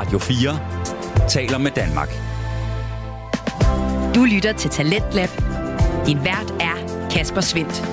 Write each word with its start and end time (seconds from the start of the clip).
Radio 0.00 0.18
4 0.18 1.28
taler 1.28 1.58
med 1.58 1.70
Danmark. 1.70 2.08
Du 4.14 4.24
lytter 4.24 4.52
til 4.52 4.70
Talentlab. 4.70 5.28
Din 6.06 6.24
vært 6.24 6.54
er 6.60 7.08
Kasper 7.10 7.40
Svendt. 7.40 7.84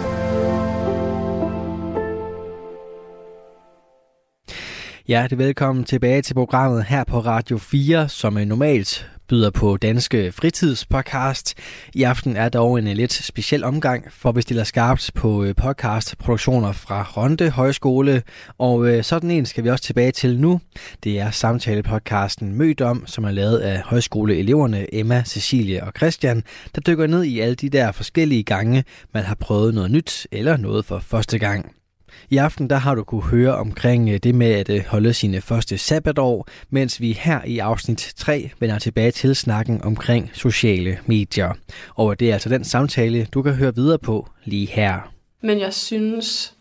Hjertelig 5.07 5.39
velkommen 5.39 5.83
tilbage 5.83 6.21
til 6.21 6.33
programmet 6.33 6.83
her 6.83 7.03
på 7.03 7.19
Radio 7.19 7.57
4, 7.57 8.09
som 8.09 8.33
normalt 8.33 9.09
byder 9.27 9.49
på 9.49 9.77
Danske 9.77 10.31
Fritidspodcast. 10.31 11.53
I 11.93 12.03
aften 12.03 12.35
er 12.35 12.49
dog 12.49 12.79
en 12.79 12.87
øh, 12.87 12.95
lidt 12.95 13.13
speciel 13.13 13.63
omgang, 13.63 14.05
for 14.11 14.31
vi 14.31 14.41
stiller 14.41 14.63
skarpt 14.63 15.11
på 15.15 15.43
øh, 15.43 15.55
podcastproduktioner 15.55 16.71
fra 16.71 17.07
Ronde 17.17 17.49
Højskole, 17.49 18.23
og 18.57 18.87
øh, 18.87 19.03
sådan 19.03 19.31
en 19.31 19.45
skal 19.45 19.63
vi 19.63 19.69
også 19.69 19.83
tilbage 19.83 20.11
til 20.11 20.39
nu. 20.39 20.61
Det 21.03 21.19
er 21.19 21.31
samtalepodcasten 21.31 22.55
Mødt 22.55 22.81
om, 22.81 23.07
som 23.07 23.23
er 23.23 23.31
lavet 23.31 23.57
af 23.57 23.81
højskoleeleverne 23.81 24.95
Emma, 24.95 25.23
Cecilie 25.25 25.83
og 25.83 25.91
Christian, 25.97 26.43
der 26.75 26.81
dykker 26.81 27.07
ned 27.07 27.23
i 27.23 27.39
alle 27.39 27.55
de 27.55 27.69
der 27.69 27.91
forskellige 27.91 28.43
gange, 28.43 28.83
man 29.13 29.23
har 29.23 29.35
prøvet 29.35 29.73
noget 29.73 29.91
nyt 29.91 30.27
eller 30.31 30.57
noget 30.57 30.85
for 30.85 30.99
første 30.99 31.39
gang. 31.39 31.71
I 32.29 32.37
aften 32.37 32.69
der 32.69 32.75
har 32.75 32.95
du 32.95 33.03
kunne 33.03 33.23
høre 33.23 33.55
omkring 33.55 34.09
øh, 34.09 34.19
det 34.23 34.35
med 34.35 34.51
at 34.51 34.69
øh, 34.69 34.85
holde 34.87 35.13
sine 35.13 35.41
første 35.41 35.77
sabbatår, 35.77 36.47
mens 36.69 37.01
vi 37.01 37.11
her 37.11 37.41
i 37.45 37.59
afsnit 37.59 38.13
3 38.15 38.51
vender 38.59 38.79
tilbage 38.79 39.11
til 39.11 39.35
snakken 39.35 39.83
omkring 39.83 40.31
sociale 40.33 40.99
medier. 41.05 41.53
Og 41.95 42.19
det 42.19 42.29
er 42.29 42.33
altså 42.33 42.49
den 42.49 42.63
samtale, 42.63 43.27
du 43.33 43.41
kan 43.41 43.53
høre 43.53 43.75
videre 43.75 43.99
på 43.99 44.27
lige 44.43 44.67
her. 44.67 45.13
Men 45.41 45.59
jeg 45.59 45.73
synes, 45.73 46.53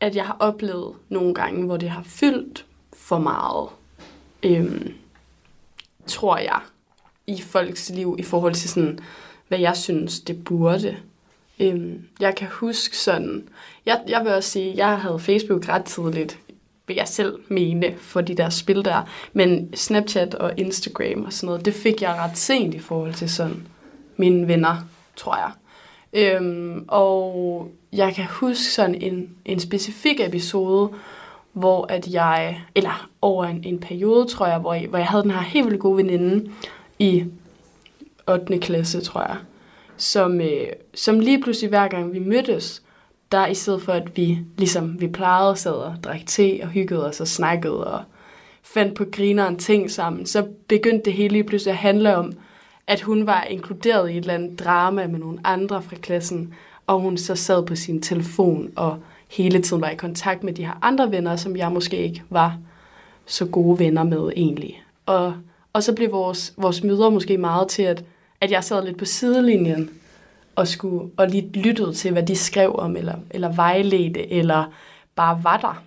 at 0.00 0.16
jeg 0.16 0.24
har 0.24 0.36
oplevet 0.40 0.94
nogle 1.08 1.34
gange, 1.34 1.66
hvor 1.66 1.76
det 1.76 1.90
har 1.90 2.02
fyldt 2.02 2.66
for 2.92 3.18
meget, 3.18 3.68
øhm, 4.42 4.92
tror 6.06 6.38
jeg, 6.38 6.60
i 7.26 7.40
folks 7.40 7.90
liv 7.90 8.16
i 8.18 8.22
forhold 8.22 8.54
til 8.54 8.70
sådan, 8.70 8.98
hvad 9.48 9.58
jeg 9.58 9.76
synes, 9.76 10.20
det 10.20 10.44
burde. 10.44 10.96
Øhm, 11.60 12.08
jeg 12.20 12.34
kan 12.36 12.48
huske 12.50 12.98
sådan, 12.98 13.48
jeg, 13.86 14.00
jeg 14.08 14.24
vil 14.24 14.32
også 14.32 14.50
sige, 14.50 14.74
jeg 14.76 14.98
havde 14.98 15.18
Facebook 15.18 15.68
ret 15.68 15.84
tidligt, 15.84 16.38
vil 16.86 16.96
jeg 16.96 17.08
selv 17.08 17.38
mene, 17.48 17.94
for 17.98 18.20
de 18.20 18.34
der 18.34 18.48
spil 18.48 18.84
der. 18.84 19.02
Men 19.32 19.76
Snapchat 19.76 20.34
og 20.34 20.52
Instagram 20.56 21.24
og 21.24 21.32
sådan 21.32 21.46
noget, 21.46 21.64
det 21.64 21.74
fik 21.74 22.02
jeg 22.02 22.14
ret 22.14 22.38
sent 22.38 22.74
i 22.74 22.78
forhold 22.78 23.14
til 23.14 23.30
sådan 23.30 23.66
mine 24.16 24.48
venner, 24.48 24.76
tror 25.16 25.36
jeg. 25.36 25.50
Øhm, 26.12 26.84
og 26.88 27.68
jeg 27.92 28.14
kan 28.14 28.24
huske 28.30 28.64
sådan 28.64 28.94
en, 28.94 29.30
en 29.44 29.60
specifik 29.60 30.20
episode, 30.20 30.90
hvor 31.52 31.86
at 31.88 32.06
jeg, 32.06 32.62
eller 32.74 33.08
over 33.22 33.44
en, 33.44 33.64
en 33.64 33.78
periode, 33.78 34.26
tror 34.26 34.46
jeg, 34.46 34.58
hvor 34.58 34.74
jeg, 34.74 34.88
hvor 34.88 34.98
jeg 34.98 35.06
havde 35.06 35.22
den 35.22 35.30
her 35.30 35.40
helt 35.40 35.66
vildt 35.66 35.80
gode 35.80 35.96
veninde 35.96 36.50
i 36.98 37.24
8. 38.28 38.58
klasse, 38.58 39.00
tror 39.00 39.20
jeg, 39.20 39.36
som, 39.96 40.40
øh, 40.40 40.66
som 40.94 41.20
lige 41.20 41.42
pludselig 41.42 41.68
hver 41.68 41.88
gang 41.88 42.12
vi 42.12 42.18
mødtes, 42.18 42.81
der 43.32 43.46
i 43.46 43.54
stedet 43.54 43.82
for 43.82 43.92
at 43.92 44.16
vi, 44.16 44.38
ligesom 44.58 45.00
vi 45.00 45.08
plejede, 45.08 45.56
sad 45.56 45.72
og 45.72 45.94
drak 46.04 46.20
te 46.26 46.60
og 46.62 46.68
hyggede 46.68 47.06
os 47.06 47.20
og 47.20 47.28
snakkede 47.28 47.86
og 47.86 48.02
fandt 48.62 48.94
på 48.94 49.04
grineren 49.12 49.56
ting 49.56 49.90
sammen, 49.90 50.26
så 50.26 50.46
begyndte 50.68 51.04
det 51.04 51.12
hele 51.12 51.32
lige 51.32 51.44
pludselig 51.44 51.72
at 51.72 51.78
handle 51.78 52.16
om, 52.16 52.32
at 52.86 53.00
hun 53.00 53.26
var 53.26 53.42
inkluderet 53.42 54.10
i 54.10 54.12
et 54.12 54.20
eller 54.20 54.34
andet 54.34 54.58
drama 54.58 55.06
med 55.06 55.18
nogle 55.18 55.38
andre 55.44 55.82
fra 55.82 55.96
klassen, 55.96 56.54
og 56.86 57.00
hun 57.00 57.16
så 57.16 57.34
sad 57.34 57.66
på 57.66 57.76
sin 57.76 58.02
telefon 58.02 58.72
og 58.76 58.98
hele 59.30 59.62
tiden 59.62 59.82
var 59.82 59.90
i 59.90 59.94
kontakt 59.94 60.44
med 60.44 60.52
de 60.52 60.66
her 60.66 60.78
andre 60.82 61.10
venner, 61.10 61.36
som 61.36 61.56
jeg 61.56 61.72
måske 61.72 61.96
ikke 61.96 62.22
var 62.30 62.58
så 63.26 63.46
gode 63.46 63.78
venner 63.78 64.02
med 64.02 64.32
egentlig. 64.36 64.82
Og, 65.06 65.34
og 65.72 65.82
så 65.82 65.94
blev 65.94 66.12
vores, 66.12 66.54
vores 66.56 66.82
møder 66.82 67.10
måske 67.10 67.38
meget 67.38 67.68
til, 67.68 67.82
at, 67.82 68.04
at 68.40 68.50
jeg 68.50 68.64
sad 68.64 68.84
lidt 68.84 68.98
på 68.98 69.04
sidelinjen 69.04 69.90
og, 70.56 70.68
skulle, 70.68 71.10
og 71.16 71.28
lige 71.28 71.50
lyttede 71.54 71.92
til, 71.92 72.12
hvad 72.12 72.22
de 72.22 72.36
skrev 72.36 72.74
om, 72.78 72.96
eller, 72.96 73.14
eller 73.30 73.52
vejledte, 73.52 74.32
eller 74.32 74.72
bare 75.16 75.40
var 75.44 75.56
der. 75.56 75.82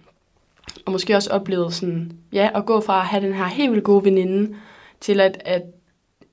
Og 0.85 0.91
måske 0.91 1.15
også 1.15 1.29
oplevede 1.29 1.71
sådan, 1.71 2.11
ja, 2.33 2.49
at 2.55 2.65
gå 2.65 2.81
fra 2.81 2.99
at 2.99 3.05
have 3.05 3.25
den 3.25 3.33
her 3.33 3.45
helt 3.45 3.71
vildt 3.71 3.83
gode 3.83 4.03
veninde, 4.03 4.55
til 5.01 5.19
at, 5.19 5.41
at, 5.45 5.61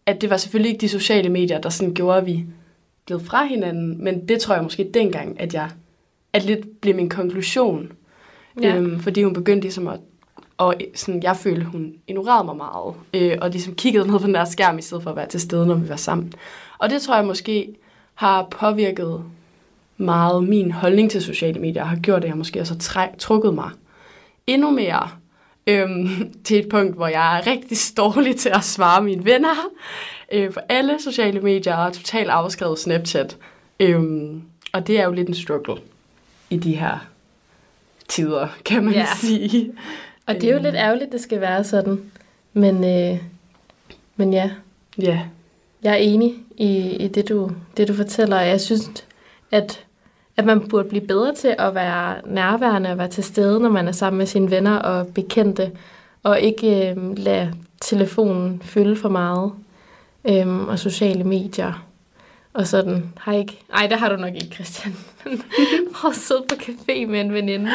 at 0.07 0.21
det 0.21 0.31
var 0.31 0.37
selvfølgelig 0.37 0.73
ikke 0.73 0.81
de 0.81 0.89
sociale 0.89 1.29
medier, 1.29 1.61
der 1.61 1.69
sådan 1.69 1.95
gjorde, 1.95 2.19
at 2.19 2.27
vi 2.27 2.47
blev 3.07 3.21
fra 3.21 3.45
hinanden, 3.45 4.05
men 4.05 4.29
det 4.29 4.41
tror 4.41 4.55
jeg 4.55 4.63
måske 4.63 4.91
dengang, 4.95 5.41
at 5.41 5.55
jeg 5.55 5.71
at 6.33 6.45
lidt 6.45 6.81
blev 6.81 6.97
min 6.97 7.09
konklusion. 7.09 7.93
Ja. 8.63 8.77
Øhm, 8.77 9.01
fordi 9.01 9.23
hun 9.23 9.33
begyndte 9.33 9.65
ligesom 9.65 9.89
at, 9.89 10.01
og 10.59 10.75
sådan, 10.95 11.23
jeg 11.23 11.37
følte, 11.37 11.65
hun 11.65 11.95
ignorerede 12.07 12.45
mig 12.45 12.57
meget, 12.57 12.95
øh, 13.15 13.39
og 13.41 13.51
ligesom 13.51 13.75
kiggede 13.75 14.07
ned 14.07 14.19
på 14.19 14.27
den 14.27 14.35
der 14.35 14.45
skærm, 14.45 14.79
i 14.79 14.83
stedet 14.83 15.03
for 15.03 15.11
at 15.11 15.17
være 15.17 15.29
til 15.29 15.41
stede, 15.41 15.67
når 15.67 15.75
vi 15.75 15.89
var 15.89 15.97
sammen. 15.97 16.33
Og 16.79 16.91
det 16.91 17.03
tror 17.03 17.17
jeg 17.17 17.25
måske 17.25 17.75
har 18.23 18.49
påvirket 18.51 19.25
meget 19.97 20.45
min 20.45 20.71
holdning 20.71 21.11
til 21.11 21.23
sociale 21.23 21.61
medier, 21.61 21.85
har 21.85 21.97
gjort, 21.97 22.25
at 22.25 22.29
jeg 22.29 22.37
måske 22.37 22.61
også 22.61 22.91
har 22.95 23.11
trukket 23.19 23.55
mig 23.55 23.71
endnu 24.47 24.71
mere 24.71 25.09
øhm, 25.67 26.09
til 26.45 26.59
et 26.59 26.69
punkt, 26.69 26.97
hvor 26.97 27.07
jeg 27.07 27.39
er 27.39 27.47
rigtig 27.47 27.79
dårlig 27.97 28.37
til 28.37 28.49
at 28.49 28.65
svare 28.65 29.03
mine 29.03 29.25
venner 29.25 29.55
øh, 30.33 30.53
på 30.53 30.61
alle 30.69 30.97
sociale 31.01 31.41
medier, 31.41 31.77
og 31.77 31.93
totalt 31.93 32.31
afskrevet 32.31 32.79
Snapchat. 32.79 33.37
Øhm, 33.81 34.43
og 34.73 34.87
det 34.87 35.01
er 35.01 35.05
jo 35.05 35.13
lidt 35.13 35.29
en 35.29 35.35
struggle 35.35 35.77
i 36.51 36.57
de 36.57 36.77
her 36.77 36.99
tider, 38.09 38.49
kan 38.65 38.85
man 38.85 38.95
ja. 38.95 39.07
sige. 39.17 39.73
Og 40.27 40.35
det 40.35 40.45
er 40.45 40.49
jo 40.49 40.55
øhm. 40.55 40.65
lidt 40.65 40.75
ærgerligt, 40.75 41.13
det 41.13 41.21
skal 41.21 41.41
være 41.41 41.65
sådan. 41.65 42.01
Men, 42.53 42.85
øh, 42.85 43.19
men 44.17 44.33
ja. 44.33 44.51
Ja. 44.99 45.21
Jeg 45.83 45.93
er 45.93 45.97
enig 45.97 46.35
i, 46.57 46.97
i 46.97 47.09
det, 47.09 47.29
du, 47.29 47.51
det, 47.77 47.89
du 47.89 47.95
fortæller. 47.95 48.41
Jeg 48.41 48.61
synes, 48.61 48.91
at, 49.51 49.85
at 50.37 50.45
man 50.45 50.69
burde 50.69 50.89
blive 50.89 51.07
bedre 51.07 51.35
til 51.35 51.55
at 51.59 51.75
være 51.75 52.17
nærværende 52.27 52.91
og 52.91 52.99
være 52.99 53.09
til 53.09 53.25
stede, 53.25 53.61
når 53.61 53.71
man 53.71 53.89
er 53.89 53.93
sammen 53.93 54.19
med 54.19 54.27
sine 54.27 54.51
venner 54.51 54.77
og 54.77 55.07
bekendte, 55.07 55.71
og 56.23 56.41
ikke 56.41 56.91
øh, 56.91 57.19
lade 57.19 57.55
telefonen 57.81 58.63
fylde 58.65 58.97
for 58.97 59.09
meget, 59.09 59.53
øh, 60.25 60.69
og 60.69 60.79
sociale 60.79 61.25
medier. 61.25 61.87
Og 62.55 62.67
sådan, 62.67 63.13
har 63.17 63.33
ikke... 63.33 63.59
Ej, 63.75 63.87
det 63.87 63.99
har 63.99 64.09
du 64.09 64.17
nok 64.17 64.35
ikke, 64.35 64.55
Christian. 64.55 64.97
Prøv 65.95 66.11
at 66.11 66.17
sidde 66.17 66.45
på 66.49 66.55
café 66.55 67.07
med 67.07 67.21
en 67.21 67.33
veninde. 67.33 67.71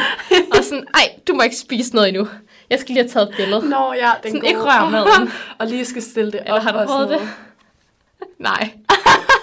Og 0.58 0.64
sådan, 0.64 0.86
ej, 0.94 1.10
du 1.28 1.34
må 1.34 1.42
ikke 1.42 1.56
spise 1.56 1.96
noget 1.96 2.08
endnu. 2.08 2.28
Jeg 2.70 2.80
skal 2.80 2.94
lige 2.94 3.04
have 3.04 3.10
taget 3.10 3.30
et 3.30 3.36
billede. 3.38 3.70
Nå 3.70 3.94
ja, 3.94 4.12
den 4.24 4.32
sådan, 4.32 4.46
ikke 4.46 4.62
rør 4.62 4.90
maden. 4.90 5.32
og 5.60 5.68
lige 5.68 5.86
skal 5.86 6.02
stille 6.02 6.32
det 6.32 6.40
Eller 6.40 6.54
op. 6.54 6.60
Eller 6.60 6.72
har 6.72 6.86
du 6.86 6.92
prøvet 6.92 7.10
det? 7.10 7.20
Nej. 8.40 8.72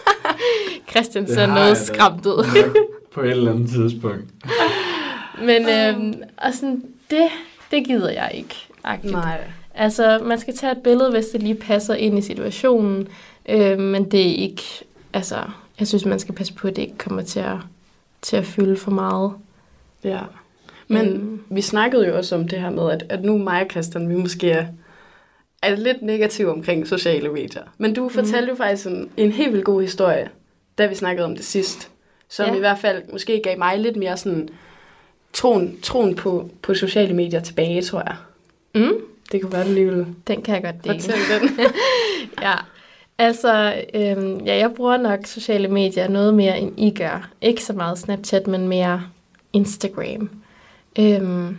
Christian 0.91 1.27
ser 1.27 1.47
noget 1.47 1.77
skræmt 1.77 2.27
ud. 2.27 2.45
på 3.15 3.21
et 3.21 3.31
eller 3.31 3.53
andet 3.53 3.71
tidspunkt. 3.71 4.25
Men 5.43 5.69
øhm, 5.69 6.23
og 6.37 6.55
sådan, 6.55 6.83
det, 7.11 7.29
det 7.71 7.87
gider 7.87 8.11
jeg 8.11 8.31
ikke. 8.35 8.55
Aktivt. 8.85 9.13
Nej. 9.13 9.41
Altså, 9.75 10.21
man 10.25 10.39
skal 10.39 10.57
tage 10.57 10.73
et 10.73 10.83
billede, 10.83 11.11
hvis 11.11 11.27
det 11.27 11.43
lige 11.43 11.55
passer 11.55 11.95
ind 11.95 12.19
i 12.19 12.23
situationen. 12.23 13.09
Øh, 13.49 13.79
men 13.79 14.11
det 14.11 14.21
er 14.21 14.35
ikke... 14.35 14.63
Altså, 15.13 15.37
jeg 15.79 15.89
synes, 15.89 16.05
man 16.05 16.19
skal 16.19 16.35
passe 16.35 16.55
på, 16.55 16.69
at 16.69 16.77
det 16.77 16.83
ikke 16.83 16.99
kommer 16.99 17.23
til 17.23 17.41
at, 17.41 17.57
til 18.23 18.37
at 18.37 18.45
fylde 18.45 18.77
for 18.77 18.91
meget. 18.91 19.33
Ja. 20.05 20.21
Men 20.89 21.09
øhm. 21.09 21.41
vi 21.51 21.61
snakkede 21.61 22.07
jo 22.07 22.17
også 22.17 22.35
om 22.35 22.49
det 22.49 22.61
her 22.61 22.71
med, 22.71 22.91
at, 22.91 23.05
at 23.09 23.25
nu 23.25 23.39
mig 23.39 23.63
og 23.63 23.71
Christian, 23.71 24.09
vi 24.09 24.15
måske 24.15 24.51
er 24.51 24.67
er 25.67 25.77
lidt 25.77 26.03
negativ 26.03 26.49
omkring 26.49 26.87
sociale 26.87 27.29
medier. 27.29 27.63
Men 27.79 27.95
du 27.95 28.09
fortalte 28.09 28.43
mm. 28.43 28.49
jo 28.49 28.55
faktisk 28.55 28.87
en, 28.87 29.11
en 29.17 29.33
helt 29.33 29.53
vildt 29.53 29.65
god 29.65 29.83
historie, 29.83 30.31
da 30.79 30.87
vi 30.87 30.95
snakkede 30.95 31.25
om 31.25 31.37
det 31.37 31.45
sidst. 31.45 31.91
Som 32.29 32.47
ja. 32.47 32.55
i 32.55 32.59
hvert 32.59 32.79
fald 32.79 33.03
måske 33.13 33.41
gav 33.45 33.59
mig 33.59 33.79
lidt 33.79 33.97
mere 33.97 34.17
sådan 34.17 34.49
troen, 35.33 35.81
troen 35.83 36.15
på, 36.15 36.51
på 36.63 36.75
sociale 36.75 37.15
medier 37.15 37.41
tilbage, 37.41 37.83
tror 37.83 38.03
jeg. 38.07 38.17
Mm. 38.75 38.95
Det 39.33 39.43
kunne 39.43 39.53
være, 39.53 39.69
du 39.69 39.73
lige 39.73 39.87
ville 39.87 40.07
Den 40.27 40.43
kan 40.43 40.55
jeg 40.55 40.63
godt 40.63 40.85
dele. 40.85 41.01
Fortæl 41.01 41.41
den. 41.41 41.59
ja, 42.47 42.55
altså, 43.19 43.83
øhm, 43.95 44.45
ja, 44.45 44.57
jeg 44.57 44.73
bruger 44.77 44.97
nok 44.97 45.27
sociale 45.27 45.69
medier 45.69 46.09
noget 46.09 46.35
mere, 46.35 46.61
end 46.61 46.81
I 46.81 46.91
gør. 46.91 47.31
Ikke 47.41 47.65
så 47.65 47.73
meget 47.73 47.99
Snapchat, 47.99 48.47
men 48.47 48.69
mere 48.69 49.03
Instagram. 49.53 50.31
Øhm, 50.99 51.59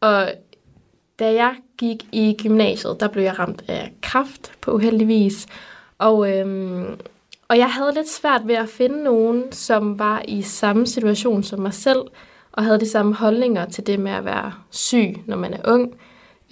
og 0.00 0.28
da 1.18 1.32
jeg 1.32 1.54
gik 1.78 2.06
i 2.12 2.36
gymnasiet, 2.42 3.00
der 3.00 3.08
blev 3.08 3.22
jeg 3.22 3.38
ramt 3.38 3.64
af 3.68 3.92
kraft 4.02 4.52
på 4.60 4.72
uheldig 4.72 5.08
vis. 5.08 5.46
Og, 5.98 6.38
øhm, 6.38 7.00
og 7.48 7.58
jeg 7.58 7.72
havde 7.72 7.94
lidt 7.94 8.08
svært 8.08 8.42
ved 8.44 8.54
at 8.54 8.68
finde 8.68 9.02
nogen, 9.02 9.52
som 9.52 9.98
var 9.98 10.22
i 10.28 10.42
samme 10.42 10.86
situation 10.86 11.42
som 11.42 11.60
mig 11.60 11.74
selv, 11.74 12.00
og 12.52 12.64
havde 12.64 12.80
de 12.80 12.88
samme 12.88 13.14
holdninger 13.14 13.64
til 13.64 13.86
det 13.86 14.00
med 14.00 14.12
at 14.12 14.24
være 14.24 14.52
syg, 14.70 15.16
når 15.26 15.36
man 15.36 15.54
er 15.54 15.72
ung. 15.72 15.94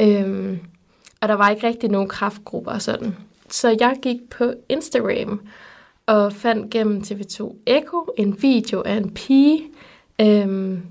Øhm, 0.00 0.59
og 1.21 1.29
der 1.29 1.35
var 1.35 1.50
ikke 1.50 1.67
rigtig 1.67 1.91
nogen 1.91 2.09
kraftgrupper 2.09 2.73
og 2.73 2.82
sådan. 2.82 3.17
Så 3.49 3.77
jeg 3.81 3.97
gik 4.03 4.31
på 4.31 4.53
Instagram 4.69 5.41
og 6.06 6.32
fandt 6.32 6.70
gennem 6.70 7.03
TV2 7.06 7.56
Echo 7.67 8.06
en 8.19 8.43
video 8.43 8.82
af 8.87 8.94
en 8.94 9.15
pige, 9.15 9.62
øhm, 10.20 10.82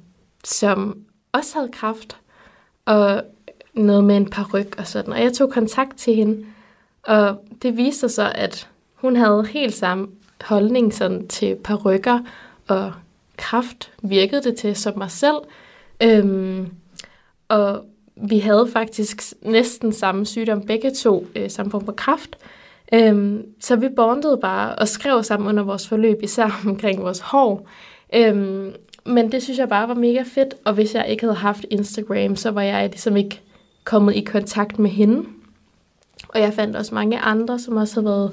som 0.43 0.97
også 1.31 1.53
havde 1.59 1.71
kraft. 1.71 2.17
Og 2.85 3.23
noget 3.73 4.03
med 4.03 4.17
en 4.17 4.29
paryk 4.29 4.75
og 4.77 4.87
sådan. 4.87 5.13
Og 5.13 5.21
jeg 5.21 5.33
tog 5.33 5.51
kontakt 5.51 5.97
til 5.97 6.15
hende, 6.15 6.45
og 7.03 7.37
det 7.61 7.77
viste 7.77 7.99
sig, 7.99 8.09
så, 8.09 8.31
at 8.35 8.69
hun 8.93 9.15
havde 9.15 9.45
helt 9.45 9.73
samme 9.73 10.07
holdning 10.41 10.93
sådan, 10.93 11.27
til 11.27 11.55
perukker 11.63 12.19
og 12.67 12.93
kraft 13.37 13.91
virkede 14.01 14.43
det 14.43 14.55
til 14.55 14.75
som 14.75 14.97
mig 14.97 15.11
selv. 15.11 15.37
Øhm, 16.03 16.67
og 17.47 17.85
vi 18.15 18.39
havde 18.39 18.69
faktisk 18.73 19.23
næsten 19.41 19.93
samme 19.93 20.25
sygdom, 20.25 20.65
begge 20.65 20.91
to, 20.91 21.27
øh, 21.35 21.49
samme 21.49 21.71
form 21.71 21.85
for 21.85 21.91
kraft. 21.91 22.37
Øhm, 22.93 23.45
så 23.59 23.75
vi 23.75 23.89
bondede 23.95 24.37
bare 24.41 24.75
og 24.75 24.87
skrev 24.87 25.23
sammen 25.23 25.49
under 25.49 25.63
vores 25.63 25.87
forløb, 25.87 26.23
især 26.23 26.61
omkring 26.67 27.01
vores 27.03 27.19
hår. 27.19 27.67
Øhm, 28.15 28.73
men 29.05 29.31
det 29.31 29.43
synes 29.43 29.59
jeg 29.59 29.69
bare 29.69 29.87
var 29.87 29.93
mega 29.93 30.23
fedt, 30.35 30.55
og 30.65 30.73
hvis 30.73 30.95
jeg 30.95 31.07
ikke 31.09 31.23
havde 31.23 31.35
haft 31.35 31.65
Instagram, 31.69 32.35
så 32.35 32.51
var 32.51 32.61
jeg 32.61 32.89
ligesom 32.89 33.17
ikke 33.17 33.41
kommet 33.83 34.15
i 34.15 34.21
kontakt 34.21 34.79
med 34.79 34.89
hende. 34.89 35.25
Og 36.29 36.39
jeg 36.39 36.53
fandt 36.53 36.75
også 36.75 36.95
mange 36.95 37.19
andre, 37.19 37.59
som 37.59 37.77
også 37.77 37.95
havde 37.95 38.05
været 38.05 38.31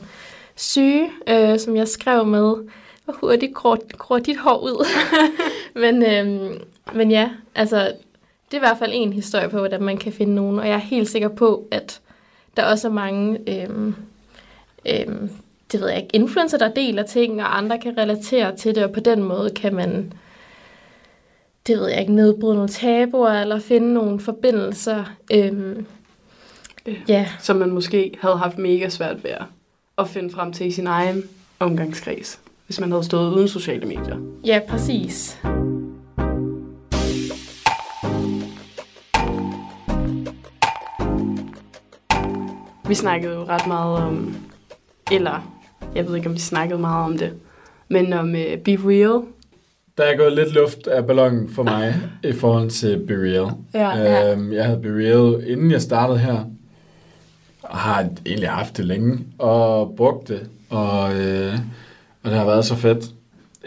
syge, 0.56 1.10
øh, 1.28 1.58
som 1.58 1.76
jeg 1.76 1.88
skrev 1.88 2.26
med. 2.26 2.54
Hvor 3.04 3.14
hurtigt 3.20 3.54
gror, 3.54 3.78
gror 3.98 4.18
dit 4.18 4.36
hår 4.36 4.58
ud? 4.58 4.86
men, 5.82 6.02
øh, 6.02 6.50
men 6.94 7.10
ja, 7.10 7.30
altså, 7.54 7.92
det 8.50 8.56
er 8.56 8.60
i 8.60 8.66
hvert 8.68 8.78
fald 8.78 8.90
en 8.94 9.12
historie 9.12 9.48
på, 9.48 9.58
hvordan 9.58 9.82
man 9.82 9.96
kan 9.96 10.12
finde 10.12 10.34
nogen. 10.34 10.58
Og 10.58 10.66
jeg 10.66 10.74
er 10.74 10.78
helt 10.78 11.08
sikker 11.08 11.28
på, 11.28 11.64
at 11.70 12.00
der 12.56 12.64
også 12.64 12.88
er 12.88 12.92
mange, 12.92 13.38
øh, 13.48 13.86
øh, 14.86 15.16
det 15.72 15.80
ved 15.80 15.88
jeg 15.88 15.96
ikke, 15.96 16.16
influencer, 16.16 16.58
der 16.58 16.68
deler 16.68 17.02
ting, 17.02 17.42
og 17.42 17.58
andre 17.58 17.78
kan 17.78 17.98
relatere 17.98 18.56
til 18.56 18.74
det, 18.74 18.84
og 18.84 18.92
på 18.92 19.00
den 19.00 19.22
måde 19.22 19.50
kan 19.50 19.74
man, 19.74 20.12
det 21.66 21.78
ved 21.78 21.88
jeg 21.88 22.00
ikke, 22.00 22.12
nedbryde 22.12 22.54
nogle 22.54 22.68
tabuer, 22.68 23.30
eller 23.30 23.58
finde 23.58 23.94
nogle 23.94 24.20
forbindelser. 24.20 25.04
Øh, 25.34 25.76
ja. 27.08 27.26
Som 27.40 27.56
man 27.56 27.70
måske 27.70 28.14
havde 28.20 28.36
haft 28.36 28.58
mega 28.58 28.88
svært 28.88 29.24
ved 29.24 29.30
at- 29.98 30.08
finde 30.08 30.30
frem 30.30 30.52
til 30.52 30.66
i 30.66 30.70
sin 30.70 30.86
egen 30.86 31.22
omgangskreds, 31.58 32.40
hvis 32.66 32.80
man 32.80 32.90
havde 32.90 33.04
stået 33.04 33.34
uden 33.34 33.48
sociale 33.48 33.86
medier. 33.86 34.16
Ja, 34.46 34.60
præcis. 34.68 35.38
Vi 42.88 42.94
snakkede 42.94 43.34
jo 43.34 43.44
ret 43.44 43.66
meget 43.66 44.02
om, 44.02 44.36
eller 45.12 45.52
jeg 45.94 46.06
ved 46.06 46.16
ikke, 46.16 46.28
om 46.28 46.34
vi 46.34 46.38
snakkede 46.40 46.78
meget 46.80 47.04
om 47.04 47.18
det, 47.18 47.32
men 47.88 48.12
om 48.12 48.28
uh, 48.28 48.58
Be 48.64 48.72
Real. 48.84 49.22
Der 50.00 50.06
er 50.06 50.16
gået 50.16 50.32
lidt 50.32 50.54
luft 50.54 50.86
af 50.86 51.06
ballonen 51.06 51.48
for 51.48 51.62
mig 51.62 51.94
i 52.24 52.32
forhold 52.32 52.70
til 52.70 52.98
Be 53.06 53.14
Real. 53.14 53.52
Ja, 53.74 53.96
ja. 53.96 54.32
Øhm, 54.32 54.52
jeg 54.52 54.64
havde 54.64 54.80
Be 54.80 54.88
Real, 54.88 55.50
inden 55.50 55.70
jeg 55.70 55.82
startede 55.82 56.18
her, 56.18 56.44
og 57.62 57.78
har 57.78 58.08
egentlig 58.26 58.48
haft 58.48 58.76
det 58.76 58.84
længe, 58.84 59.18
og 59.38 59.94
brugt 59.96 60.28
det, 60.28 60.40
og, 60.70 61.14
øh, 61.14 61.54
og 62.22 62.30
det 62.30 62.38
har 62.38 62.44
været 62.44 62.64
så 62.64 62.74
fedt. 62.74 63.10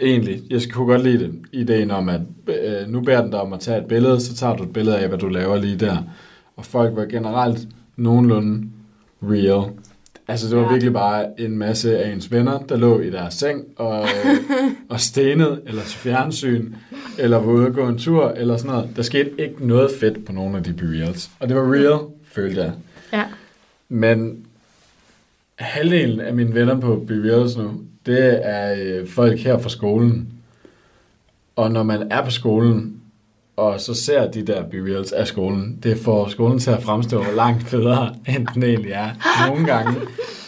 Egentlig, 0.02 0.42
jeg 0.50 0.60
kunne 0.72 0.86
godt 0.86 1.02
lide 1.02 1.18
det. 1.18 1.34
Ideen 1.52 1.90
om, 1.90 2.08
at 2.08 2.20
øh, 2.48 2.88
nu 2.88 3.00
beder 3.00 3.22
den 3.22 3.30
dig 3.30 3.40
om 3.40 3.52
at 3.52 3.60
tage 3.60 3.78
et 3.78 3.86
billede, 3.86 4.20
så 4.20 4.34
tager 4.36 4.56
du 4.56 4.62
et 4.62 4.72
billede 4.72 4.98
af, 4.98 5.08
hvad 5.08 5.18
du 5.18 5.28
laver 5.28 5.56
lige 5.56 5.76
der. 5.76 5.96
Og 6.56 6.64
folk 6.64 6.96
var 6.96 7.04
generelt 7.04 7.58
nogenlunde 7.96 8.68
real. 9.22 9.70
Altså, 10.28 10.48
det 10.48 10.56
var 10.56 10.62
Ja. 10.62 10.68
virkelig 10.70 10.92
bare 10.92 11.40
en 11.40 11.58
masse 11.58 11.98
af 11.98 12.12
ens 12.12 12.32
venner, 12.32 12.58
der 12.58 12.76
lå 12.76 13.00
i 13.00 13.10
deres 13.10 13.34
seng 13.34 13.64
og, 13.76 14.02
øh, 14.02 14.36
og 14.88 15.00
stenede, 15.00 15.60
eller 15.66 15.82
til 15.82 15.98
fjernsyn, 15.98 16.72
eller 17.18 17.36
var 17.36 17.52
ude 17.52 17.66
at 17.66 17.74
gå 17.74 17.88
en 17.88 17.98
tur, 17.98 18.28
eller 18.30 18.56
sådan 18.56 18.70
noget. 18.72 18.90
Der 18.96 19.02
skete 19.02 19.30
ikke 19.38 19.66
noget 19.66 19.90
fedt 20.00 20.24
på 20.24 20.32
nogle 20.32 20.56
af 20.56 20.64
de 20.64 20.74
reals. 20.82 21.30
Og 21.40 21.48
det 21.48 21.56
var 21.56 21.72
real, 21.72 21.98
følte 22.24 22.62
jeg. 22.62 22.72
Ja. 23.12 23.24
Men 23.88 24.46
halvdelen 25.54 26.20
af 26.20 26.34
mine 26.34 26.54
venner 26.54 26.80
på 26.80 27.04
Be 27.08 27.14
Reals 27.14 27.56
nu, 27.56 27.70
det 28.06 28.40
er 28.48 28.74
øh, 29.00 29.08
folk 29.08 29.38
her 29.38 29.58
fra 29.58 29.68
skolen. 29.68 30.28
Og 31.56 31.70
når 31.70 31.82
man 31.82 32.06
er 32.10 32.24
på 32.24 32.30
skolen, 32.30 32.93
og 33.56 33.80
så 33.80 33.94
ser 33.94 34.30
de 34.30 34.42
der 34.42 34.62
Reals 34.72 35.12
af 35.12 35.26
skolen, 35.26 35.78
det 35.82 35.98
får 35.98 36.28
skolen 36.28 36.58
til 36.58 36.70
at 36.70 36.82
fremstå 36.82 37.22
langt 37.36 37.62
federe, 37.68 38.14
end 38.28 38.46
den 38.54 38.62
egentlig 38.62 38.90
er. 38.92 39.08
Nogle 39.48 39.66
gange. 39.66 40.00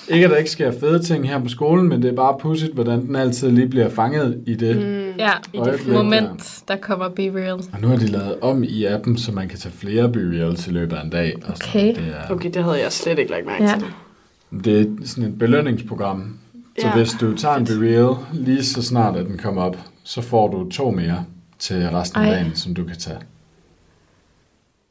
Ikke 0.08 0.24
at 0.24 0.30
der 0.30 0.36
ikke 0.36 0.50
sker 0.50 0.72
fede 0.80 1.02
ting 1.02 1.28
her 1.28 1.42
på 1.42 1.48
skolen, 1.48 1.88
men 1.88 2.02
det 2.02 2.10
er 2.10 2.14
bare 2.16 2.36
pudsigt, 2.40 2.74
hvordan 2.74 3.06
den 3.06 3.16
altid 3.16 3.50
lige 3.50 3.68
bliver 3.68 3.88
fanget 3.88 4.42
i 4.46 4.54
det. 4.54 4.76
Mm. 4.76 5.18
Ja, 5.18 5.30
I 5.52 5.58
det 5.64 5.74
et 5.74 5.86
moment, 5.86 6.58
der 6.68 6.76
kommer 6.76 7.08
Be 7.08 7.22
Real. 7.22 7.52
Og 7.52 7.80
nu 7.82 7.88
har 7.88 7.96
de 7.96 8.06
lavet 8.06 8.34
om 8.40 8.62
i 8.64 8.84
appen, 8.84 9.18
så 9.18 9.32
man 9.32 9.48
kan 9.48 9.58
tage 9.58 9.72
flere 9.72 10.08
Be 10.12 10.18
Reals 10.20 10.66
i 10.66 10.70
løbet 10.70 10.96
af 10.96 11.04
en 11.04 11.10
dag. 11.10 11.34
Og 11.46 11.56
sådan. 11.56 11.68
Okay. 11.70 11.88
Det 12.04 12.14
er, 12.28 12.30
Okay, 12.34 12.50
det 12.54 12.64
havde 12.64 12.80
jeg 12.82 12.92
slet 12.92 13.18
ikke 13.18 13.30
lagt 13.30 13.46
mærke 13.46 13.64
Ja. 13.64 13.74
til. 13.78 14.64
Det 14.64 14.80
er 14.80 15.06
sådan 15.06 15.24
et 15.24 15.38
belønningsprogram. 15.38 16.38
Så 16.78 16.86
Ja, 16.86 16.94
hvis 16.96 17.12
du 17.20 17.36
tager 17.36 17.54
en 17.56 17.64
Be 17.64 17.72
Real, 17.72 18.14
lige 18.32 18.64
så 18.64 18.82
snart 18.82 19.16
at 19.16 19.26
den 19.26 19.38
kommer 19.38 19.62
op, 19.62 19.76
så 20.04 20.22
får 20.22 20.48
du 20.48 20.70
to 20.70 20.90
mere 20.90 21.24
til 21.58 21.88
resten 21.90 22.20
af 22.20 22.24
Ej. 22.26 22.30
dagen, 22.34 22.56
som 22.56 22.74
du 22.74 22.84
kan 22.84 22.96
tage. 22.96 23.18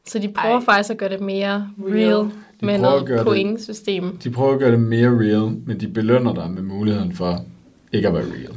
Så 0.06 0.18
de 0.18 0.28
prøver 0.28 0.58
Ej. 0.58 0.64
faktisk 0.64 0.90
at 0.90 0.98
gøre 0.98 1.08
det 1.08 1.20
mere 1.20 1.68
Real. 1.78 2.14
real, 2.14 2.24
De 2.60 2.66
med 2.66 2.74
prøver 2.74 2.74
at 2.74 2.80
noget 2.80 3.06
gøre 3.06 3.18
det- 3.18 3.26
pointsystem. 3.26 4.16
De 4.16 4.30
prøver 4.30 4.52
at 4.52 4.58
gøre 4.58 4.70
det 4.70 4.80
mere 4.80 5.08
real, 5.08 5.50
men 5.66 5.80
de 5.80 5.88
belønner 5.88 6.34
dig 6.34 6.50
med 6.50 6.62
muligheden 6.62 7.12
for 7.16 7.44
ikke 7.92 8.08
at 8.08 8.14
være 8.14 8.24
real. 8.24 8.56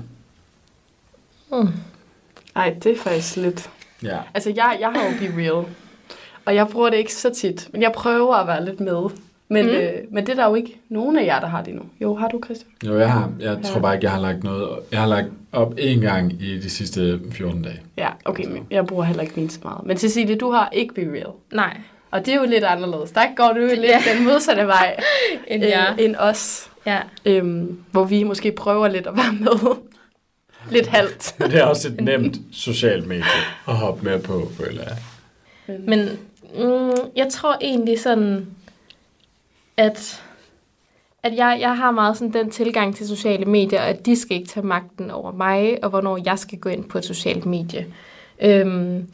Ej, 2.56 2.75
det 2.83 2.91
er 2.91 2.97
faktisk 2.97 3.35
lidt... 3.38 3.69
Ja. 4.03 4.17
Altså, 4.33 4.50
jeg, 4.56 4.77
jeg 4.79 4.89
har 4.89 5.03
jo 5.06 5.11
Be 5.19 5.41
Real, 5.41 5.65
og 6.45 6.56
jeg 6.56 6.67
bruger 6.67 6.89
det 6.89 6.97
ikke 6.97 7.13
så 7.13 7.29
tit, 7.33 7.69
men 7.73 7.81
jeg 7.81 7.91
prøver 7.95 8.35
at 8.35 8.47
være 8.47 8.65
lidt 8.65 8.79
med. 8.79 9.09
Men, 9.51 9.65
mm. 9.65 9.71
øh, 9.71 9.91
men 10.11 10.25
det 10.25 10.31
er 10.31 10.35
der 10.35 10.47
jo 10.49 10.55
ikke 10.55 10.79
nogen 10.89 11.17
af 11.17 11.25
jer, 11.25 11.39
der 11.39 11.47
har 11.47 11.63
det 11.63 11.75
nu. 11.75 11.81
Jo, 12.01 12.15
har 12.15 12.27
du, 12.27 12.41
Christian? 12.45 12.71
Jo, 12.85 12.99
jeg, 12.99 13.11
har, 13.11 13.31
jeg 13.39 13.57
Ja. 13.63 13.69
tror 13.69 13.79
bare 13.81 13.93
ikke, 13.95 14.03
jeg 14.05 14.11
har 14.11 14.19
lagt 14.21 14.43
noget... 14.43 14.69
Jeg 14.91 14.99
har 14.99 15.07
lagt 15.07 15.27
op 15.51 15.73
én 15.79 15.99
gang 15.99 16.41
i 16.41 16.57
de 16.59 16.69
sidste 16.69 17.19
14 17.31 17.61
dage. 17.61 17.81
Ja, 17.97 18.09
okay, 18.25 18.45
men 18.47 18.67
jeg 18.71 18.85
bruger 18.87 19.03
heller 19.03 19.21
ikke 19.23 19.33
min 19.35 19.49
så 19.49 19.59
meget. 19.63 19.85
Men 19.85 19.97
Cecilie, 19.97 20.35
du 20.35 20.51
har 20.51 20.69
ikke 20.71 20.93
Be 20.93 21.01
Real. 21.01 21.31
Nej, 21.53 21.77
Og 22.11 22.25
det 22.25 22.33
er 22.33 22.37
jo 22.37 22.45
lidt 22.45 22.63
anderledes. 22.63 23.11
Der 23.11 23.21
går 23.35 23.51
du 23.53 23.59
jo 23.59 23.67
lidt 23.67 23.81
Ja. 23.81 24.01
den 24.15 24.25
modsatte 24.25 24.67
vej 24.67 24.99
end 25.47 25.63
øh, 25.63 25.69
jeg. 25.69 25.95
end 25.99 26.15
os. 26.19 26.69
Ja. 26.85 26.99
Øhm, 27.25 27.79
hvor 27.91 28.03
vi 28.03 28.23
måske 28.23 28.51
prøver 28.51 28.87
lidt 28.87 29.07
at 29.07 29.13
være 29.17 29.33
med. 29.39 29.75
lidt 30.71 30.87
halvt. 30.87 31.35
Det 31.51 31.55
er 31.55 31.63
også 31.63 31.87
et 31.87 32.01
nemt 32.01 32.37
socialt 32.51 33.07
medie 33.07 33.23
at 33.67 33.75
hoppe 33.75 34.05
med 34.05 34.19
på, 34.19 34.49
føler 34.57 34.81
jeg. 34.83 34.97
Men 35.87 35.99
mm, 36.55 36.91
jeg 37.15 37.27
tror 37.31 37.57
egentlig 37.61 37.99
sådan, 37.99 38.47
at, 39.80 40.24
at 41.24 41.36
jeg, 41.36 41.57
jeg 41.62 41.78
har 41.78 41.92
meget 41.92 42.18
sådan 42.18 42.33
den 42.33 42.50
tilgang 42.52 42.95
til 42.95 43.07
sociale 43.07 43.45
medier, 43.45 43.80
at 43.81 44.06
de 44.06 44.16
skal 44.16 44.38
ikke 44.38 44.50
tage 44.50 44.66
magten 44.66 45.12
over 45.12 45.31
mig, 45.31 45.78
og 45.83 45.90
hvornår 45.90 46.19
jeg 46.26 46.40
skal 46.40 46.57
gå 46.59 46.69
ind 46.69 46.83
på 46.86 46.98
et 46.98 47.06
socialt 47.06 47.45
medie. 47.45 47.88
Øhm, 48.42 49.07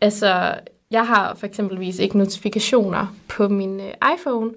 altså, 0.00 0.54
jeg 0.90 1.06
har 1.06 1.34
for 1.34 1.46
eksempelvis 1.46 1.98
ikke 1.98 2.18
notifikationer 2.18 3.14
på 3.28 3.48
min 3.48 3.80
øh, 3.80 3.92
iPhone, 4.18 4.50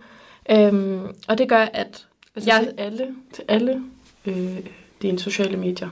øhm, 0.51 1.01
og 1.27 1.37
det 1.37 1.49
gør, 1.49 1.65
at 1.73 2.03
Altså 2.35 2.49
Jeg- 2.49 2.61
til 2.63 2.73
alle, 2.77 3.07
til 3.33 3.43
alle 3.47 3.81
øh, 4.25 4.57
dine 5.01 5.19
sociale 5.19 5.57
medier. 5.57 5.89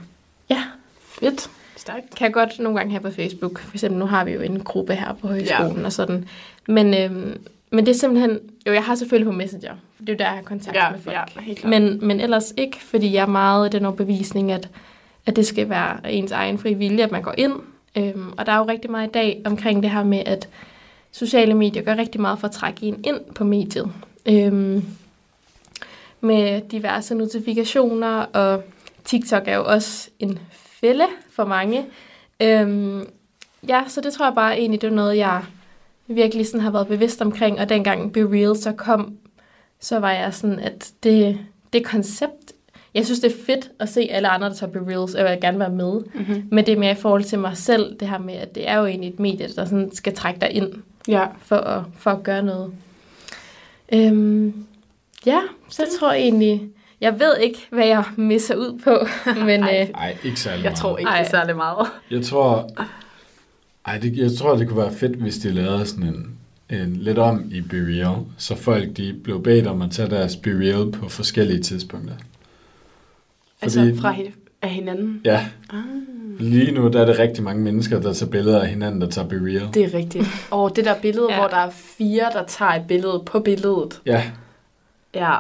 ja, 0.49 0.63
Fedt. 0.99 1.49
Stærkt. 1.77 2.15
kan 2.15 2.25
jeg 2.25 2.33
godt 2.33 2.59
nogle 2.59 2.77
gange 2.77 2.91
have 2.91 3.01
på 3.01 3.11
Facebook. 3.11 3.59
For 3.59 3.73
eksempel, 3.73 3.99
nu 3.99 4.05
har 4.05 4.25
vi 4.25 4.31
jo 4.31 4.41
en 4.41 4.63
gruppe 4.63 4.95
her 4.95 5.13
på 5.13 5.27
højskolen 5.27 5.79
ja. 5.79 5.85
og 5.85 5.93
sådan. 5.93 6.27
Men, 6.67 6.93
øhm, 6.93 7.37
men 7.75 7.85
det 7.85 7.91
er 7.91 7.95
simpelthen... 7.99 8.39
Jo, 8.67 8.73
jeg 8.73 8.83
har 8.83 8.95
selvfølgelig 8.95 9.31
på 9.31 9.37
Messenger. 9.37 9.73
Det 9.99 10.09
er 10.09 10.13
jo 10.13 10.17
der, 10.17 10.25
jeg 10.25 10.33
har 10.35 10.41
kontakt 10.41 10.75
Ja, 10.75 10.91
med 10.91 10.99
folk. 10.99 11.15
ja, 11.35 11.41
helt 11.41 11.59
klart. 11.59 11.69
men, 11.69 11.99
men 12.07 12.19
ellers 12.19 12.53
ikke, 12.57 12.77
fordi 12.83 13.13
jeg 13.13 13.21
er 13.21 13.25
meget 13.27 13.65
af 13.65 13.71
den 13.71 13.85
overbevisning, 13.85 14.51
at, 14.51 14.69
at 15.25 15.35
det 15.35 15.45
skal 15.45 15.69
være 15.69 16.11
ens 16.11 16.31
egen 16.31 16.57
fri 16.57 16.73
vilje, 16.73 17.03
at 17.03 17.11
man 17.11 17.21
går 17.21 17.33
ind. 17.37 17.53
Øhm, 17.97 18.33
og 18.37 18.45
der 18.45 18.51
er 18.51 18.57
jo 18.57 18.63
rigtig 18.67 18.91
meget 18.91 19.07
i 19.07 19.11
dag 19.11 19.41
omkring 19.45 19.83
det 19.83 19.91
her 19.91 20.03
med, 20.03 20.21
at 20.25 20.49
sociale 21.11 21.53
medier 21.53 21.83
gør 21.83 21.95
rigtig 21.95 22.21
meget 22.21 22.39
for 22.39 22.47
at 22.47 22.53
trække 22.53 22.85
en 22.85 22.99
ind 23.03 23.19
på 23.35 23.43
mediet. 23.43 23.91
Øhm, 24.25 24.85
med 26.21 26.61
diverse 26.71 27.15
notifikationer, 27.15 28.17
og 28.21 28.63
TikTok 29.03 29.43
er 29.45 29.55
jo 29.55 29.65
også 29.65 30.09
en 30.19 30.39
fælde 30.51 31.05
for 31.31 31.45
mange. 31.45 31.85
Øhm, 32.41 33.07
ja, 33.67 33.83
så 33.87 34.01
det 34.01 34.13
tror 34.13 34.25
jeg 34.25 34.35
bare 34.35 34.57
egentlig, 34.59 34.81
det 34.81 34.87
er 34.87 34.91
noget, 34.95 35.17
jeg 35.17 35.41
virkelig 36.07 36.45
sådan 36.47 36.61
har 36.61 36.71
været 36.71 36.87
bevidst 36.87 37.21
omkring, 37.21 37.59
og 37.59 37.69
dengang 37.69 38.13
Be 38.13 38.21
Real 38.31 38.55
så 38.57 38.71
kom, 38.71 39.13
så 39.79 39.99
var 39.99 40.11
jeg 40.11 40.33
sådan, 40.33 40.59
at 40.59 40.91
det, 41.03 41.39
det 41.73 41.85
koncept, 41.85 42.51
jeg 42.93 43.05
synes, 43.05 43.19
det 43.19 43.31
er 43.31 43.35
fedt 43.45 43.71
at 43.79 43.89
se 43.89 44.01
alle 44.11 44.27
andre, 44.27 44.49
der 44.49 44.55
tager 44.55 44.71
Be 44.71 44.79
Reals, 44.91 45.13
og 45.15 45.21
jeg 45.23 45.31
vil 45.31 45.41
gerne 45.41 45.59
være 45.59 45.69
med, 45.69 46.01
Mm-hmm. 46.13 46.47
men 46.51 46.65
det 46.65 46.73
er 46.73 46.77
mere 46.79 46.91
i 46.91 46.95
forhold 46.95 47.23
til 47.23 47.39
mig 47.39 47.57
selv, 47.57 47.99
det 47.99 48.09
her 48.09 48.17
med, 48.19 48.33
at 48.33 48.55
det 48.55 48.69
er 48.69 48.77
jo 48.79 48.85
egentlig 48.85 49.09
et 49.09 49.19
medie, 49.19 49.47
der 49.55 49.65
sådan 49.65 49.89
skal 49.93 50.15
trække 50.15 50.39
dig 50.41 50.51
ind 50.51 50.69
Ja. 51.07 51.25
for 51.41 51.55
at, 51.55 51.81
for 51.97 52.11
at 52.11 52.23
gøre 52.23 52.43
noget. 52.43 52.71
Øhm, 53.93 54.65
ja, 55.25 55.39
så 55.69 55.83
jeg 55.83 55.89
tror 55.99 56.11
egentlig, 56.11 56.61
jeg 57.01 57.19
ved 57.19 57.37
ikke, 57.37 57.67
hvad 57.69 57.85
jeg 57.87 58.03
misser 58.15 58.55
ud 58.55 58.79
på, 58.83 58.97
men 59.45 59.63
Ej. 59.63 59.89
øh, 60.03 60.25
ikke 60.25 60.39
særlig 60.39 60.63
Jeg 60.63 60.69
meget. 60.69 60.77
tror 60.77 60.97
ikke, 60.97 61.09
Ej. 61.09 61.17
det 61.17 61.25
er 61.25 61.29
særlig 61.29 61.55
meget. 61.55 61.87
Jeg 62.11 62.21
tror, 62.25 62.69
ej, 63.87 63.97
det, 63.97 64.17
jeg 64.17 64.31
tror, 64.37 64.55
det 64.57 64.67
kunne 64.67 64.77
være 64.77 64.93
fedt, 64.93 65.15
hvis 65.15 65.37
de 65.37 65.51
lavede 65.51 65.85
sådan 65.85 66.03
en 66.03 66.31
øh, 66.69 66.87
lidt 67.01 67.17
om 67.17 67.43
i 67.51 67.61
Be 67.61 67.77
Real, 67.77 68.15
så 68.37 68.55
folk 68.55 68.97
de 68.97 69.15
blev 69.23 69.43
bedt 69.43 69.67
om 69.67 69.81
at 69.81 69.91
tage 69.91 70.09
deres 70.09 70.35
Be 70.35 70.49
Real 70.59 70.91
på 70.91 71.09
forskellige 71.09 71.59
tidspunkter. 71.61 72.13
Altså 73.61 73.93
fra 74.01 74.11
hi- 74.13 74.31
af 74.61 74.69
hinanden. 74.69 75.21
Ja, 75.25 75.45
Ah, 75.69 75.79
lige 76.39 76.71
nu 76.71 76.87
der 76.87 77.01
er 77.01 77.05
det 77.05 77.19
rigtig 77.19 77.43
mange 77.43 77.61
mennesker, 77.63 77.99
der 78.01 78.13
tager 78.13 78.29
billeder 78.31 78.61
af 78.61 78.67
hinanden, 78.67 79.01
der 79.01 79.09
tager 79.09 79.27
Be 79.27 79.35
Real. 79.35 79.69
det 79.73 79.83
er 79.83 79.97
rigtigt. 79.97 80.25
Og 80.51 80.75
det 80.75 80.85
der 80.85 80.95
billede, 81.01 81.27
Ja. 81.29 81.33
ja. 81.35 81.39
hvor 81.41 81.47
der 81.49 81.57
er 81.57 81.69
fire, 81.97 82.29
der 82.33 82.43
tager 82.47 82.71
et 82.71 82.87
billede 82.87 83.23
på 83.25 83.39
billedet. 83.39 84.01
Ja, 84.05 84.23
Ja, 85.13 85.35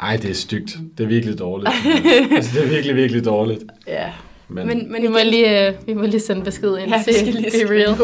ej, 0.00 0.16
det 0.16 0.30
er 0.30 0.34
stygt. 0.34 0.78
Det 0.98 1.04
er 1.04 1.08
virkelig 1.08 1.38
dårligt. 1.38 1.70
altså, 2.36 2.58
det 2.60 2.64
er 2.66 2.68
virkelig, 2.70 2.96
virkelig 2.96 3.24
dårligt. 3.24 3.64
ja. 3.86 4.12
Men, 4.48 4.66
Men, 4.66 4.92
men 4.92 5.02
Vi 5.02 5.08
må 5.08 5.18
lige, 5.24 5.68
øh, 5.68 5.74
vi 5.86 5.94
må 5.94 6.02
lige 6.02 6.20
sende 6.20 6.44
besked 6.44 6.78
ind 6.78 6.90
ja, 6.90 7.02
vi 7.06 7.12
skal 7.12 7.32
til 7.32 7.34
lige 7.34 7.66
Be 7.66 7.74
Real. 7.74 7.96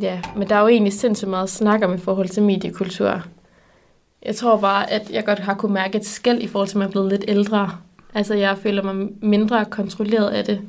Ja, 0.00 0.20
men 0.36 0.48
der 0.48 0.54
er 0.54 0.60
jo 0.60 0.68
egentlig 0.68 0.92
sindssygt 0.92 1.30
meget 1.30 1.50
snak 1.50 1.84
om 1.84 1.94
i 1.94 1.98
forhold 1.98 2.28
til 2.28 2.42
mediekultur. 2.42 3.22
Jeg 4.22 4.36
tror 4.36 4.56
bare, 4.60 4.90
at 4.90 5.10
jeg 5.10 5.24
godt 5.24 5.38
har 5.38 5.54
kunne 5.54 5.74
mærke 5.74 5.98
et 5.98 6.06
skæld 6.06 6.42
i 6.42 6.46
forhold 6.46 6.68
til, 6.68 6.76
at 6.76 6.78
man 6.78 6.88
er 6.88 6.90
blevet 6.90 7.08
lidt 7.08 7.24
ældre. 7.28 7.70
Altså, 8.14 8.34
jeg 8.34 8.58
føler 8.58 8.82
mig 8.82 9.08
mindre 9.22 9.64
kontrolleret 9.64 10.28
af 10.28 10.44
det. 10.44 10.60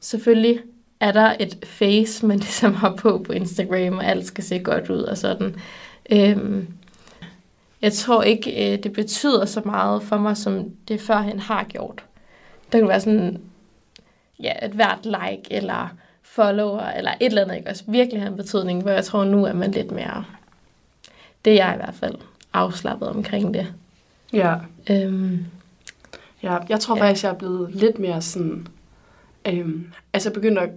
Selvfølgelig 0.00 0.60
er 1.00 1.12
der 1.12 1.34
et 1.40 1.64
face, 1.64 2.26
man 2.26 2.38
ligesom 2.46 2.74
har 2.74 2.94
på 2.94 3.22
på 3.26 3.32
Instagram, 3.32 3.98
og 3.98 4.04
alt 4.04 4.26
skal 4.26 4.44
se 4.44 4.58
godt 4.58 4.90
ud 4.90 5.02
og 5.02 5.18
sådan. 5.18 5.56
Øhm, 6.12 6.66
jeg 7.82 7.92
tror 7.92 8.22
ikke, 8.22 8.72
øh, 8.72 8.82
det 8.82 8.92
betyder 8.92 9.44
så 9.44 9.60
meget 9.64 10.02
for 10.02 10.18
mig, 10.18 10.36
som 10.36 10.70
det 10.88 11.00
førhen 11.00 11.40
har 11.40 11.64
gjort. 11.64 12.04
Der 12.72 12.78
kan 12.78 12.88
være 12.88 13.00
sådan, 13.00 13.40
ja, 14.42 14.52
et 14.66 14.72
hvert 14.72 15.04
like, 15.04 15.42
eller 15.50 15.88
follower, 16.22 16.80
eller 16.80 17.10
et 17.20 17.26
eller 17.26 17.42
andet, 17.42 17.56
ikke 17.56 17.70
også 17.70 17.84
virkelig 17.86 18.22
har 18.22 18.28
en 18.28 18.36
betydning, 18.36 18.82
hvor 18.82 18.90
jeg 18.90 19.04
tror 19.04 19.24
nu 19.24 19.44
er 19.44 19.52
man 19.52 19.70
lidt 19.70 19.90
mere, 19.90 20.24
det 21.44 21.52
er 21.52 21.66
jeg 21.66 21.74
i 21.74 21.76
hvert 21.76 21.94
fald, 21.94 22.14
afslappet 22.52 23.08
omkring 23.08 23.54
det. 23.54 23.66
Ja. 24.32 24.54
Øhm, 24.90 25.46
Ja, 26.42 26.58
jeg 26.68 26.80
tror 26.80 26.96
Ja. 26.96 27.04
ja. 27.04 27.08
faktisk, 27.08 27.24
jeg 27.24 27.30
er 27.30 27.34
blevet 27.34 27.74
lidt 27.74 27.98
mere 27.98 28.22
sådan... 28.22 28.66
Øhm, 29.48 29.92
altså 30.12 30.30
begyndt 30.32 30.58
at 30.58 30.70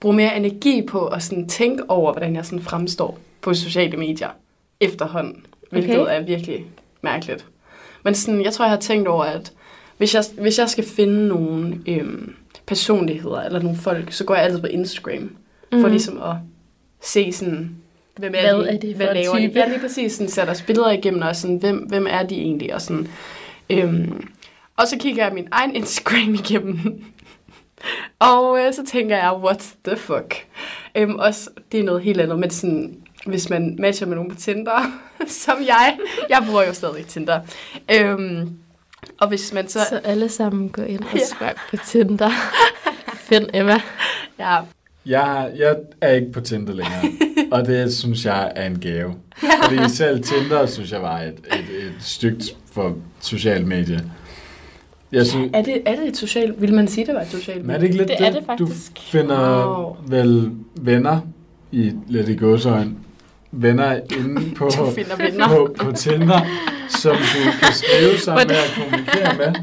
bruge 0.00 0.16
mere 0.16 0.36
energi 0.36 0.82
på 0.86 1.06
at 1.06 1.22
sådan 1.22 1.48
tænke 1.48 1.90
over, 1.90 2.12
hvordan 2.12 2.36
jeg 2.36 2.44
sådan 2.44 2.62
fremstår 2.62 3.18
på 3.40 3.54
sociale 3.54 3.96
medier 3.96 4.28
efterhånden. 4.80 5.46
Hvilket 5.70 6.00
Okay. 6.00 6.16
er 6.16 6.20
virkelig 6.20 6.66
mærkeligt. 7.02 7.46
Men 8.04 8.14
sådan, 8.14 8.42
jeg 8.44 8.52
tror, 8.52 8.64
jeg 8.64 8.70
har 8.72 8.80
tænkt 8.80 9.08
over, 9.08 9.24
at 9.24 9.52
hvis 9.98 10.14
jeg, 10.14 10.24
hvis 10.40 10.58
jeg 10.58 10.68
skal 10.68 10.84
finde 10.84 11.28
nogle 11.28 11.80
øhm, 11.88 12.34
personligheder 12.66 13.40
eller 13.42 13.62
nogle 13.62 13.78
folk, 13.78 14.12
så 14.12 14.24
går 14.24 14.34
jeg 14.34 14.44
altid 14.44 14.60
på 14.60 14.66
Instagram. 14.66 15.22
Mm. 15.22 15.30
For 15.70 15.76
Mhm. 15.78 15.90
ligesom 15.90 16.22
at 16.22 16.34
se 17.02 17.32
sådan, 17.32 17.76
hvem 18.16 18.34
er 18.36 18.54
Hvad 18.56 18.64
de, 18.64 18.68
er 18.70 18.78
det 18.78 18.90
for 18.96 19.04
hvad 19.04 19.14
laver 19.14 19.34
de? 19.36 19.40
type? 19.48 19.58
Ja, 19.58 19.68
lige 19.68 19.80
præcis. 19.80 20.12
Sådan, 20.12 20.28
sætter 20.28 20.52
os 20.52 20.62
billeder 20.62 20.90
igennem 20.90 21.22
og 21.22 21.36
sådan, 21.36 21.56
hvem, 21.56 21.76
hvem 21.78 22.06
er 22.10 22.22
de 22.22 22.34
egentlig? 22.34 22.74
Og, 22.74 22.82
sådan, 22.82 23.08
øhm, 23.70 24.28
og 24.76 24.88
så 24.88 24.98
kigger 24.98 25.24
jeg 25.24 25.34
min 25.34 25.48
egen 25.50 25.74
Instagram 25.76 26.34
igennem. 26.44 27.04
og 28.18 28.58
øh, 28.60 28.74
så 28.74 28.84
tænker 28.86 29.16
jeg, 29.16 29.32
what 29.36 29.74
the 29.84 29.96
fuck? 29.96 30.34
Øhm, 30.94 31.14
også, 31.18 31.50
det 31.72 31.80
er 31.80 31.84
noget 31.84 32.02
helt 32.02 32.20
andet, 32.20 32.38
men 32.38 32.50
sådan, 32.50 32.96
hvis 33.26 33.50
man 33.50 33.76
matcher 33.78 34.06
med 34.06 34.16
nogen 34.16 34.30
på 34.30 34.36
Tinder, 34.36 34.92
som 35.44 35.54
jeg, 35.66 35.98
jeg 36.28 36.42
bruger 36.46 36.66
jo 36.66 36.72
stadig 36.72 37.06
Tinder. 37.06 37.40
Øhm, 37.94 38.52
og 39.20 39.28
hvis 39.28 39.52
man 39.52 39.68
så, 39.68 39.78
så 39.88 39.96
alle 40.04 40.28
sammen 40.28 40.68
går 40.68 40.82
ind 40.82 41.00
og 41.00 41.14
Ja. 41.14 41.18
swipe 41.26 41.60
på 41.70 41.76
Tinder. 41.86 42.30
Find 43.28 43.46
Emma. 43.54 43.80
ja, 44.38 44.58
Jeg, 45.06 45.50
jeg 45.56 45.76
er 46.00 46.12
ikke 46.14 46.32
på 46.32 46.40
Tinder 46.40 46.72
længere, 46.72 47.02
og 47.52 47.66
det 47.66 47.92
synes 47.94 48.24
jeg 48.24 48.52
er 48.56 48.66
en 48.66 48.78
gave. 48.80 49.14
Fordi 49.64 49.88
selv 49.88 50.22
Tinder 50.22 50.66
synes 50.66 50.92
jeg 50.92 51.02
var 51.02 51.18
et, 51.20 51.28
et, 51.52 51.84
et 51.84 51.92
stygt 52.00 52.56
for 52.72 52.96
social 53.20 53.66
medie. 53.66 54.00
Jeg 55.12 55.26
synes, 55.26 55.50
er 55.54 55.62
det, 55.62 55.82
er 55.86 55.96
det 55.96 56.08
et 56.08 56.16
socialt, 56.16 56.60
vil 56.62 56.74
man 56.74 56.88
sige, 56.88 57.06
det 57.06 57.14
var 57.14 57.20
et 57.20 57.30
socialt 57.30 57.64
men 57.66 57.70
er 57.74 57.78
det 57.78 57.84
ikke 57.86 57.96
lidt 57.96 58.08
Det 58.08 58.26
er 58.26 58.30
det 58.32 58.42
faktisk. 58.46 58.96
Du 58.96 59.00
finder 59.02 59.66
Wow. 59.78 59.96
vel 60.08 60.50
venner 60.76 61.20
i 61.72 61.92
lidt 62.08 62.28
i 62.28 62.36
gåsøjne, 62.36 62.90
venner 63.52 64.00
inde 64.18 64.50
på, 64.56 64.70
på, 65.48 65.76
på 65.78 65.92
Tinder, 65.92 66.40
som 66.88 67.16
du 67.16 67.50
kan 67.60 67.72
skrive 67.74 68.18
sammen 68.18 68.46
med 68.48 68.56
og 68.56 68.82
kommunikere 68.82 69.36
med. 69.36 69.54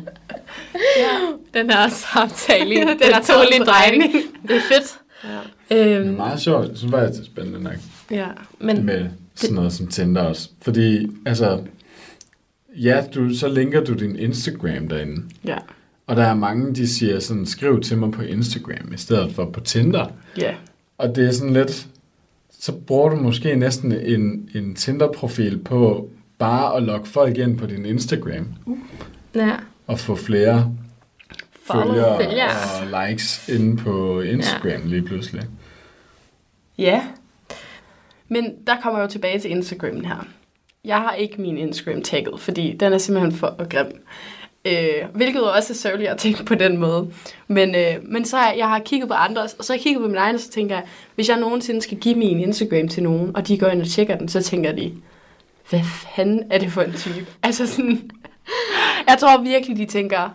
Den 1.54 1.70
her 1.70 1.90
samtale, 1.90 2.76
Den 2.76 2.88
den 2.88 2.98
har 3.14 3.20
er 3.20 3.24
taget 3.24 3.48
tål 3.52 3.62
en 3.62 3.66
drejning. 3.66 4.14
Det 4.48 4.56
er 4.56 4.60
fedt. 4.62 5.00
Ja. 5.24 5.30
Det 5.76 5.92
er 5.94 6.00
Øhm, 6.00 6.10
meget 6.14 6.40
sjovt. 6.42 6.68
Jeg 6.70 6.78
synes 6.78 6.92
bare, 6.92 7.08
det 7.08 7.20
er 7.20 7.26
spændende 7.26 7.64
nok. 7.64 7.74
ja. 8.12 8.28
men 8.60 8.86
med 8.86 9.06
sådan 9.36 9.56
noget 9.56 9.74
som 9.74 9.88
Tinder 9.88 10.22
også. 10.22 10.50
Fordi, 10.62 11.08
altså, 11.26 11.60
ja, 12.76 13.04
du, 13.16 13.34
så 13.36 13.48
linker 13.48 13.84
du 13.84 13.94
din 13.94 14.16
Instagram 14.16 14.88
derinde. 14.88 15.24
Ja. 15.46 15.58
Og 16.08 16.16
der 16.16 16.24
er 16.24 16.34
mange, 16.36 16.76
de 16.76 16.88
siger 16.88 17.20
sådan, 17.20 17.46
skriv 17.46 17.82
til 17.82 17.98
mig 17.98 18.12
på 18.12 18.22
Instagram, 18.22 18.94
i 18.94 18.98
stedet 18.98 19.32
for 19.36 19.46
på 19.46 19.60
Tinder. 19.60 20.06
Ja. 20.38 20.54
Og 20.98 21.16
det 21.16 21.28
er 21.28 21.32
sådan 21.32 21.54
lidt, 21.54 21.88
så 22.60 22.72
bruger 22.88 23.10
du 23.10 23.16
måske 23.16 23.56
næsten 23.56 23.92
en, 23.92 24.50
en 24.56 24.76
Tinder-profil 24.76 25.58
på 25.60 26.10
bare 26.38 26.78
at 26.78 26.84
logge 26.84 27.06
folk 27.06 27.38
ind 27.38 27.58
på 27.58 27.66
din 27.66 27.86
Instagram, 27.86 28.48
ja, 29.36 29.56
og 29.88 30.00
få 30.00 30.16
flere 30.16 30.76
følgere 31.72 32.18
og 32.18 33.10
likes 33.10 33.50
inde 33.50 33.78
på 33.78 34.22
Instagram 34.22 34.82
ja. 34.82 34.88
lige 34.88 35.02
pludselig. 35.02 35.44
Ja. 36.78 37.04
Men 38.28 38.54
der 38.68 38.82
kommer 38.82 39.00
jeg 39.00 39.06
jo 39.06 39.12
tilbage 39.12 39.40
til 39.40 39.52
Instagramen 39.52 40.06
her. 40.06 40.28
Jeg 40.84 40.98
har 40.98 41.14
ikke 41.14 41.42
min 41.42 41.58
Instagram 41.58 42.02
tagget, 42.02 42.40
fordi 42.40 42.78
den 42.80 42.94
er 42.94 42.98
simpelthen 42.98 43.32
for 43.32 43.68
grim. 43.70 44.04
Øh, 44.68 45.16
hvilket 45.16 45.52
også 45.52 45.74
er 45.74 45.76
sørgeligt 45.76 46.10
at 46.10 46.18
tænke 46.18 46.44
på 46.46 46.56
den 46.56 46.78
måde. 46.78 47.12
Men, 47.48 47.76
øh, 47.76 47.96
men 48.04 48.26
så 48.26 48.38
har 48.38 48.50
jeg, 48.50 48.58
jeg 48.58 48.70
har 48.70 48.80
kigget 48.80 49.08
på 49.10 49.14
andres, 49.14 49.54
og 49.54 49.66
så 49.66 49.74
har 49.74 49.78
jeg 49.78 49.84
kigget 49.84 50.02
på 50.02 50.08
min 50.08 50.18
egen, 50.18 50.36
og 50.36 50.42
så 50.42 50.50
tænker 50.50 50.76
jeg, 50.76 50.84
hvis 51.16 51.30
jeg 51.30 51.40
nogensinde 51.40 51.82
skal 51.82 51.98
give 51.98 52.16
min 52.16 52.40
Instagram 52.40 52.88
til 52.88 53.04
nogen, 53.04 53.36
og 53.36 53.48
de 53.48 53.58
går 53.58 53.68
ind 53.68 53.82
og 53.82 53.88
tjekker 53.88 54.18
den, 54.18 54.30
så 54.30 54.44
tænker 54.44 54.72
de, 54.72 54.94
hvad 55.70 55.82
fanden 56.16 56.44
er 56.52 56.58
det 56.60 56.72
for 56.72 56.82
en 56.82 56.94
type? 56.94 57.26
Altså 57.44 57.68
sådan, 57.68 58.12
jeg 59.10 59.18
tror 59.20 59.42
virkelig, 59.42 59.78
de 59.78 59.86
tænker, 59.86 60.30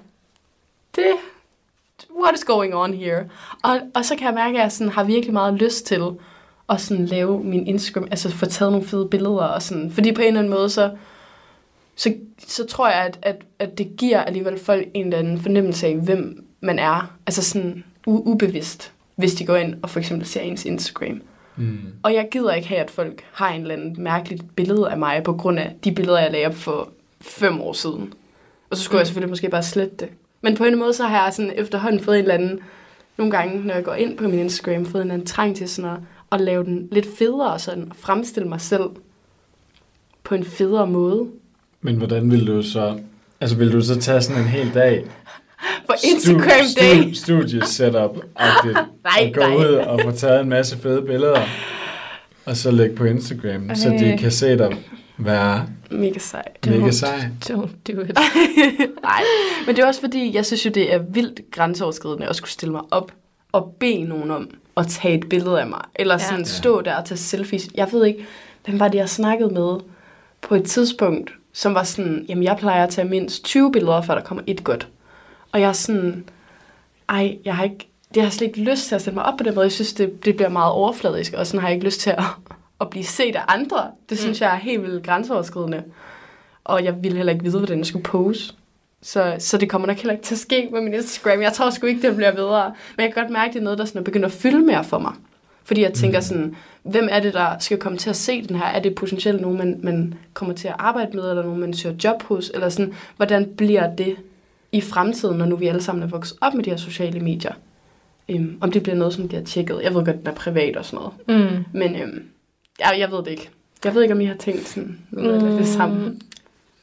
det, 0.96 1.12
what 2.22 2.34
is 2.34 2.44
going 2.44 2.74
on 2.74 2.94
here? 2.94 3.24
Og, 3.62 3.80
og 3.94 4.04
så 4.04 4.16
kan 4.16 4.26
jeg 4.26 4.34
mærke, 4.34 4.58
at 4.58 4.62
jeg 4.62 4.72
sådan 4.72 4.92
har 4.92 5.04
virkelig 5.04 5.32
meget 5.32 5.54
lyst 5.54 5.86
til 5.86 6.02
at 6.68 6.80
sådan 6.80 7.06
lave 7.06 7.44
min 7.44 7.66
Instagram, 7.66 8.08
altså 8.10 8.30
få 8.30 8.46
taget 8.46 8.72
nogle 8.72 8.86
fede 8.86 9.08
billeder 9.08 9.44
og 9.44 9.62
sådan, 9.62 9.90
fordi 9.90 10.12
på 10.12 10.20
en 10.20 10.26
eller 10.26 10.40
anden 10.40 10.54
måde, 10.54 10.70
så, 10.70 10.90
så, 11.96 12.14
så 12.38 12.66
tror 12.66 12.88
jeg, 12.88 12.98
at, 12.98 13.18
at, 13.22 13.36
at 13.58 13.78
det 13.78 13.96
giver 13.96 14.20
alligevel 14.20 14.58
folk 14.58 14.88
en 14.94 15.06
eller 15.06 15.18
anden 15.18 15.40
fornemmelse 15.40 15.86
af, 15.86 15.96
hvem 15.96 16.44
man 16.60 16.78
er, 16.78 17.16
altså 17.26 17.42
sådan 17.42 17.84
u- 18.08 18.10
ubevidst, 18.10 18.92
hvis 19.16 19.34
de 19.34 19.46
går 19.46 19.56
ind 19.56 19.74
og 19.82 19.90
for 19.90 20.00
eksempel 20.00 20.26
ser 20.26 20.40
ens 20.40 20.64
Instagram. 20.64 21.22
Mm. 21.56 21.78
Og 22.02 22.14
jeg 22.14 22.28
gider 22.30 22.52
ikke 22.52 22.68
have, 22.68 22.80
at 22.80 22.90
folk 22.90 23.24
har 23.32 23.50
en 23.50 23.60
eller 23.60 23.74
anden 23.74 23.94
mærkeligt 23.98 24.56
billede 24.56 24.90
af 24.90 24.98
mig, 24.98 25.22
på 25.22 25.32
grund 25.32 25.58
af 25.58 25.74
de 25.84 25.92
billeder, 25.92 26.20
jeg 26.20 26.32
lagde 26.32 26.46
op 26.46 26.54
for 26.54 26.88
fem 27.20 27.60
år 27.60 27.72
siden. 27.72 28.14
Og 28.70 28.76
så 28.76 28.82
skulle 28.82 28.96
mm. 28.96 28.98
jeg 28.98 29.06
selvfølgelig 29.06 29.30
måske 29.30 29.48
bare 29.48 29.62
slette 29.62 29.96
det. 29.96 30.08
Men 30.40 30.56
på 30.56 30.64
en 30.64 30.78
måde, 30.78 30.92
så 30.92 31.04
har 31.04 31.24
jeg 31.24 31.34
sådan 31.34 31.52
efterhånden 31.56 32.00
fået 32.00 32.18
en 32.18 32.22
eller 32.22 32.34
anden, 32.34 32.60
nogle 33.16 33.32
gange, 33.32 33.60
når 33.64 33.74
jeg 33.74 33.84
går 33.84 33.94
ind 33.94 34.16
på 34.16 34.28
min 34.28 34.38
Instagram, 34.38 34.86
fået 34.86 35.02
en 35.02 35.06
eller 35.06 35.14
anden 35.14 35.26
trang 35.26 35.56
til 35.56 35.68
sådan 35.68 35.90
at, 35.90 35.98
at 36.32 36.40
lave 36.40 36.64
den 36.64 36.88
lidt 36.92 37.06
federe, 37.18 37.52
og 37.52 37.60
sådan 37.60 37.82
at 37.90 37.96
fremstille 37.96 38.48
mig 38.48 38.60
selv 38.60 38.90
på 40.24 40.34
en 40.34 40.44
federe 40.44 40.86
måde. 40.86 41.28
Men 41.82 41.96
hvordan 41.96 42.30
vil 42.30 42.46
du 42.46 42.62
så... 42.62 42.98
Altså, 43.40 43.56
vil 43.56 43.72
du 43.72 43.80
så 43.80 44.00
tage 44.00 44.20
sådan 44.22 44.42
en 44.42 44.48
hel 44.48 44.74
dag 44.74 45.04
På 45.86 45.94
Instagram 46.14 46.48
stu- 46.48 46.80
Day. 46.80 47.02
stu- 47.12 47.14
studie 47.14 47.66
setup 47.66 48.16
agtigt 48.36 48.78
Nej, 49.04 49.26
og 49.26 49.32
gå 49.34 49.40
nej. 49.40 49.56
ud 49.56 49.64
og 49.74 50.00
få 50.04 50.10
taget 50.10 50.40
en 50.40 50.48
masse 50.48 50.78
fede 50.78 51.02
billeder 51.02 51.40
og 52.46 52.56
så 52.56 52.70
lægge 52.70 52.96
på 52.96 53.04
Instagram, 53.04 53.64
okay. 53.64 53.74
så 53.74 53.88
de 53.88 54.10
Ej. 54.10 54.16
kan 54.16 54.30
se 54.30 54.58
dig 54.58 54.76
være 55.18 55.66
Mega 55.90 56.18
sej. 56.18 56.42
mega 56.66 56.86
Don't. 56.86 56.90
sej. 56.90 57.18
don't 57.44 57.92
do 57.92 58.00
it. 58.00 58.18
Nej, 59.02 59.22
men 59.66 59.76
det 59.76 59.82
er 59.82 59.86
også 59.86 60.00
fordi, 60.00 60.34
jeg 60.34 60.46
synes 60.46 60.66
jo, 60.66 60.70
det 60.70 60.94
er 60.94 60.98
vildt 60.98 61.40
grænseoverskridende 61.50 62.26
at 62.28 62.36
skulle 62.36 62.50
stille 62.50 62.72
mig 62.72 62.82
op 62.90 63.12
og 63.52 63.76
bede 63.80 64.04
nogen 64.04 64.30
om 64.30 64.50
at 64.76 64.86
tage 64.86 65.14
et 65.18 65.28
billede 65.28 65.60
af 65.60 65.66
mig. 65.66 65.80
Eller 65.94 66.18
sådan 66.18 66.38
ja. 66.38 66.44
stå 66.44 66.80
der 66.80 66.94
og 66.96 67.04
tage 67.04 67.18
selfies. 67.18 67.68
Jeg 67.74 67.88
ved 67.92 68.06
ikke, 68.06 68.26
hvem 68.64 68.80
var 68.80 68.88
det, 68.88 68.98
jeg 68.98 69.08
snakkede 69.08 69.54
med 69.54 69.76
på 70.42 70.54
et 70.54 70.64
tidspunkt, 70.64 71.30
som 71.52 71.74
var 71.74 71.82
sådan, 71.82 72.24
jamen 72.28 72.44
jeg 72.44 72.56
plejer 72.56 72.84
at 72.84 72.90
tage 72.90 73.08
mindst 73.08 73.44
20 73.44 73.72
billeder, 73.72 74.02
før 74.02 74.14
der 74.14 74.22
kommer 74.22 74.44
et 74.46 74.64
godt. 74.64 74.88
Og 75.52 75.60
jeg 75.60 75.68
er 75.68 75.72
sådan, 75.72 76.24
ej, 77.08 77.38
jeg 77.44 77.56
har 77.56 77.64
ikke, 77.64 77.88
det 78.14 78.22
har 78.22 78.30
slet 78.30 78.46
ikke 78.46 78.60
lyst 78.60 78.88
til 78.88 78.94
at 78.94 79.02
sætte 79.02 79.14
mig 79.14 79.24
op 79.24 79.38
på 79.38 79.44
den 79.44 79.54
måde. 79.54 79.64
Jeg 79.64 79.72
synes, 79.72 79.92
det, 79.92 80.24
det 80.24 80.36
bliver 80.36 80.48
meget 80.48 80.72
overfladisk, 80.72 81.32
og 81.32 81.46
sådan 81.46 81.60
har 81.60 81.68
jeg 81.68 81.74
ikke 81.74 81.86
lyst 81.86 82.00
til 82.00 82.10
at, 82.10 82.24
at 82.80 82.90
blive 82.90 83.04
set 83.04 83.36
af 83.36 83.42
andre. 83.48 83.90
Det 84.08 84.18
synes 84.18 84.40
mm. 84.40 84.44
jeg 84.44 84.54
er 84.54 84.58
helt 84.58 84.82
vildt 84.82 85.06
grænseoverskridende. 85.06 85.82
Og 86.64 86.84
jeg 86.84 87.02
ville 87.02 87.16
heller 87.16 87.32
ikke 87.32 87.44
vide, 87.44 87.58
hvordan 87.58 87.78
jeg 87.78 87.86
skulle 87.86 88.02
pose. 88.02 88.54
Så, 89.02 89.36
så 89.38 89.58
det 89.58 89.70
kommer 89.70 89.88
nok 89.88 89.96
heller 89.96 90.12
ikke 90.12 90.24
til 90.24 90.34
at 90.34 90.38
ske 90.38 90.68
med 90.72 90.80
min 90.80 90.94
Instagram. 90.94 91.42
Jeg 91.42 91.52
tror 91.52 91.70
sgu 91.70 91.86
ikke, 91.86 92.08
det 92.08 92.16
bliver 92.16 92.34
bedre. 92.34 92.74
Men 92.96 93.04
jeg 93.04 93.14
kan 93.14 93.22
godt 93.22 93.32
mærke, 93.32 93.48
at 93.48 93.54
det 93.54 93.60
er 93.60 93.64
noget, 93.64 93.78
der 93.78 93.84
sådan 93.84 93.98
er 93.98 94.04
begyndt 94.04 94.24
at 94.24 94.32
fylde 94.32 94.58
mere 94.58 94.84
for 94.84 94.98
mig. 94.98 95.12
Fordi 95.64 95.82
jeg 95.82 95.92
tænker 95.92 96.20
sådan, 96.20 96.56
hvem 96.82 97.08
er 97.10 97.20
det, 97.20 97.34
der 97.34 97.58
skal 97.58 97.78
komme 97.78 97.98
til 97.98 98.10
at 98.10 98.16
se 98.16 98.42
den 98.48 98.56
her? 98.56 98.64
Er 98.64 98.80
det 98.80 98.94
potentielt 98.94 99.40
nogen, 99.40 99.58
man, 99.58 99.80
man 99.82 100.14
kommer 100.34 100.54
til 100.54 100.68
at 100.68 100.74
arbejde 100.78 101.16
med, 101.16 101.30
eller 101.30 101.42
nogen, 101.42 101.60
man 101.60 101.74
søger 101.74 101.96
job 102.04 102.22
hos? 102.22 102.50
Eller 102.54 102.68
sådan, 102.68 102.94
hvordan 103.16 103.54
bliver 103.56 103.96
det 103.96 104.16
i 104.72 104.80
fremtiden, 104.80 105.38
når 105.38 105.46
nu 105.46 105.56
vi 105.56 105.66
alle 105.66 105.82
sammen 105.82 106.02
er 106.02 106.06
vokset 106.06 106.38
op 106.40 106.54
med 106.54 106.64
de 106.64 106.70
her 106.70 106.76
sociale 106.76 107.20
medier? 107.20 107.52
Um, 108.28 108.58
om 108.60 108.72
det 108.72 108.82
bliver 108.82 108.96
noget, 108.96 109.14
som 109.14 109.28
bliver 109.28 109.44
tjekket. 109.44 109.80
Jeg 109.82 109.94
ved 109.94 110.04
godt, 110.04 110.18
den 110.18 110.26
er 110.26 110.34
privat 110.34 110.76
og 110.76 110.84
sådan 110.84 111.04
noget. 111.28 111.50
Mm. 111.50 111.64
Men 111.72 112.02
um, 112.02 112.22
jeg, 112.80 112.96
jeg 112.98 113.10
ved 113.10 113.18
det 113.18 113.28
ikke. 113.28 113.50
Jeg 113.84 113.94
ved 113.94 114.02
ikke, 114.02 114.14
om 114.14 114.20
I 114.20 114.24
har 114.24 114.34
tænkt 114.34 114.68
sådan 114.68 114.98
noget 115.10 115.42
mm. 115.42 115.56
det 115.56 115.68
samme. 115.68 116.18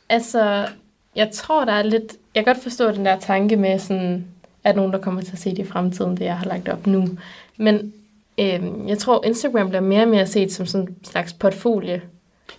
Altså, 0.09 0.67
jeg 1.15 1.29
tror, 1.33 1.65
der 1.65 1.73
er 1.73 1.83
lidt... 1.83 2.13
Jeg 2.35 2.45
kan 2.45 2.53
godt 2.53 2.63
forstå 2.63 2.91
den 2.91 3.05
der 3.05 3.19
tanke 3.19 3.55
med, 3.55 3.79
sådan, 3.79 4.25
at 4.63 4.75
nogen, 4.75 4.93
der 4.93 4.99
kommer 4.99 5.21
til 5.21 5.31
at 5.31 5.39
se 5.39 5.49
det 5.49 5.59
i 5.59 5.65
fremtiden, 5.65 6.17
det 6.17 6.25
jeg 6.25 6.37
har 6.37 6.45
lagt 6.45 6.69
op 6.69 6.87
nu. 6.87 7.07
Men 7.57 7.93
øhm, 8.39 8.87
jeg 8.87 8.97
tror, 8.97 9.25
Instagram 9.25 9.69
bliver 9.69 9.81
mere 9.81 10.01
og 10.01 10.07
mere 10.07 10.27
set 10.27 10.51
som 10.51 10.65
sådan 10.65 10.87
en 10.87 10.95
slags 11.03 11.33
portfolio. 11.33 11.99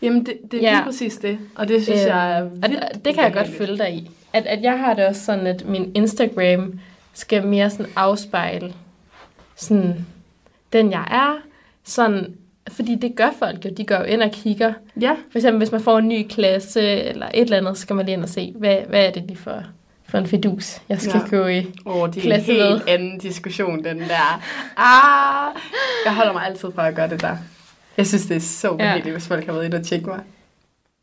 Jamen, 0.02 0.26
det, 0.26 0.34
det 0.50 0.58
er 0.58 0.70
Ja. 0.70 0.74
lige 0.76 0.84
præcis 0.84 1.16
det. 1.16 1.38
Og 1.54 1.68
det 1.68 1.82
synes 1.82 2.00
Øhm, 2.00 2.08
jeg 2.08 2.38
er 2.38 2.42
og 2.42 2.50
vildt 2.52 2.84
det- 2.94 3.04
det 3.04 3.14
kan 3.14 3.24
jeg 3.24 3.32
godt 3.32 3.48
følge 3.48 3.78
dig 3.78 3.92
i. 3.94 4.10
At, 4.32 4.46
at 4.46 4.62
jeg 4.62 4.78
har 4.78 4.94
det 4.94 5.06
også 5.06 5.24
sådan, 5.24 5.46
at 5.46 5.66
min 5.68 5.92
Instagram 5.94 6.80
skal 7.14 7.46
mere 7.46 7.70
sådan 7.70 7.86
afspejle 7.96 8.72
sådan, 9.56 10.06
den 10.72 10.90
jeg 10.90 11.04
er. 11.10 11.36
Sådan, 11.84 12.34
fordi 12.68 12.94
det 12.94 13.14
gør 13.16 13.30
folk 13.38 13.64
jo. 13.64 13.70
De 13.76 13.84
går 13.86 13.96
jo 13.96 14.02
ind 14.04 14.22
og 14.22 14.30
kigger. 14.30 14.72
Ja, 15.00 15.10
For 15.30 15.38
eksempel, 15.38 15.58
hvis 15.58 15.72
man 15.72 15.80
får 15.80 15.98
en 15.98 16.08
ny 16.08 16.26
klasse 16.28 16.82
eller 16.82 17.26
et 17.34 17.40
eller 17.40 17.56
andet, 17.56 17.76
så 17.76 17.82
skal 17.82 17.96
man 17.96 18.06
lige 18.06 18.12
ind 18.14 18.22
og 18.22 18.28
se, 18.28 18.54
hvad, 18.56 18.76
hvad 18.88 19.06
er 19.06 19.10
det 19.10 19.22
lige 19.22 19.36
for, 19.36 19.62
for 20.10 20.18
en 20.18 20.26
fidus, 20.26 20.76
jeg 20.88 21.00
skal 21.00 21.20
Ja. 21.32 21.36
gå 21.36 21.46
i. 21.46 21.66
oh, 21.84 22.08
det 22.14 22.26
er 22.30 22.34
en 22.34 22.40
helt 22.40 22.58
med. 22.58 22.80
anden 22.88 23.18
diskussion, 23.18 23.84
den 23.84 23.98
der. 24.00 24.42
Ah, 24.76 25.56
jeg 26.04 26.14
holder 26.14 26.32
mig 26.32 26.46
altid 26.46 26.68
for 26.74 26.82
at 26.82 26.94
gøre 26.94 27.08
det 27.10 27.20
der. 27.20 27.36
Jeg 27.96 28.06
synes, 28.06 28.26
det 28.26 28.36
er 28.36 28.40
så 28.40 28.74
behageligt, 28.76 29.06
ja. 29.06 29.12
hvis 29.12 29.26
folk 29.28 29.46
har 29.46 29.52
været 29.52 29.64
inde 29.64 29.76
og 29.76 29.84
tjekke 29.84 30.06
mig. 30.06 30.20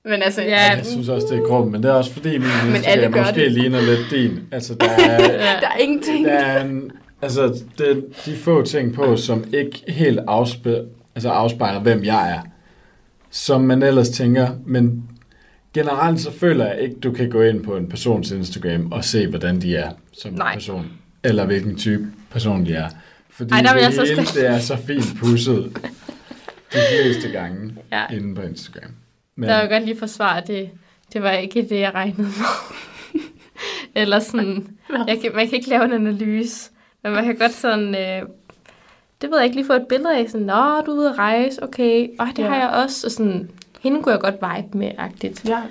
Men 0.06 0.22
altså, 0.22 0.42
Ja. 0.42 0.48
Ja, 0.50 0.76
jeg 0.76 0.86
synes 0.86 1.10
også, 1.10 1.28
det 1.32 1.38
er 1.38 1.44
grumt, 1.48 1.72
men 1.72 1.84
det 1.84 1.90
er 1.90 1.94
også 1.94 2.14
fordi, 2.14 2.38
min 2.38 2.48
alle 2.48 2.76
Instagram 2.78 3.20
måske 3.20 3.40
det. 3.40 3.52
ligner 3.52 3.82
lidt 3.82 4.00
din. 4.12 4.40
Altså, 4.52 4.76
der 4.76 4.86
er, 5.10 5.18
der 5.60 5.68
er 5.68 5.78
ingenting. 5.80 6.26
der 6.26 6.32
er 6.34 6.64
en, 6.64 6.92
altså, 7.22 7.62
det, 7.78 8.06
de 8.26 8.36
få 8.38 8.62
ting 8.62 8.94
på, 8.94 9.18
som 9.18 9.44
ikke 9.54 9.84
helt 9.88 10.20
afspejler, 10.28 10.84
altså 11.16 11.30
afspejler, 11.30 11.80
hvem 11.80 12.04
jeg 12.04 12.32
er. 12.32 12.40
Som 13.32 13.62
man 13.62 13.84
ellers 13.84 14.10
tænker, 14.10 14.48
men 14.66 15.04
generelt 15.78 16.22
så 16.22 16.32
føler 16.32 16.66
jeg 16.66 16.82
ikke, 16.82 16.96
du 16.96 17.12
kan 17.12 17.30
gå 17.30 17.42
ind 17.42 17.64
på 17.64 17.78
en 17.78 17.90
persons 17.90 18.32
Instagram 18.32 18.92
og 18.92 19.04
se, 19.04 19.28
hvordan 19.28 19.62
de 19.62 19.76
er 19.76 19.92
som 20.14 20.34
Nej. 20.34 20.54
person. 20.54 20.86
Eller 21.24 21.46
hvilken 21.46 21.76
type 21.76 22.08
person 22.32 22.66
de 22.66 22.74
er. 22.74 22.90
Fordi 23.30 23.54
Ej, 23.54 23.62
der 23.62 23.74
vil 23.74 23.82
det 23.84 23.86
jeg 23.86 23.94
så 23.94 24.06
hele, 24.06 24.22
det 24.22 24.48
er 24.48 24.60
så 24.60 24.78
fint 24.88 25.06
pusset 25.20 25.78
de 26.74 26.78
fleste 26.92 27.30
gange 27.30 27.74
Ja. 27.92 28.04
inde 28.16 28.36
på 28.36 28.42
Instagram. 28.42 28.92
Men, 29.36 29.50
Der 29.50 29.56
vil 29.56 29.62
jeg 29.62 29.70
godt 29.70 29.86
lige 29.86 30.00
forsvare, 30.00 30.42
det, 30.48 30.70
det 31.14 31.24
var 31.24 31.32
ikke 31.32 31.68
det, 31.70 31.80
jeg 31.80 31.94
regnede 31.94 32.22
med. 32.22 33.22
Eller 34.02 34.20
sådan, 34.20 34.68
jeg 35.08 35.18
kan, 35.22 35.32
man 35.36 35.48
kan 35.48 35.56
ikke 35.56 35.70
lave 35.70 35.86
en 35.86 35.94
analyse, 35.94 36.72
men 37.04 37.12
man 37.12 37.24
kan 37.26 37.36
godt 37.38 37.54
sådan, 37.54 37.96
øh, 37.96 38.30
det 39.22 39.30
ved 39.32 39.38
jeg 39.38 39.46
ikke, 39.46 39.56
lige 39.56 39.66
få 39.68 39.74
et 39.74 39.86
billede 39.90 40.18
af, 40.18 40.30
sådan, 40.30 40.48
nå, 40.48 40.82
du 40.86 40.92
er 40.92 40.96
ude 40.96 41.10
at 41.10 41.18
rejse, 41.18 41.64
okay, 41.64 42.08
og 42.20 42.28
det 42.36 42.44
ja. 42.44 42.50
har 42.50 42.56
jeg 42.60 42.70
også, 42.70 43.08
og 43.08 43.12
sådan, 43.12 43.50
hende 43.88 44.04
kunne 44.04 44.12
jeg 44.14 44.22
godt 44.22 44.36
vibe 44.36 44.78
med, 44.78 44.92
agtigt. 44.98 45.50
Ja, 45.50 45.62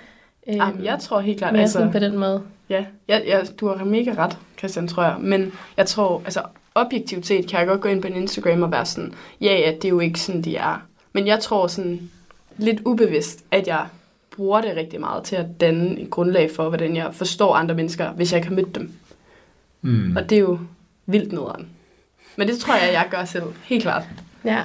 Øhm, 0.49 0.57
Jamen, 0.57 0.85
jeg 0.85 0.99
tror 1.01 1.21
helt 1.21 1.39
klart, 1.39 1.53
mere 1.53 1.63
altså, 1.63 1.79
sådan 1.79 1.93
på 1.93 1.99
den 1.99 2.19
måde. 2.19 2.43
ja, 2.69 2.85
ja, 3.09 3.19
ja, 3.27 3.41
du 3.61 3.69
har 3.69 3.85
mega 3.85 4.15
ret, 4.19 4.39
Christian, 4.59 4.89
tror 4.89 5.03
jeg. 5.03 5.17
Men 5.21 5.53
jeg 5.77 5.87
tror, 5.87 6.23
altså 6.25 6.43
objektivt 6.75 7.27
set 7.27 7.47
kan 7.49 7.59
jeg 7.59 7.67
godt 7.69 7.81
gå 7.81 7.89
ind 7.89 8.03
på 8.03 8.09
en 8.09 8.17
Instagram 8.17 8.63
og 8.63 8.73
være 8.73 8.87
sådan, 8.87 9.13
ja, 9.41 9.55
ja, 9.59 9.73
det 9.75 9.85
er 9.85 9.89
jo 9.89 10.01
ikke 10.01 10.21
sådan, 10.21 10.43
de 10.43 10.57
er. 10.57 10.83
Men 11.13 11.27
jeg 11.27 11.41
tror 11.41 11.67
sådan 11.67 12.11
lidt 12.57 12.81
ubevidst, 12.85 13.45
at 13.51 13.67
jeg 13.67 13.87
bruger 14.37 14.61
det 14.61 14.77
rigtig 14.77 15.01
meget 15.01 15.25
til 15.25 15.37
at 15.37 15.47
danne 15.61 16.01
et 16.01 16.11
grundlag 16.11 16.51
for, 16.57 16.69
hvordan 16.69 16.97
jeg 16.97 17.15
forstår 17.15 17.55
andre 17.55 17.75
mennesker, 17.75 18.11
hvis 18.13 18.33
jeg 18.33 18.39
ikke 18.39 18.49
har 18.49 18.55
mødt 18.55 18.75
dem. 18.75 18.93
mm. 19.83 20.17
Og 20.17 20.31
det 20.31 20.37
er 20.37 20.41
jo 20.41 20.59
vildt 21.07 21.33
nederen. 21.33 21.69
Men 22.37 22.49
det 22.49 22.59
tror 22.59 22.75
jeg, 22.75 22.93
jeg 22.93 23.07
gør 23.11 23.25
selv. 23.25 23.45
Helt 23.65 23.83
klart. 23.83 24.03
Ja. 24.45 24.63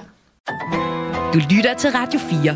Du 1.33 1.39
lytter 1.55 1.73
til 1.77 1.89
Radio 1.91 2.19
4. 2.19 2.55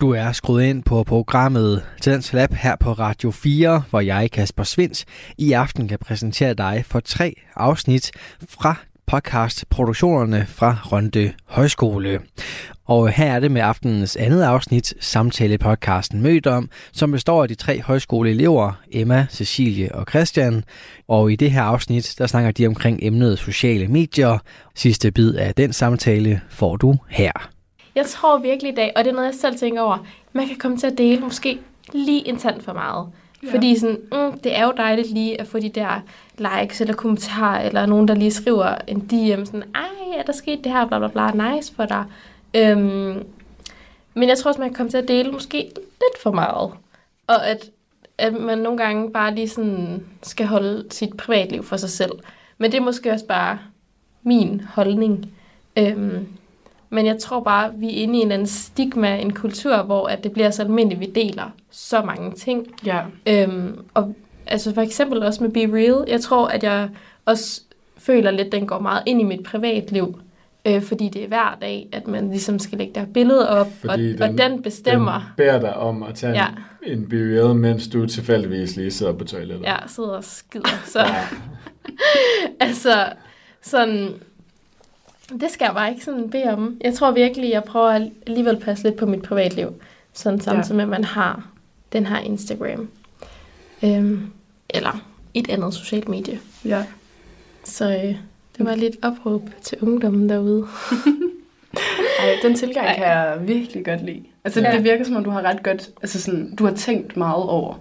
Du 0.00 0.10
er 0.10 0.32
skruet 0.32 0.64
ind 0.64 0.82
på 0.82 1.04
programmet 1.04 1.82
Tidens 2.00 2.32
Lab 2.32 2.52
her 2.52 2.76
på 2.76 2.92
Radio 2.92 3.30
4, 3.30 3.82
hvor 3.90 4.00
jeg, 4.00 4.30
Kasper 4.30 4.62
Svens, 4.62 5.04
i 5.38 5.52
aften 5.52 5.88
kan 5.88 5.98
præsentere 5.98 6.54
dig 6.54 6.84
for 6.86 7.00
tre 7.00 7.34
afsnit 7.56 8.10
fra 8.48 8.74
podcastproduktionerne 9.06 10.46
fra 10.48 10.76
Rønde 10.84 11.32
Højskole. 11.44 12.20
Og 12.86 13.08
her 13.08 13.34
er 13.34 13.40
det 13.40 13.50
med 13.50 13.60
aftenens 13.60 14.16
andet 14.16 14.42
afsnit, 14.42 14.94
samtale-podcasten 15.00 16.22
Mødt 16.22 16.46
om, 16.46 16.70
som 16.92 17.10
består 17.10 17.42
af 17.42 17.48
de 17.48 17.54
tre 17.54 17.82
højskoleelever, 17.82 18.72
Emma, 18.90 19.26
Cecilie 19.30 19.94
og 19.94 20.06
Christian. 20.08 20.64
Og 21.08 21.32
i 21.32 21.36
det 21.36 21.50
her 21.50 21.62
afsnit, 21.62 22.14
der 22.18 22.26
snakker 22.26 22.50
de 22.50 22.66
omkring 22.66 22.98
emnet 23.02 23.38
sociale 23.38 23.88
medier. 23.88 24.38
Sidste 24.74 25.10
bid 25.10 25.34
af 25.34 25.54
den 25.54 25.72
samtale 25.72 26.40
får 26.50 26.76
du 26.76 26.96
her. 27.08 27.57
Jeg 27.94 28.06
tror 28.06 28.38
virkelig 28.38 28.72
i 28.72 28.74
dag, 28.74 28.92
og 28.96 29.04
det 29.04 29.10
er 29.10 29.14
noget, 29.14 29.26
jeg 29.26 29.34
selv 29.34 29.56
tænker 29.56 29.82
over, 29.82 30.06
man 30.32 30.46
kan 30.46 30.56
komme 30.56 30.76
til 30.76 30.86
at 30.86 30.98
dele 30.98 31.20
måske 31.20 31.58
lige 31.92 32.28
en 32.28 32.36
tand 32.36 32.60
for 32.60 32.72
meget. 32.72 33.08
Ja. 33.42 33.54
Fordi 33.54 33.78
sådan, 33.78 33.98
mm, 34.12 34.38
det 34.38 34.56
er 34.58 34.64
jo 34.64 34.72
dejligt 34.76 35.10
lige 35.10 35.40
at 35.40 35.46
få 35.46 35.58
de 35.58 35.68
der 35.68 36.00
likes 36.38 36.80
eller 36.80 36.94
kommentarer, 36.94 37.66
eller 37.66 37.86
nogen, 37.86 38.08
der 38.08 38.14
lige 38.14 38.30
skriver 38.30 38.74
en 38.86 39.00
DM, 39.00 39.44
sådan, 39.44 39.64
ej, 39.74 40.18
er 40.18 40.22
der 40.22 40.32
sket 40.32 40.64
det 40.64 40.72
her, 40.72 40.86
bla 40.86 40.98
bla 40.98 41.08
bla, 41.08 41.50
nice 41.54 41.74
for 41.74 41.84
dig. 41.84 42.04
Øhm, 42.54 43.26
men 44.14 44.28
jeg 44.28 44.38
tror 44.38 44.48
også, 44.48 44.60
man 44.60 44.68
kan 44.68 44.76
komme 44.76 44.90
til 44.90 44.98
at 44.98 45.08
dele 45.08 45.32
måske 45.32 45.58
lidt 45.74 46.22
for 46.22 46.32
meget. 46.32 46.72
Og 47.26 47.46
at, 47.46 47.70
at 48.18 48.34
man 48.34 48.58
nogle 48.58 48.78
gange 48.78 49.10
bare 49.10 49.34
lige 49.34 49.48
sådan 49.48 50.06
skal 50.22 50.46
holde 50.46 50.86
sit 50.90 51.16
privatliv 51.16 51.64
for 51.64 51.76
sig 51.76 51.90
selv. 51.90 52.12
Men 52.58 52.72
det 52.72 52.78
er 52.78 52.84
måske 52.84 53.10
også 53.10 53.26
bare 53.26 53.58
min 54.22 54.60
holdning. 54.60 55.32
Øhm, 55.76 56.28
men 56.90 57.06
jeg 57.06 57.18
tror 57.18 57.40
bare, 57.40 57.72
vi 57.76 57.86
er 57.86 58.02
inde 58.02 58.14
i 58.14 58.16
en 58.16 58.22
eller 58.22 58.34
anden 58.34 58.46
stigma, 58.46 59.16
en 59.16 59.32
kultur, 59.32 59.82
hvor 59.82 60.06
at 60.06 60.24
det 60.24 60.32
bliver 60.32 60.50
så 60.50 60.62
almindeligt, 60.62 61.00
vi 61.00 61.06
deler 61.06 61.50
så 61.70 62.02
mange 62.02 62.32
ting. 62.32 62.66
Ja. 62.86 63.00
Øhm, 63.26 63.78
og 63.94 64.14
altså 64.46 64.74
for 64.74 64.80
eksempel 64.82 65.22
også 65.22 65.42
med 65.44 65.50
Be 65.50 65.60
Real. 65.76 66.04
Jeg 66.08 66.20
tror, 66.20 66.46
at 66.48 66.62
jeg 66.62 66.88
også 67.24 67.60
føler 67.98 68.30
lidt, 68.30 68.46
at 68.46 68.52
den 68.52 68.66
går 68.66 68.78
meget 68.78 69.02
ind 69.06 69.20
i 69.20 69.24
mit 69.24 69.42
privatliv. 69.42 70.20
Øh, 70.66 70.82
fordi 70.82 71.08
det 71.08 71.24
er 71.24 71.28
hver 71.28 71.58
dag, 71.60 71.88
at 71.92 72.06
man 72.08 72.30
ligesom 72.30 72.58
skal 72.58 72.78
lægge 72.78 72.94
der 72.94 73.06
billeder 73.14 73.46
op, 73.46 73.66
og, 73.84 73.98
og 74.20 74.38
den 74.38 74.62
bestemmer. 74.62 75.12
Den 75.12 75.22
beder 75.36 75.60
dig 75.60 75.74
om 75.74 76.02
at 76.02 76.14
tage 76.14 76.32
Ja. 76.32 76.46
ja. 76.86 76.92
en 76.92 77.04
BBL, 77.04 77.54
mens 77.54 77.88
du 77.88 78.06
tilfældigvis 78.06 78.76
lige 78.76 78.90
sidder 78.90 79.12
på 79.12 79.24
toilettet. 79.24 79.64
Ja, 79.66 79.76
sidder 79.86 80.10
og 80.16 80.24
skider. 80.24 80.82
Så 80.92 80.98
Ja. 81.00 81.24
altså, 82.66 83.06
sådan, 83.62 84.14
det 85.28 85.50
skal 85.50 85.64
jeg 85.64 85.74
bare 85.74 85.90
ikke 85.90 86.04
sådan 86.04 86.30
bede 86.30 86.44
om. 86.52 86.76
Jeg 86.84 86.94
tror 86.94 87.10
virkelig, 87.10 87.50
jeg 87.50 87.64
prøver 87.64 87.88
at 87.88 88.02
alligevel 88.26 88.56
passe 88.56 88.84
lidt 88.84 88.96
på 88.96 89.06
mit 89.06 89.22
privatliv. 89.22 89.68
Sådan 90.12 90.40
samtidig 90.40 90.76
med, 90.76 90.84
at 90.84 90.88
man 90.90 91.04
har 91.04 91.48
den 91.92 92.06
her 92.06 92.18
Instagram. 92.18 92.88
Øhm, 93.84 94.30
eller 94.70 95.04
et 95.34 95.50
andet 95.50 95.74
socialt 95.74 96.08
medie. 96.08 96.40
ja. 96.64 96.84
Så 97.64 97.90
øh, 97.90 98.16
det 98.58 98.66
var 98.66 98.74
lidt 98.74 98.96
opråb 99.02 99.50
til 99.62 99.78
ungdommen 99.80 100.28
derude. 100.28 100.66
Ej, 102.20 102.36
den 102.42 102.54
tilgang 102.54 102.86
Ej. 102.86 102.94
kan 102.96 103.04
jeg 103.04 103.38
virkelig 103.42 103.84
godt 103.84 104.04
lide. 104.04 104.22
Altså, 104.44 104.60
ja. 104.60 104.70
Ja. 104.70 104.76
det 104.76 104.84
virker 104.84 105.04
som 105.04 105.16
om, 105.16 105.24
du 105.24 105.30
har 105.30 105.42
ret 105.42 105.62
godt, 105.62 105.90
altså 106.02 106.20
sådan, 106.20 106.54
du 106.56 106.64
har 106.64 106.74
tænkt 106.74 107.16
meget 107.16 107.42
over, 107.42 107.74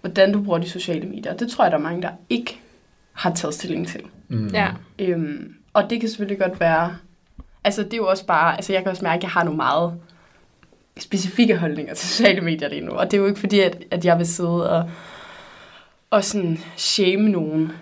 hvordan 0.00 0.32
du 0.32 0.42
bruger 0.42 0.58
de 0.58 0.68
sociale 0.68 1.08
medier. 1.08 1.34
Det 1.34 1.50
tror 1.50 1.64
jeg, 1.64 1.72
der 1.72 1.78
er 1.78 1.82
mange, 1.82 2.02
der 2.02 2.10
ikke 2.30 2.60
har 3.12 3.34
taget 3.34 3.54
stilling 3.54 3.88
til. 3.88 4.00
Mm. 4.28 4.46
Ja. 4.48 4.68
Øhm, 4.98 5.54
og 5.78 5.90
det 5.90 6.00
kan 6.00 6.08
selvfølgelig 6.08 6.38
godt 6.38 6.60
være, 6.60 6.96
altså 7.64 7.82
det 7.82 7.92
er 7.92 7.96
jo 7.96 8.06
også 8.06 8.26
bare, 8.26 8.56
altså 8.56 8.72
jeg 8.72 8.82
kan 8.82 8.90
også 8.90 9.04
mærke, 9.04 9.16
at 9.16 9.22
jeg 9.22 9.30
har 9.30 9.44
nogle 9.44 9.56
meget 9.56 9.94
specifikke 10.98 11.56
holdninger 11.56 11.94
til 11.94 12.08
sociale 12.08 12.40
medier 12.40 12.68
lige 12.68 12.80
nu. 12.80 12.92
Og 12.92 13.10
det 13.10 13.14
er 13.16 13.20
jo 13.20 13.26
ikke 13.26 13.40
fordi, 13.40 13.60
at, 13.60 13.84
at 13.90 14.04
jeg 14.04 14.18
vil 14.18 14.26
sidde 14.26 14.70
og, 14.70 14.90
og 16.10 16.24
sådan 16.24 16.58
shame 16.76 17.28
nogen, 17.28 17.72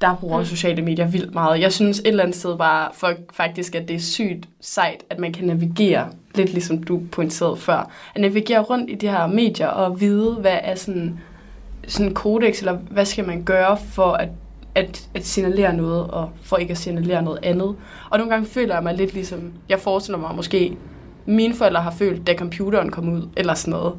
der 0.00 0.16
bruger 0.16 0.38
Mm. 0.38 0.44
sociale 0.44 0.82
medier 0.82 1.06
vildt 1.06 1.34
meget. 1.34 1.60
Jeg 1.60 1.72
synes 1.72 1.98
et 1.98 2.06
eller 2.06 2.22
andet 2.22 2.36
sted 2.36 2.58
bare 2.58 2.90
for, 2.94 3.12
faktisk, 3.32 3.74
at 3.74 3.88
det 3.88 3.96
er 3.96 4.00
sygt 4.00 4.48
sejt, 4.60 5.04
at 5.10 5.18
man 5.18 5.32
kan 5.32 5.46
navigere, 5.46 6.08
lidt 6.34 6.52
ligesom 6.52 6.82
du 6.82 7.02
pointerede 7.12 7.56
før, 7.56 7.90
at 8.14 8.20
navigere 8.20 8.60
rundt 8.60 8.90
i 8.90 8.94
de 8.94 9.08
her 9.08 9.26
medier 9.26 9.68
og 9.68 10.00
vide, 10.00 10.34
hvad 10.34 10.58
er 10.62 10.74
sådan, 10.74 11.20
sådan 11.88 12.06
en 12.06 12.14
kodex, 12.14 12.58
eller 12.58 12.72
hvad 12.72 13.04
skal 13.04 13.26
man 13.26 13.42
gøre 13.42 13.76
for 13.76 14.12
at, 14.12 14.28
at, 14.76 15.08
at 15.14 15.26
signalere 15.26 15.72
noget, 15.76 16.06
og 16.10 16.30
for 16.42 16.56
ikke 16.56 16.70
at 16.72 16.78
signalere 16.78 17.22
noget 17.22 17.38
andet. 17.42 17.76
Og 18.10 18.18
nogle 18.18 18.30
gange 18.32 18.46
føler 18.48 18.74
jeg 18.74 18.82
mig 18.82 18.94
lidt 18.94 19.14
ligesom, 19.14 19.52
jeg 19.68 19.80
forestiller 19.80 20.18
mig 20.18 20.34
måske, 20.34 20.76
mine 21.26 21.54
forældre 21.54 21.80
har 21.82 21.90
følt, 21.90 22.26
da 22.26 22.34
computeren 22.34 22.90
kom 22.90 23.08
ud, 23.14 23.28
eller 23.36 23.54
sådan 23.54 23.70
noget. 23.70 23.94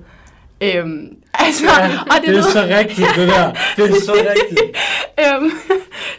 Øhm, 0.62 1.18
altså, 1.46 1.66
Ja, 1.80 2.00
og 2.02 2.12
det, 2.16 2.22
det 2.22 2.30
er 2.30 2.34
lød- 2.34 2.44
så 2.44 2.62
rigtigt, 2.78 3.08
det 3.16 3.28
der. 3.28 3.52
Det 3.76 3.90
er 3.90 4.02
så 4.06 4.14
rigtigt. 4.36 4.78
øhm, 5.20 5.52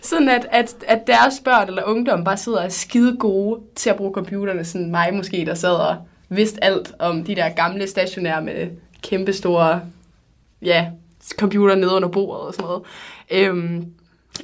sådan 0.02 0.28
at, 0.28 0.46
at, 0.52 0.74
at 0.86 1.06
deres 1.06 1.34
børn 1.44 1.68
eller 1.68 1.82
ungdom 1.86 2.24
bare 2.24 2.36
sidder 2.36 2.58
og 2.58 2.64
er 2.64 2.68
skide 2.68 3.16
gode 3.16 3.60
til 3.76 3.90
at 3.90 3.96
bruge 3.96 4.12
computerne, 4.14 4.64
sådan 4.64 4.90
mig 4.90 5.14
måske, 5.14 5.44
der 5.46 5.54
sad 5.54 5.74
og 5.74 5.96
vidste 6.28 6.64
alt 6.64 6.92
om 6.98 7.24
de 7.24 7.34
der 7.34 7.48
gamle 7.48 7.86
stationære 7.86 8.42
med 8.42 8.66
kæmpe 9.02 9.32
store, 9.32 9.80
ja, 10.62 10.86
computer 11.38 11.74
nede 11.74 11.94
under 11.94 12.08
bordet 12.08 12.46
og 12.46 12.54
sådan 12.54 12.64
noget. 12.66 12.82
Øhm, 13.30 13.84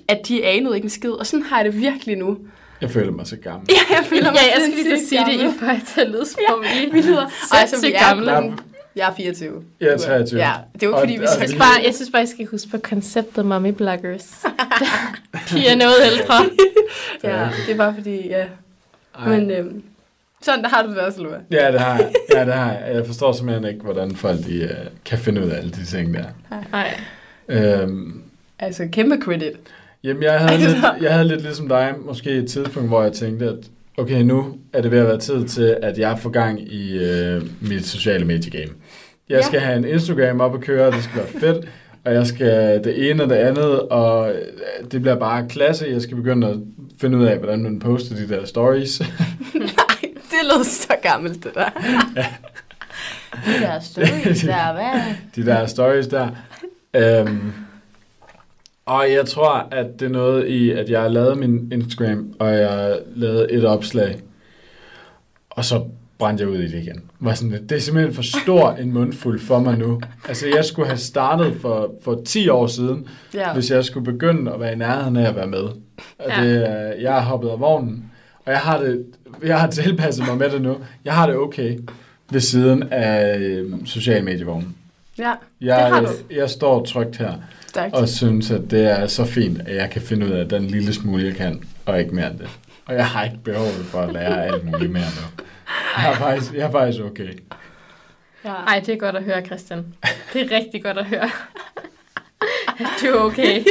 at 0.09 0.20
de 0.28 0.44
anede 0.44 0.74
ikke 0.76 0.85
en 0.87 0.90
skid, 0.90 1.11
og 1.11 1.26
sådan 1.26 1.42
har 1.42 1.57
jeg 1.57 1.64
det 1.72 1.80
virkelig 1.80 2.16
nu. 2.16 2.38
Jeg 2.80 2.90
føler 2.90 3.12
mig 3.12 3.26
så 3.26 3.37
gammel. 3.37 3.66
Ja, 3.70 3.96
jeg 3.96 4.04
føler 4.07 4.30
mig 4.30 4.35
Ja, 4.40 4.54
jeg 4.54 4.62
skal 4.62 4.74
lige 4.74 4.85
til 4.85 4.92
at 4.92 4.98
sindssygt 4.98 5.09
sige 5.09 5.24
det. 5.24 5.96
I 5.96 6.00
at 6.00 6.09
lyde 6.11 6.26
som 6.26 6.40
om 6.48 6.64
I 6.64 6.90
Vi 6.92 7.00
lyder, 7.00 7.26
sindssygt 7.28 7.61
altså, 7.61 7.87
vi 7.87 7.92
er 7.92 8.09
gamle. 8.09 8.33
gamle. 8.33 8.57
Jeg 8.96 9.09
er 9.11 9.14
24. 9.14 9.62
Jeg 9.80 9.88
er 9.88 9.98
23. 9.98 10.40
Ja, 10.40 10.52
det 10.74 10.83
er 10.83 10.87
jo 10.87 10.88
ikke, 10.88 10.94
Og- 10.96 11.00
fordi 11.00 11.12
vi 11.12 11.26
skal 11.26 11.40
Jeg 11.40 11.48
synes, 11.48 11.54
bare, 11.62 11.83
jeg 11.85 11.94
synes 11.94 12.11
bare, 12.11 12.22
I 12.22 12.26
skal 12.26 12.46
huske 12.46 12.68
på 12.70 12.78
konceptet 12.78 13.46
mommy 13.46 13.68
bloggers. 13.70 14.24
De 15.50 15.66
er 15.66 15.76
noget 15.76 15.96
ældre. 16.12 16.35
Ja, 17.24 17.48
det 17.66 17.72
er 17.72 17.76
bare 17.76 17.94
fordi, 17.94 18.28
ja. 18.28 18.44
Ej. 19.18 19.28
Men 19.28 19.50
øhm, 19.50 19.83
sådan 20.42 20.62
der 20.64 20.68
har 20.68 20.83
du 20.83 20.88
det 20.90 20.98
også, 20.98 21.22
Lua. 21.22 21.37
Ja, 21.50 21.72
det 21.72 21.80
har 21.80 21.96
jeg. 21.98 22.12
Ja, 22.35 22.44
det 22.44 22.54
har 22.54 22.72
jeg. 22.72 22.94
Jeg 22.94 23.07
forstår 23.07 23.33
simpelthen 23.33 23.64
ikke, 23.68 23.80
hvordan 23.80 24.16
folk 24.16 24.38
de, 24.46 24.64
uh, 24.64 24.92
kan 25.04 25.18
finde 25.18 25.44
ud 25.44 25.50
af 25.50 25.57
alle 25.59 25.70
de 25.70 25.85
ting 25.85 26.14
der. 26.14 26.24
Nej. 26.72 27.00
Øhm, 27.48 28.20
Altså, 28.59 28.88
kæmpe 28.92 29.18
credit. 29.22 29.52
Jamen, 30.05 30.23
jeg 30.23 30.38
havde, 30.40 30.59
lidt, 30.61 30.77
jeg 31.03 31.12
havde 31.12 31.29
lidt 31.29 31.43
ligesom 31.43 31.69
dig, 31.69 31.95
måske 32.07 32.31
et 32.31 32.49
tidspunkt, 32.49 32.88
hvor 32.88 33.03
jeg 33.03 33.12
tænkte, 33.12 33.47
at 33.47 33.57
okay, 33.99 34.23
nu 34.23 34.57
er 34.73 34.83
det 34.83 34.90
ved 34.90 34.99
at 34.99 35.07
være 35.07 35.19
tid 35.19 35.45
til, 35.45 35.77
at 35.83 35.99
jeg 35.99 36.19
får 36.19 36.31
gang 36.31 36.61
i 36.73 36.99
uh, 36.99 37.43
mit 37.71 37.87
sociale 37.87 38.25
mediegame. 38.25 38.73
Jeg 39.29 39.37
Ja. 39.38 39.43
skal 39.43 39.61
have 39.61 39.79
en 39.79 39.85
Instagram 39.85 40.40
op 40.40 40.55
at 40.55 40.61
køre, 40.61 40.90
det 40.90 41.03
skal 41.05 41.17
være 41.17 41.40
fedt, 41.40 41.69
og 42.05 42.14
jeg 42.14 42.27
skal 42.27 42.85
det 42.85 43.11
ene 43.11 43.23
og 43.23 43.29
det 43.29 43.35
andet, 43.37 43.81
og 43.81 44.31
øh, 44.31 44.35
det 44.93 45.01
bliver 45.03 45.17
bare 45.19 45.49
klasse. 45.49 45.87
Jeg 45.90 46.03
skal 46.03 46.17
begynde 46.17 46.49
at 46.49 46.57
finde 47.01 47.19
ud 47.19 47.25
af, 47.25 47.38
hvordan 47.38 47.62
man 47.62 47.79
poster 47.79 48.17
de 48.17 48.29
der 48.29 48.45
stories. 48.47 49.01
Nej, 49.55 49.67
det 50.03 50.38
lød 50.57 50.64
så 50.64 50.95
gammelt, 51.03 51.45
det 51.45 51.55
der. 51.55 51.69
Det 53.47 53.61
der 53.61 53.81
stories 53.81 54.40
der, 54.40 54.73
hvad? 54.73 55.03
de 55.37 55.47
der 55.51 55.67
stories 55.67 56.07
der. 56.07 56.29
Øhm, 56.97 57.53
og 58.87 59.05
jeg 59.12 59.27
tror, 59.27 59.68
at 59.70 59.87
det 60.01 60.07
er 60.07 60.11
noget 60.11 60.47
i, 60.47 60.70
at 60.70 60.90
jeg 60.90 61.01
har 61.01 61.09
lavet 61.09 61.38
min 61.38 61.73
Instagram, 61.73 62.35
og 62.38 62.55
jeg 62.55 62.70
har 62.70 62.99
lavet 63.16 63.47
et 63.55 63.64
opslag, 63.64 64.20
og 65.51 65.64
så 65.64 65.85
brændte 66.18 66.42
jeg 66.44 66.51
ud 66.51 66.59
i 66.59 66.62
det 66.68 66.83
igen. 66.83 67.01
Var 67.20 67.35
sådan, 67.35 67.62
det 67.68 67.73
er 67.73 67.81
simpelthen 67.81 68.14
for 68.14 68.23
stor 68.42 68.70
en 68.73 68.92
mundfuld 68.92 69.40
for 69.40 69.59
mig 69.59 69.79
nu. 69.79 70.01
Altså, 70.29 70.47
jeg 70.57 70.64
skulle 70.64 70.87
have 70.88 70.99
startet 70.99 71.57
for, 71.61 71.94
for 72.03 72.23
10 72.25 72.49
år 72.49 72.66
siden, 72.66 73.09
Ja. 73.35 73.53
hvis 73.55 73.70
jeg 73.70 73.85
skulle 73.85 74.12
begynde 74.12 74.53
at 74.53 74.61
være 74.61 74.73
i 74.73 74.77
nærheden 74.77 75.16
af 75.16 75.29
at 75.29 75.37
være 75.37 75.47
med. 75.47 75.59
Og 76.18 76.29
Ja. 76.29 76.44
det, 76.44 76.70
er- 76.70 76.92
jeg 77.01 77.12
har 77.12 77.20
hoppet 77.20 77.49
af 77.49 77.61
vognen, 77.61 78.11
og 78.44 78.53
jeg 78.53 78.61
har, 78.61 78.79
det, 78.81 79.05
jeg 79.44 79.61
har 79.61 79.70
tilpasset 79.70 80.27
mig 80.27 80.37
med 80.38 80.51
det 80.51 80.62
nu. 80.62 80.77
Jeg 81.05 81.14
har 81.14 81.27
det 81.27 81.37
okay 81.37 81.79
ved 82.31 82.40
siden 82.40 82.83
af 82.90 83.38
øh, 83.38 83.73
social 83.85 84.25
medievognen. 84.25 84.75
ja, 85.18 85.33
Jeg, 85.61 85.87
det 85.87 85.94
har 85.94 86.01
du. 86.01 86.35
jeg 86.35 86.51
står 86.51 86.85
trygt 86.85 87.16
her 87.16 87.33
Stærkt. 87.74 87.94
og 87.94 88.08
synes, 88.08 88.50
at 88.50 88.70
det 88.70 88.90
er 88.90 89.06
så 89.06 89.24
fint, 89.24 89.60
at 89.66 89.76
jeg 89.76 89.90
kan 89.90 90.02
finde 90.02 90.26
ud 90.26 90.30
af 90.30 90.48
den 90.48 90.66
lille 90.66 90.94
smule, 90.94 91.24
jeg 91.24 91.34
kan, 91.34 91.62
og 91.87 92.00
ikke 92.00 92.14
mere 92.14 92.30
end 92.30 92.38
det. 92.38 92.48
Og 92.87 92.94
jeg 92.94 93.06
har 93.06 93.24
ikke 93.24 93.38
behov 93.44 93.66
for 93.66 94.00
at 94.00 94.12
lære 94.12 94.46
alt 94.46 94.64
muligt 94.64 94.92
mere 94.92 95.02
nu. 95.02 95.42
Jeg 95.98 96.10
er 96.12 96.16
faktisk, 96.16 96.52
jeg 96.52 96.60
er 96.66 96.70
faktisk 96.70 97.00
okay. 97.04 97.28
Ja. 98.44 98.52
Ej, 98.52 98.80
det 98.87 98.94
er 98.94 98.98
godt 98.98 99.16
at 99.16 99.24
høre, 99.24 99.44
Christian. 99.46 99.87
Det 100.32 100.42
er 100.42 100.56
rigtig 100.56 100.82
godt 100.82 100.98
at 100.98 101.04
høre. 101.04 101.30
Du 103.02 103.06
er 103.06 103.20
okay. 103.20 103.64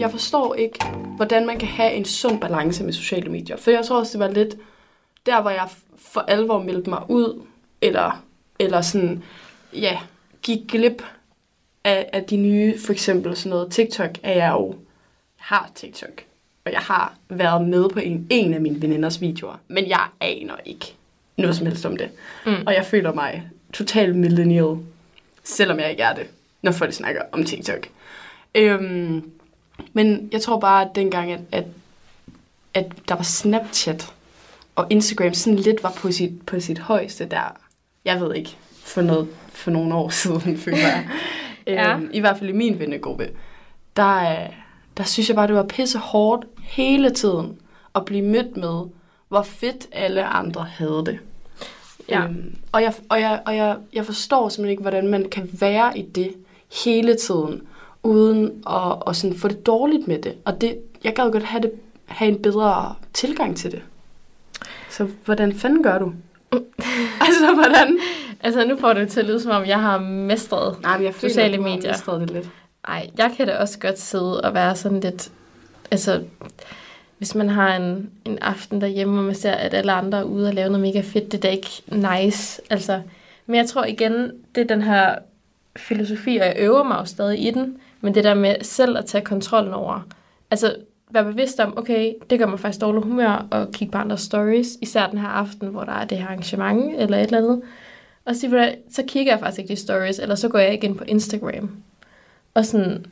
Jeg 0.00 0.10
forstår 0.10 0.54
ikke, 0.54 0.84
hvordan 1.16 1.46
man 1.46 1.58
kan 1.58 1.68
have 1.68 1.92
en 1.92 2.04
sund 2.04 2.40
balance 2.40 2.84
med 2.84 2.92
sociale 2.92 3.30
medier. 3.30 3.56
For 3.56 3.70
jeg 3.70 3.84
tror 3.84 3.98
også, 3.98 4.12
det 4.12 4.20
var 4.20 4.34
lidt 4.34 4.56
der, 5.26 5.40
hvor 5.40 5.50
jeg 5.50 5.68
for 5.96 6.20
alvor 6.20 6.62
meldte 6.62 6.90
mig 6.90 7.02
ud, 7.08 7.42
eller, 7.80 8.24
eller 8.58 8.80
sådan, 8.80 9.22
ja, 9.72 9.98
gik 10.42 10.58
glip 10.68 11.02
af, 11.84 12.10
af 12.12 12.24
de 12.24 12.36
nye, 12.36 12.78
for 12.86 12.92
eksempel 12.92 13.36
sådan 13.36 13.50
noget 13.50 13.72
TikTok, 13.72 14.10
er 14.22 14.32
jeg 14.32 14.50
jo, 14.52 14.74
har 15.36 15.70
TikTok, 15.74 16.22
og 16.64 16.72
jeg 16.72 16.80
har 16.80 17.14
været 17.28 17.68
med 17.68 17.88
på 17.88 17.98
en, 17.98 18.26
en 18.30 18.54
af 18.54 18.60
mine 18.60 18.82
veninders 18.82 19.20
videoer, 19.20 19.60
men 19.68 19.88
jeg 19.88 20.06
aner 20.20 20.56
ikke 20.64 20.94
noget 21.36 21.56
som 21.56 21.66
helst 21.66 21.86
om 21.86 21.96
det. 21.96 22.10
Mm. 22.46 22.66
Og 22.66 22.74
jeg 22.74 22.86
føler 22.86 23.14
mig 23.14 23.50
totalt 23.72 24.16
millennial, 24.16 24.76
selvom 25.44 25.80
jeg 25.80 25.90
ikke 25.90 26.02
er 26.02 26.14
det, 26.14 26.26
når 26.62 26.72
folk 26.72 26.92
snakker 26.92 27.22
om 27.32 27.44
TikTok. 27.44 27.88
Øhm, 28.54 29.30
men 29.92 30.28
jeg 30.32 30.42
tror 30.42 30.60
bare, 30.60 30.84
at 30.84 30.94
dengang, 30.94 31.32
at, 31.32 31.40
at, 31.52 31.64
at 32.74 32.86
der 33.08 33.14
var 33.14 33.22
Snapchat, 33.22 34.12
og 34.76 34.86
Instagram 34.90 35.34
sådan 35.34 35.58
lidt 35.58 35.82
var 35.82 35.92
på 35.96 36.12
sit, 36.12 36.46
på 36.46 36.60
sit 36.60 36.78
højeste 36.78 37.24
der, 37.24 37.56
jeg 38.04 38.20
ved 38.20 38.34
ikke, 38.34 38.56
for, 38.84 39.02
noget, 39.02 39.28
for 39.48 39.70
nogle 39.70 39.94
år 39.94 40.08
siden, 40.22 40.58
føler 40.58 40.78
jeg. 40.78 41.08
Ja. 41.66 41.94
øhm, 41.94 42.10
I 42.12 42.20
hvert 42.20 42.38
fald 42.38 42.50
i 42.50 42.52
min 42.52 42.78
vennegruppe. 42.78 43.30
Der, 43.96 44.30
øh, 44.30 44.48
der 44.96 45.04
synes 45.04 45.28
jeg 45.28 45.36
bare, 45.36 45.46
det 45.46 45.54
var 45.54 45.66
pisse 45.66 45.98
hårdt 45.98 46.44
hele 46.62 47.10
tiden 47.10 47.58
at 47.94 48.04
blive 48.04 48.24
mødt 48.24 48.56
med, 48.56 48.84
hvor 49.28 49.42
fedt 49.42 49.86
alle 49.92 50.24
andre 50.24 50.64
havde 50.64 51.02
det. 51.06 51.18
Ja. 52.08 52.24
Øhm, 52.24 52.56
og 52.72 52.82
jeg, 52.82 52.94
og, 53.08 53.20
jeg, 53.20 53.42
og 53.46 53.56
jeg, 53.56 53.76
jeg 53.92 54.06
forstår 54.06 54.48
simpelthen 54.48 54.70
ikke, 54.70 54.82
hvordan 54.82 55.08
man 55.08 55.28
kan 55.28 55.48
være 55.52 55.98
i 55.98 56.02
det 56.02 56.34
hele 56.84 57.16
tiden, 57.16 57.62
uden 58.08 58.62
at, 58.70 59.02
at 59.06 59.16
sådan 59.16 59.36
få 59.36 59.48
det 59.48 59.66
dårligt 59.66 60.08
med 60.08 60.18
det. 60.18 60.34
Og 60.44 60.60
det, 60.60 60.78
jeg 61.04 61.14
gad 61.14 61.32
godt 61.32 61.42
have, 61.42 61.62
det, 61.62 61.72
have 62.06 62.30
en 62.30 62.42
bedre 62.42 62.94
tilgang 63.14 63.56
til 63.56 63.70
det. 63.70 63.82
Så 64.90 65.08
hvordan 65.24 65.54
fanden 65.54 65.82
gør 65.82 65.98
du? 65.98 66.12
altså, 67.26 67.54
hvordan? 67.54 67.98
Altså, 68.40 68.64
nu 68.64 68.76
får 68.76 68.92
det 68.92 69.08
til 69.08 69.20
at 69.20 69.26
lyde, 69.26 69.40
som 69.40 69.50
om 69.52 69.66
jeg 69.66 69.80
har 69.80 69.98
mestret. 69.98 70.82
Nej, 70.82 70.96
men 70.96 71.06
jeg 71.06 71.14
føler, 71.14 71.30
Sociale 71.30 71.52
at 71.52 71.58
du 71.58 71.62
har 71.62 71.76
medier. 71.76 71.92
mistret 71.92 72.20
det 72.20 72.30
lidt. 72.30 72.48
Ej, 72.88 73.10
jeg 73.18 73.32
kan 73.36 73.46
da 73.46 73.56
også 73.56 73.78
godt 73.78 74.00
sidde 74.00 74.40
og 74.40 74.54
være 74.54 74.76
sådan 74.76 75.00
lidt... 75.00 75.30
Altså, 75.90 76.22
hvis 77.18 77.34
man 77.34 77.48
har 77.48 77.76
en, 77.76 78.10
en 78.24 78.38
aften 78.38 78.80
derhjemme, 78.80 79.14
hvor 79.14 79.22
man 79.22 79.34
ser, 79.34 79.52
at 79.52 79.74
alle 79.74 79.92
andre 79.92 80.18
er 80.18 80.22
ude 80.22 80.48
og 80.48 80.54
lave 80.54 80.68
noget 80.68 80.80
mega 80.80 81.00
fedt, 81.00 81.32
det 81.32 81.34
er 81.34 81.40
da 81.40 81.48
ikke 81.48 81.82
nice. 81.86 82.62
Altså, 82.70 83.00
men 83.46 83.56
jeg 83.56 83.66
tror 83.66 83.84
igen, 83.84 84.30
det 84.54 84.60
er 84.60 84.66
den 84.66 84.82
her 84.82 85.14
filosofi, 85.76 86.36
og 86.36 86.46
jeg 86.46 86.56
øver 86.58 86.82
mig 86.82 86.96
jo 87.00 87.04
stadig 87.04 87.46
i 87.46 87.50
den, 87.50 87.76
men 88.00 88.14
det 88.14 88.24
der 88.24 88.34
med 88.34 88.54
selv 88.62 88.98
at 88.98 89.06
tage 89.06 89.24
kontrollen 89.24 89.74
over. 89.74 90.06
Altså, 90.50 90.76
være 91.10 91.24
bevidst 91.24 91.60
om, 91.60 91.78
okay, 91.78 92.12
det 92.30 92.38
gør 92.38 92.46
mig 92.46 92.60
faktisk 92.60 92.80
dårlig 92.80 93.02
humør 93.02 93.46
at 93.52 93.68
kigge 93.72 93.92
på 93.92 93.98
andres 93.98 94.20
stories, 94.20 94.68
især 94.82 95.06
den 95.06 95.18
her 95.18 95.28
aften, 95.28 95.68
hvor 95.68 95.84
der 95.84 95.92
er 95.92 96.04
det 96.04 96.18
her 96.18 96.26
arrangement 96.26 96.94
eller 97.00 97.16
et 97.16 97.22
eller 97.22 97.38
andet. 97.38 97.62
Og 98.24 98.36
så, 98.36 98.72
så 98.90 99.02
kigger 99.08 99.32
jeg 99.32 99.40
faktisk 99.40 99.58
ikke 99.58 99.70
de 99.70 99.76
stories, 99.76 100.18
eller 100.18 100.34
så 100.34 100.48
går 100.48 100.58
jeg 100.58 100.84
ind 100.84 100.96
på 100.96 101.04
Instagram. 101.04 101.70
Og 102.54 102.64
sådan, 102.64 103.06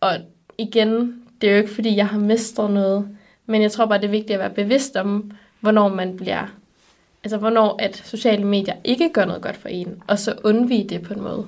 og 0.00 0.12
igen, 0.58 1.14
det 1.40 1.48
er 1.48 1.52
jo 1.52 1.58
ikke, 1.62 1.74
fordi 1.74 1.96
jeg 1.96 2.06
har 2.06 2.18
mestret 2.18 2.70
noget, 2.70 3.08
men 3.46 3.62
jeg 3.62 3.72
tror 3.72 3.86
bare, 3.86 3.98
det 3.98 4.04
er 4.06 4.10
vigtigt 4.10 4.30
at 4.32 4.38
være 4.38 4.50
bevidst 4.50 4.96
om, 4.96 5.30
hvornår 5.60 5.88
man 5.88 6.16
bliver, 6.16 6.46
altså 7.24 7.36
hvornår 7.36 7.76
at 7.82 7.96
sociale 7.96 8.44
medier 8.44 8.74
ikke 8.84 9.10
gør 9.12 9.24
noget 9.24 9.42
godt 9.42 9.56
for 9.56 9.68
en, 9.68 10.02
og 10.06 10.18
så 10.18 10.34
undvige 10.44 10.88
det 10.88 11.02
på 11.02 11.14
en 11.14 11.20
måde. 11.20 11.46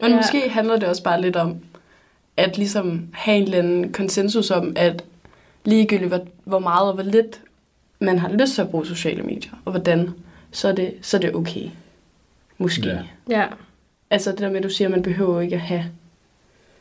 Men 0.00 0.10
Ja. 0.10 0.16
måske 0.16 0.48
handler 0.48 0.76
det 0.76 0.88
også 0.88 1.02
bare 1.02 1.20
lidt 1.20 1.36
om, 1.36 1.56
at 2.36 2.58
ligesom 2.58 3.08
have 3.12 3.36
en 3.36 3.42
eller 3.42 3.58
anden 3.58 3.92
konsensus 3.92 4.50
om, 4.50 4.72
at 4.76 5.04
ligegyldigt 5.64 6.08
hvor, 6.08 6.26
hvor 6.44 6.58
meget 6.58 6.88
og 6.88 6.94
hvor 6.94 7.02
lidt 7.02 7.40
man 8.00 8.18
har 8.18 8.32
lyst 8.32 8.54
til 8.54 8.62
at 8.62 8.70
bruge 8.70 8.86
sociale 8.86 9.22
medier, 9.22 9.52
og 9.64 9.72
hvordan, 9.72 10.10
så 10.50 10.68
er 10.68 10.72
det, 10.72 10.94
så 11.02 11.16
er 11.16 11.20
det 11.20 11.34
okay. 11.34 11.68
Måske. 12.58 12.88
Ja. 12.88 13.02
Ja, 13.28 13.46
Altså 14.12 14.30
det 14.30 14.38
der 14.38 14.48
med, 14.48 14.56
at 14.56 14.62
du 14.62 14.68
siger, 14.68 14.88
at 14.88 14.92
man 14.92 15.02
behøver 15.02 15.40
ikke 15.40 15.54
at 15.54 15.60
have 15.60 15.84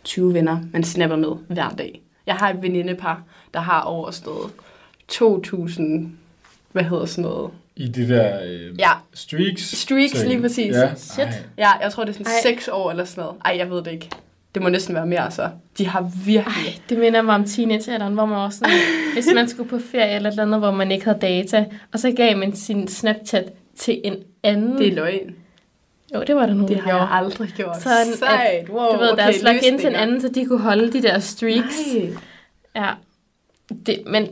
20 0.03 0.33
venner, 0.33 0.59
man 0.73 0.83
snapper 0.83 1.15
med 1.15 1.29
hver 1.47 1.69
dag. 1.69 2.01
Jeg 2.25 2.35
har 2.35 2.49
et 2.49 2.61
venindepar, 2.61 3.23
der 3.53 3.59
har 3.59 3.81
overstået 3.81 4.51
2.000, 5.11 5.81
hvad 6.71 6.83
hedder 6.83 7.05
sådan 7.05 7.21
noget? 7.21 7.51
I 7.75 7.87
de 7.87 8.09
der 8.09 8.43
øh, 8.43 8.79
Ja, 8.79 8.91
streaks. 9.13 9.61
Streaks, 9.77 10.23
lige 10.23 10.41
præcis. 10.41 10.75
Ja. 10.75 10.95
Shit. 10.95 11.25
Ej. 11.25 11.43
ja 11.57 11.71
jeg 11.71 11.91
tror 11.91 12.03
det 12.03 12.09
er 12.09 12.13
sådan 12.13 12.33
Ej. 12.45 12.55
6 12.55 12.67
år 12.67 12.91
eller 12.91 13.05
sådan 13.05 13.21
noget. 13.21 13.37
Ej, 13.45 13.55
jeg 13.57 13.69
ved 13.69 13.77
det 13.83 13.91
ikke. 13.91 14.09
Det 14.53 14.61
må 14.61 14.69
næsten 14.69 14.95
være 14.95 15.05
mere, 15.05 15.31
så. 15.31 15.49
De 15.77 15.87
har 15.87 16.01
virkelig... 16.25 16.67
Ej, 16.67 16.81
det 16.89 16.97
minder 16.99 17.21
mig 17.21 17.35
om 17.35 17.45
teenagealderen, 17.45 18.13
hvor 18.13 18.25
man 18.25 18.37
var 18.37 18.49
sådan, 18.49 18.73
hvis 19.13 19.27
man 19.35 19.47
skulle 19.47 19.69
på 19.69 19.79
ferie 19.91 20.15
eller 20.15 20.29
et 20.29 20.33
eller 20.33 20.43
andet, 20.43 20.59
hvor 20.59 20.71
man 20.71 20.91
ikke 20.91 21.05
havde 21.05 21.19
data, 21.19 21.65
og 21.93 21.99
så 21.99 22.11
gav 22.11 22.37
man 22.37 22.55
sin 22.55 22.87
Snapchat 22.87 23.51
til 23.77 24.01
en 24.03 24.15
anden. 24.43 24.77
Det 24.77 24.87
er 24.87 24.95
løgn. 24.95 25.35
Jo, 26.15 26.23
det 26.27 26.35
var 26.35 26.45
der 26.45 26.53
nogen, 26.53 26.67
Det 26.67 26.77
har 26.81 26.97
jeg 26.97 27.07
aldrig 27.11 27.49
gjort. 27.49 27.81
Sådan, 27.81 28.13
at, 28.13 28.19
Sejt. 28.19 28.69
Wow, 28.69 28.93
Du 28.93 28.99
ved, 28.99 29.11
okay, 29.11 29.23
deres 29.23 29.43
login 29.43 29.79
til 29.79 29.89
en 29.89 29.95
anden, 29.95 30.21
så 30.21 30.27
de 30.35 30.45
kunne 30.45 30.59
holde 30.59 30.93
de 30.93 31.01
der 31.01 31.19
streaks. 31.19 31.77
Nej. 31.95 32.09
Ja. 32.75 32.89
Det, 33.85 34.03
men 34.07 34.27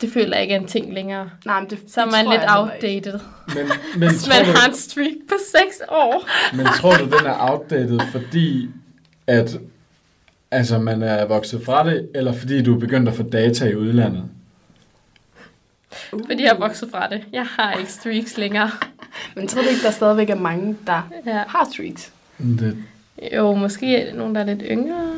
det 0.00 0.12
føler 0.12 0.36
jeg 0.36 0.42
ikke 0.42 0.54
er 0.54 0.58
en 0.60 0.66
ting 0.66 0.94
længere. 0.94 1.30
Nej, 1.46 1.60
men 1.60 1.70
det, 1.70 1.78
Så 1.88 2.00
er 2.00 2.04
det 2.04 2.12
man 2.12 2.24
tror 2.24 2.32
lidt 2.32 2.42
outdated. 2.56 3.20
Men, 3.54 3.56
men, 4.00 4.08
Hvis 4.08 4.28
man 4.28 4.44
du, 4.46 4.50
har 4.50 4.68
en 4.68 4.74
streak 4.74 5.14
på 5.28 5.34
6 5.52 5.82
år. 5.88 6.28
men 6.56 6.66
tror 6.66 6.92
du, 6.92 7.04
den 7.04 7.26
er 7.26 7.50
outdated, 7.50 8.00
fordi 8.12 8.68
at 9.28 9.58
altså, 10.50 10.78
man 10.78 11.02
er 11.02 11.24
vokset 11.24 11.64
fra 11.64 11.90
det, 11.90 12.08
eller 12.14 12.32
fordi 12.32 12.62
du 12.62 12.74
er 12.74 12.78
begyndt 12.80 13.08
at 13.08 13.14
få 13.14 13.22
data 13.22 13.66
i 13.68 13.74
udlandet? 13.76 14.24
Fordi 16.10 16.42
jeg 16.42 16.50
er 16.50 16.58
vokset 16.58 16.90
fra 16.90 17.08
det. 17.08 17.24
Jeg 17.32 17.44
har 17.46 17.72
ikke 17.72 17.92
streaks 17.92 18.38
længere. 18.38 18.70
Men 19.36 19.48
tror 19.48 19.62
du 19.62 19.68
ikke, 19.68 19.82
der 19.82 19.90
stadigvæk 19.90 20.30
er 20.30 20.34
mange, 20.34 20.76
der 20.86 21.10
Ja. 21.26 21.42
har 21.48 21.68
streaks? 21.72 22.12
Det, 22.38 22.76
Jo, 23.34 23.54
måske 23.54 23.96
er 23.96 24.04
det 24.06 24.14
nogen, 24.14 24.34
der 24.34 24.40
er 24.40 24.44
lidt 24.44 24.62
yngre. 24.70 25.12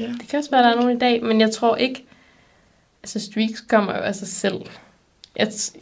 Ja. 0.00 0.04
Det 0.04 0.28
kan 0.30 0.38
også 0.38 0.50
være, 0.50 0.62
der 0.62 0.68
er 0.70 0.74
nogen 0.80 0.96
i 0.96 0.98
dag, 0.98 1.22
men 1.24 1.40
jeg 1.40 1.50
tror 1.50 1.76
ikke... 1.76 2.04
Altså, 3.02 3.20
streaks 3.20 3.60
kommer 3.68 3.92
jo 3.96 3.98
af 4.02 4.14
sig 4.14 4.28
selv. 4.28 4.54
Jeg, 5.36 5.46
t- 5.48 5.78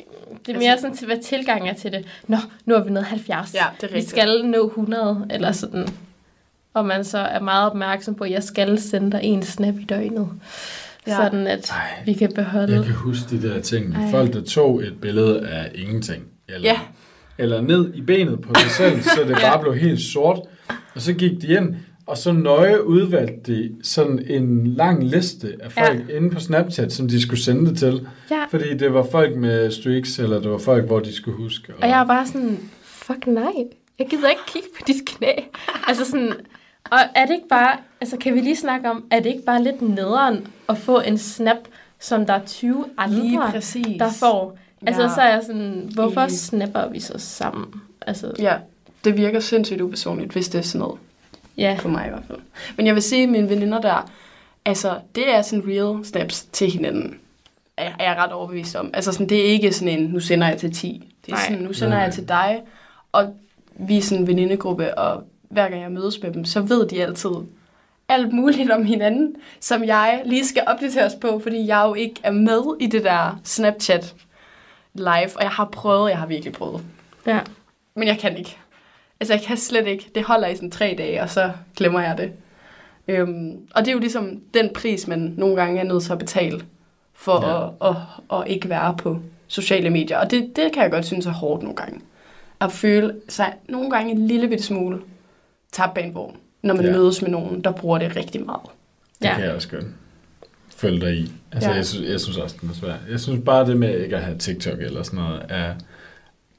det 0.46 0.54
er 0.54 0.58
mere 0.58 0.78
sådan, 0.78 0.96
til, 0.96 1.06
hvad 1.06 1.18
tilgang 1.22 1.68
er 1.68 1.74
til 1.74 1.92
det. 1.92 2.06
Nå, 2.28 2.36
nu 2.64 2.74
er 2.74 2.84
vi 2.84 2.90
nået 2.90 3.06
70. 3.06 3.54
Ja, 3.54 3.58
det 3.80 3.86
er 3.86 3.88
Vi 3.88 3.94
rigtigt. 3.94 4.10
skal 4.10 4.44
nå 4.46 4.66
100, 4.66 5.26
eller 5.30 5.52
sådan. 5.52 5.88
Og 6.74 6.86
man 6.86 7.04
så 7.04 7.18
er 7.18 7.40
meget 7.40 7.70
opmærksom 7.70 8.14
på, 8.14 8.24
at 8.24 8.30
jeg 8.30 8.42
skal 8.42 8.78
sende 8.80 9.12
dig 9.12 9.20
en 9.22 9.42
snap 9.42 9.74
i 9.80 9.84
døgnet. 9.84 10.28
Ja. 11.06 11.16
Sådan, 11.16 11.46
at 11.46 11.70
Ej, 11.70 12.02
vi 12.06 12.12
kan 12.12 12.32
beholde... 12.34 12.74
jeg 12.74 12.84
kan 12.84 12.94
huske 12.94 13.36
de 13.36 13.48
der 13.48 13.60
ting. 13.60 13.94
Ej. 13.96 14.10
Folk, 14.10 14.32
der 14.32 14.42
tog 14.42 14.82
et 14.84 14.94
billede 15.00 15.48
af 15.48 15.70
ingenting. 15.74 16.22
Eller, 16.48 16.68
Ja. 16.70 16.80
eller 17.38 17.60
ned 17.60 17.94
i 17.94 18.00
benet 18.00 18.40
på 18.40 18.54
sig 18.54 18.70
selv, 18.70 19.02
så 19.02 19.20
det 19.28 19.36
bare 19.46 19.60
blev 19.62 19.74
helt 19.74 20.00
sort. 20.00 20.40
Og 20.94 21.00
så 21.00 21.12
gik 21.12 21.42
de 21.42 21.46
ind, 21.46 21.76
og 22.06 22.18
så 22.18 22.32
nøje 22.32 22.86
udvalgte 22.86 23.52
de 23.52 23.70
sådan 23.82 24.24
en 24.26 24.66
lang 24.66 25.04
liste 25.04 25.56
af 25.60 25.72
folk 25.72 26.04
ja. 26.08 26.16
inde 26.16 26.30
på 26.30 26.40
Snapchat, 26.40 26.92
som 26.92 27.08
de 27.08 27.22
skulle 27.22 27.42
sende 27.42 27.70
det 27.70 27.78
til. 27.78 28.06
Ja. 28.30 28.44
Fordi 28.50 28.76
det 28.76 28.94
var 28.94 29.06
folk 29.12 29.36
med 29.36 29.70
streaks, 29.70 30.18
eller 30.18 30.40
det 30.40 30.50
var 30.50 30.58
folk, 30.58 30.84
hvor 30.86 31.00
de 31.00 31.14
skulle 31.14 31.36
huske. 31.36 31.72
Og 31.82 31.88
jeg 31.88 32.00
er 32.00 32.06
bare 32.06 32.26
sådan, 32.26 32.58
fuck 32.84 33.26
nej, 33.26 33.52
jeg 33.98 34.06
gider 34.10 34.28
ikke 34.28 34.42
kigge 34.46 34.68
på 34.78 34.82
dit 34.86 34.96
knæ. 35.06 35.32
Altså 35.86 36.04
sådan, 36.04 36.32
og 36.90 36.98
er 37.14 37.26
det 37.26 37.34
ikke 37.34 37.48
bare, 37.48 37.76
altså 38.00 38.16
kan 38.16 38.34
vi 38.34 38.40
lige 38.40 38.56
snakke 38.56 38.90
om, 38.90 39.04
er 39.10 39.20
det 39.20 39.26
ikke 39.26 39.44
bare 39.44 39.62
lidt 39.62 39.82
nederen 39.82 40.46
at 40.68 40.78
få 40.78 41.00
en 41.00 41.18
snap, 41.18 41.56
som 41.98 42.26
der 42.26 42.32
er 42.34 42.44
20 42.46 42.84
andre, 42.98 43.16
Lige 43.16 43.40
præcis. 43.50 43.98
der 43.98 44.10
får? 44.10 44.58
Altså 44.86 45.02
Ja. 45.02 45.08
så 45.08 45.20
er 45.20 45.28
jeg 45.34 45.42
sådan, 45.46 45.90
hvorfor 45.94 46.20
Enig. 46.20 46.38
snapper 46.38 46.88
vi 46.88 47.00
så 47.00 47.12
sammen? 47.18 47.66
Altså, 48.06 48.32
Ja, 48.38 48.56
det 49.04 49.16
virker 49.16 49.40
sindssygt 49.40 49.80
upersonligt, 49.80 50.32
hvis 50.32 50.48
det 50.48 50.58
er 50.58 50.62
sådan 50.62 50.78
noget. 50.78 50.98
ja. 51.56 51.76
På 51.80 51.88
mig 51.88 52.06
i 52.06 52.10
hvert 52.10 52.24
fald. 52.26 52.38
Men 52.76 52.86
jeg 52.86 52.94
vil 52.94 53.02
sige, 53.02 53.22
at 53.22 53.28
mine 53.28 53.48
veninder 53.48 53.80
der, 53.80 54.10
altså, 54.64 54.98
det 55.14 55.34
er 55.34 55.42
sådan 55.42 55.64
real 55.68 56.04
snaps 56.04 56.42
til 56.44 56.70
hinanden. 56.70 57.18
Er 57.76 57.90
er 57.98 58.04
jeg 58.10 58.16
ret 58.18 58.32
overbevist 58.32 58.76
om. 58.76 58.90
Altså, 58.94 59.12
sådan, 59.12 59.28
det 59.28 59.40
er 59.40 59.44
ikke 59.44 59.72
sådan 59.72 59.98
en, 59.98 60.06
nu 60.10 60.20
sender 60.20 60.48
jeg 60.48 60.58
til 60.58 60.72
10. 60.74 61.12
Det 61.26 61.32
er 61.32 61.36
Nej. 61.36 61.44
sådan, 61.48 61.58
nu 61.64 61.72
sender 61.72 61.94
Nej. 61.94 62.02
jeg 62.04 62.12
til 62.12 62.28
dig. 62.28 62.62
Og 63.12 63.34
vi 63.74 63.98
er 63.98 64.02
sådan 64.02 64.22
en 64.22 64.26
venindegruppe, 64.26 64.98
og 64.98 65.24
hver 65.54 65.68
gang 65.68 65.82
jeg 65.82 65.92
mødes 65.92 66.22
med 66.22 66.32
dem, 66.32 66.44
så 66.44 66.60
ved 66.60 66.88
de 66.88 67.02
altid 67.02 67.30
alt 68.08 68.32
muligt 68.32 68.70
om 68.70 68.84
hinanden, 68.84 69.36
som 69.60 69.84
jeg 69.84 70.22
lige 70.24 70.46
skal 70.46 70.62
opdateres 70.66 71.14
på, 71.20 71.38
fordi 71.42 71.66
jeg 71.66 71.84
jo 71.88 71.94
ikke 71.94 72.14
er 72.22 72.30
med 72.32 72.62
i 72.80 72.86
det 72.86 73.04
der 73.04 73.40
Snapchat 73.44 74.14
live. 74.94 75.30
Og 75.36 75.42
jeg 75.42 75.50
har 75.50 75.64
prøvet, 75.64 76.10
jeg 76.10 76.18
har 76.18 76.26
virkelig 76.26 76.52
prøvet. 76.52 76.82
ja. 77.26 77.40
Men 77.96 78.08
jeg 78.08 78.18
kan 78.18 78.36
ikke. 78.36 78.56
Altså, 79.20 79.34
jeg 79.34 79.42
kan 79.42 79.56
slet 79.56 79.86
ikke. 79.86 80.10
Det 80.14 80.22
holder 80.22 80.48
i 80.48 80.54
sådan 80.54 80.70
tre 80.70 80.94
dage, 80.98 81.22
og 81.22 81.30
så 81.30 81.50
glemmer 81.76 82.00
jeg 82.00 82.18
det. 82.18 82.32
Øhm, 83.08 83.52
og 83.74 83.80
det 83.84 83.88
er 83.88 83.92
jo 83.92 83.98
ligesom 83.98 84.40
den 84.54 84.70
pris, 84.74 85.06
man 85.08 85.34
nogle 85.36 85.56
gange 85.56 85.80
er 85.80 85.84
nødt 85.84 86.02
til 86.02 86.12
at 86.12 86.18
betale 86.18 86.60
for 87.14 87.46
Ja. 87.48 87.88
at, 87.88 87.96
at, 88.30 88.38
at 88.40 88.48
ikke 88.48 88.68
være 88.68 88.94
på 88.98 89.18
sociale 89.46 89.90
medier. 89.90 90.18
Og 90.18 90.30
det, 90.30 90.56
det 90.56 90.72
kan 90.72 90.82
jeg 90.82 90.90
godt 90.90 91.06
synes 91.06 91.26
er 91.26 91.30
hårdt 91.32 91.62
nogle 91.62 91.76
gange. 91.76 92.00
At 92.60 92.72
føle 92.72 93.14
sig 93.28 93.54
nogle 93.68 93.90
gange 93.90 94.12
en 94.12 94.26
lille 94.26 94.48
bitte 94.48 94.64
smule 94.64 94.98
tabt 95.74 95.94
bag 95.94 96.04
en 96.04 96.14
vogn, 96.14 96.36
når 96.62 96.74
man 96.74 96.84
Ja. 96.84 96.92
mødes 96.92 97.22
med 97.22 97.30
nogen, 97.30 97.60
der 97.64 97.70
bruger 97.72 97.98
det 97.98 98.16
rigtig 98.16 98.46
meget. 98.46 98.60
Det 99.18 99.24
Ja. 99.28 99.34
kan 99.34 99.44
jeg 99.44 99.52
også 99.54 99.68
godt 99.68 99.84
følge 100.76 101.00
dig 101.00 101.14
i. 101.16 101.32
Altså, 101.52 101.68
ja. 101.68 101.72
Ja. 101.72 101.76
jeg, 101.76 101.86
synes, 101.86 102.08
jeg 102.10 102.20
synes 102.20 102.36
også, 102.36 102.56
den 102.60 102.70
er 102.70 102.74
svær. 102.74 102.94
Jeg 103.10 103.20
synes 103.20 103.40
bare, 103.44 103.66
det 103.66 103.76
med 103.76 104.00
ikke 104.00 104.16
at 104.16 104.22
have 104.22 104.38
TikTok 104.38 104.80
eller 104.80 105.02
sådan 105.02 105.16
noget, 105.20 105.42
er, 105.48 105.74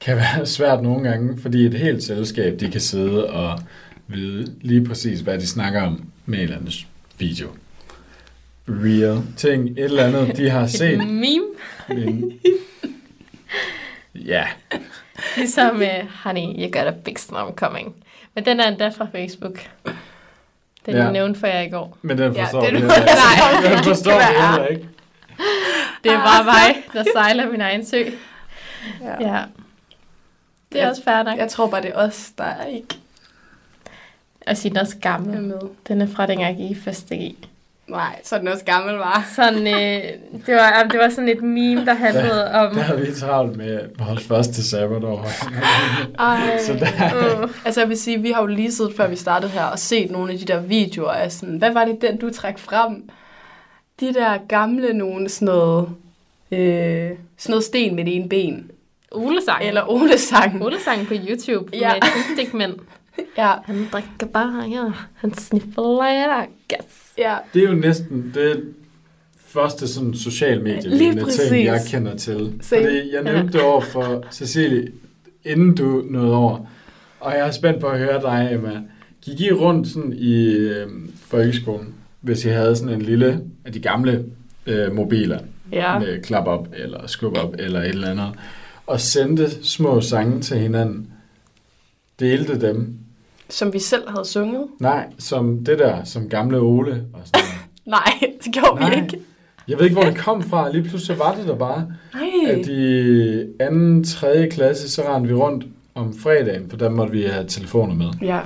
kan 0.00 0.16
være 0.24 0.46
svært 0.46 0.82
nogle 0.82 1.08
gange, 1.08 1.38
fordi 1.42 1.66
et 1.66 1.74
helt 1.74 2.02
selskab, 2.02 2.60
de 2.60 2.70
kan 2.70 2.80
sidde 2.80 3.30
og 3.30 3.60
vide 4.06 4.54
lige 4.60 4.84
præcis, 4.84 5.20
hvad 5.20 5.38
de 5.38 5.46
snakker 5.46 5.82
om 5.82 6.04
med 6.26 6.38
en 6.38 6.44
eller 6.44 6.56
anden 6.56 6.72
video. 7.18 7.48
Real 8.68 9.22
ting, 9.36 9.68
et 9.70 9.78
eller 9.84 10.04
andet, 10.04 10.36
de 10.36 10.50
har 10.50 10.66
set. 10.78 10.92
Et 10.92 10.98
meme, 10.98 11.44
Men, 11.88 12.32
ja, 14.14 14.46
ligesom 15.36 15.76
uh, 15.76 16.08
Honey, 16.24 16.42
you 16.62 16.70
got 16.72 16.86
a 16.86 16.94
big 17.04 17.18
storm 17.18 17.52
coming. 17.54 17.94
Men 18.36 18.44
den 18.44 18.60
er 18.60 18.68
endda 18.68 18.88
fra 18.88 19.06
Facebook. 19.12 19.70
Den 20.86 20.94
Ja. 20.94 21.02
jeg 21.02 21.12
nævnte 21.12 21.40
for 21.40 21.46
jer 21.46 21.60
i 21.60 21.68
går. 21.68 21.98
men 22.02 22.18
den 22.18 22.32
Ja, 22.32 22.44
forstår 22.44 22.60
det 22.60 22.68
er 22.68 22.72
vi 22.72 22.78
heller 22.78 22.94
ikke. 22.96 23.10
Nej, 23.14 23.62
Den 23.70 23.78
det 23.78 23.84
forstår 23.86 24.18
vi 24.18 24.24
heller 24.24 24.66
ikke. 24.66 24.88
Det 26.04 26.12
er 26.12 26.18
bare 26.18 26.44
mig, 26.44 26.82
der 26.92 27.04
sejler 27.14 27.50
min 27.50 27.60
egen 27.60 27.86
sø. 27.86 27.96
Ja. 29.00 29.22
Ja. 29.32 29.42
Det 30.72 30.80
er 30.80 30.84
Ja. 30.84 30.90
også 30.90 31.22
nok. 31.26 31.38
Jeg 31.38 31.48
tror 31.50 31.66
bare, 31.70 31.82
det 31.82 31.90
er 31.90 31.94
os, 31.96 32.30
der 32.38 32.44
er 32.44 32.66
ikke 32.66 32.96
Og 34.46 34.56
sige, 34.56 34.70
den 34.70 34.76
er 34.76 34.80
også 34.80 34.96
gammel. 35.02 35.42
med. 35.42 35.58
Den 35.88 36.00
er 36.00 36.06
fra 36.06 36.26
dengang 36.26 36.48
jeg 36.58 36.68
gik 36.68 36.76
i 36.76 36.80
første 36.80 37.16
G. 37.16 37.34
Nej, 37.88 38.20
så 38.24 38.34
er 38.34 38.38
den 38.38 38.48
også 38.48 38.64
gammel, 38.64 38.94
var. 38.94 39.28
Sådan, 39.36 39.66
øh, 39.66 40.02
det, 40.46 40.54
var, 40.54 40.86
det 40.90 41.00
var 41.00 41.08
sådan 41.08 41.28
et 41.28 41.42
meme, 41.42 41.84
der 41.86 41.94
handlede 41.94 42.50
om... 42.54 42.74
Der 42.74 42.82
har 42.82 42.94
vi 42.94 43.12
travlt 43.14 43.56
med 43.56 43.80
vores 43.98 44.24
første 44.24 44.62
sabbatår. 44.70 45.26
Ej. 46.18 46.58
Så 46.58 46.72
der, 46.72 47.42
Uh, 47.44 47.50
Altså 47.64 47.80
jeg 47.80 47.88
vil 47.88 47.98
sige, 47.98 48.20
vi 48.22 48.30
har 48.30 48.40
jo 48.40 48.46
lige 48.46 48.72
siddet, 48.72 48.94
før 48.96 49.08
vi 49.08 49.16
startede 49.16 49.50
her, 49.50 49.64
og 49.64 49.78
set 49.78 50.10
nogle 50.10 50.32
af 50.32 50.38
de 50.38 50.44
der 50.44 50.60
videoer 50.60 51.10
af 51.12 51.32
sådan, 51.32 51.56
hvad 51.56 51.72
var 51.72 51.84
det 51.84 52.02
den, 52.02 52.16
du 52.18 52.30
trak 52.30 52.58
frem? 52.58 53.10
De 54.00 54.14
der 54.14 54.38
gamle 54.48 54.92
nogle 54.92 55.28
sådan 55.28 55.46
noget, 55.46 55.88
øh, 56.52 57.10
sådan 57.38 57.50
noget 57.52 57.64
sten 57.64 57.94
med 57.96 58.04
det 58.04 58.16
ene 58.16 58.28
ben. 58.28 58.70
Olesang. 59.10 59.64
Eller 59.64 59.90
Ole-sang. 59.90 60.62
Olesang 60.64 61.06
på 61.06 61.14
YouTube 61.28 61.70
Ja. 61.76 61.92
med 61.94 62.00
tændstikmænd. 62.02 62.72
Ja, 63.38 63.54
Han 63.66 63.86
drikker 63.92 64.26
bare, 64.32 64.64
ja. 64.70 64.84
Han 65.14 65.34
sniffer 65.34 66.46
gas. 66.68 67.12
ja. 67.18 67.36
det 67.54 67.64
er 67.64 67.68
jo 67.68 67.74
næsten 67.74 68.30
det 68.34 68.64
første 69.38 69.88
sådan 69.88 70.14
social 70.14 70.62
medie 70.62 70.80
ting, 71.30 71.64
jeg 71.64 71.80
kender 71.88 72.16
til. 72.16 72.54
Fordi 72.62 73.14
jeg 73.14 73.22
nævnte 73.24 73.52
det 73.52 73.60
over 73.62 73.80
for 73.80 74.24
Cecilie, 74.30 74.92
inden 75.44 75.74
du 75.74 76.04
nåede 76.10 76.34
over. 76.34 76.58
Og 77.20 77.32
jeg 77.32 77.46
er 77.46 77.50
spændt 77.50 77.80
på 77.80 77.86
at 77.86 77.98
høre 77.98 78.20
dig, 78.22 78.48
Emma. 78.52 78.82
Gik 79.22 79.40
I 79.40 79.52
rundt 79.52 79.88
sådan 79.88 80.12
i 80.12 80.44
øh, 80.46 80.86
folkeskolen, 81.26 81.94
hvis 82.20 82.44
I 82.44 82.48
havde 82.48 82.76
sådan 82.76 82.94
en 82.94 83.02
lille 83.02 83.40
af 83.64 83.72
de 83.72 83.80
gamle 83.80 84.24
øh, 84.66 84.92
mobiler 84.94 85.38
Ja. 85.72 85.98
med 85.98 86.22
klap 86.22 86.46
op 86.46 86.68
eller 86.76 87.06
skub 87.06 87.36
op 87.38 87.54
eller 87.58 87.80
et 87.80 87.88
eller 87.88 88.10
andet, 88.10 88.32
og 88.86 89.00
sendte 89.00 89.64
små 89.64 90.00
sange 90.00 90.40
til 90.40 90.56
hinanden, 90.58 91.10
delte 92.20 92.60
dem. 92.60 92.98
Som 93.50 93.72
vi 93.72 93.78
selv 93.78 94.08
havde 94.10 94.24
sunget. 94.24 94.66
Nej, 94.80 95.06
som 95.18 95.64
det 95.64 95.78
der, 95.78 96.04
som 96.04 96.28
gamle 96.28 96.58
Ole 96.58 97.04
og 97.12 97.20
sådan. 97.24 97.40
Nej, 97.86 98.12
det 98.44 98.52
gjorde 98.52 98.78
vi 98.78 98.84
Nej. 98.84 99.02
ikke. 99.04 99.18
Jeg 99.68 99.78
ved 99.78 99.84
ikke, 99.84 99.94
hvor 99.96 100.04
det 100.10 100.16
kom 100.18 100.42
fra. 100.42 100.72
Lige 100.72 100.84
pludselig 100.88 101.18
var 101.18 101.34
det 101.34 101.48
der 101.48 101.56
bare. 101.56 101.86
Nej. 102.14 102.52
At 102.60 102.66
i 102.66 103.44
anden, 103.60 104.04
tredje 104.04 104.48
klasse, 104.50 104.90
så 104.90 105.02
rendte 105.02 105.28
vi 105.28 105.34
rundt 105.34 105.64
om 105.94 106.14
fredagen, 106.18 106.70
for 106.70 106.76
der 106.76 106.88
måtte 106.90 107.12
vi 107.12 107.22
have 107.22 107.46
telefoner 107.48 107.94
med. 107.94 108.06
Ja. 108.22 108.40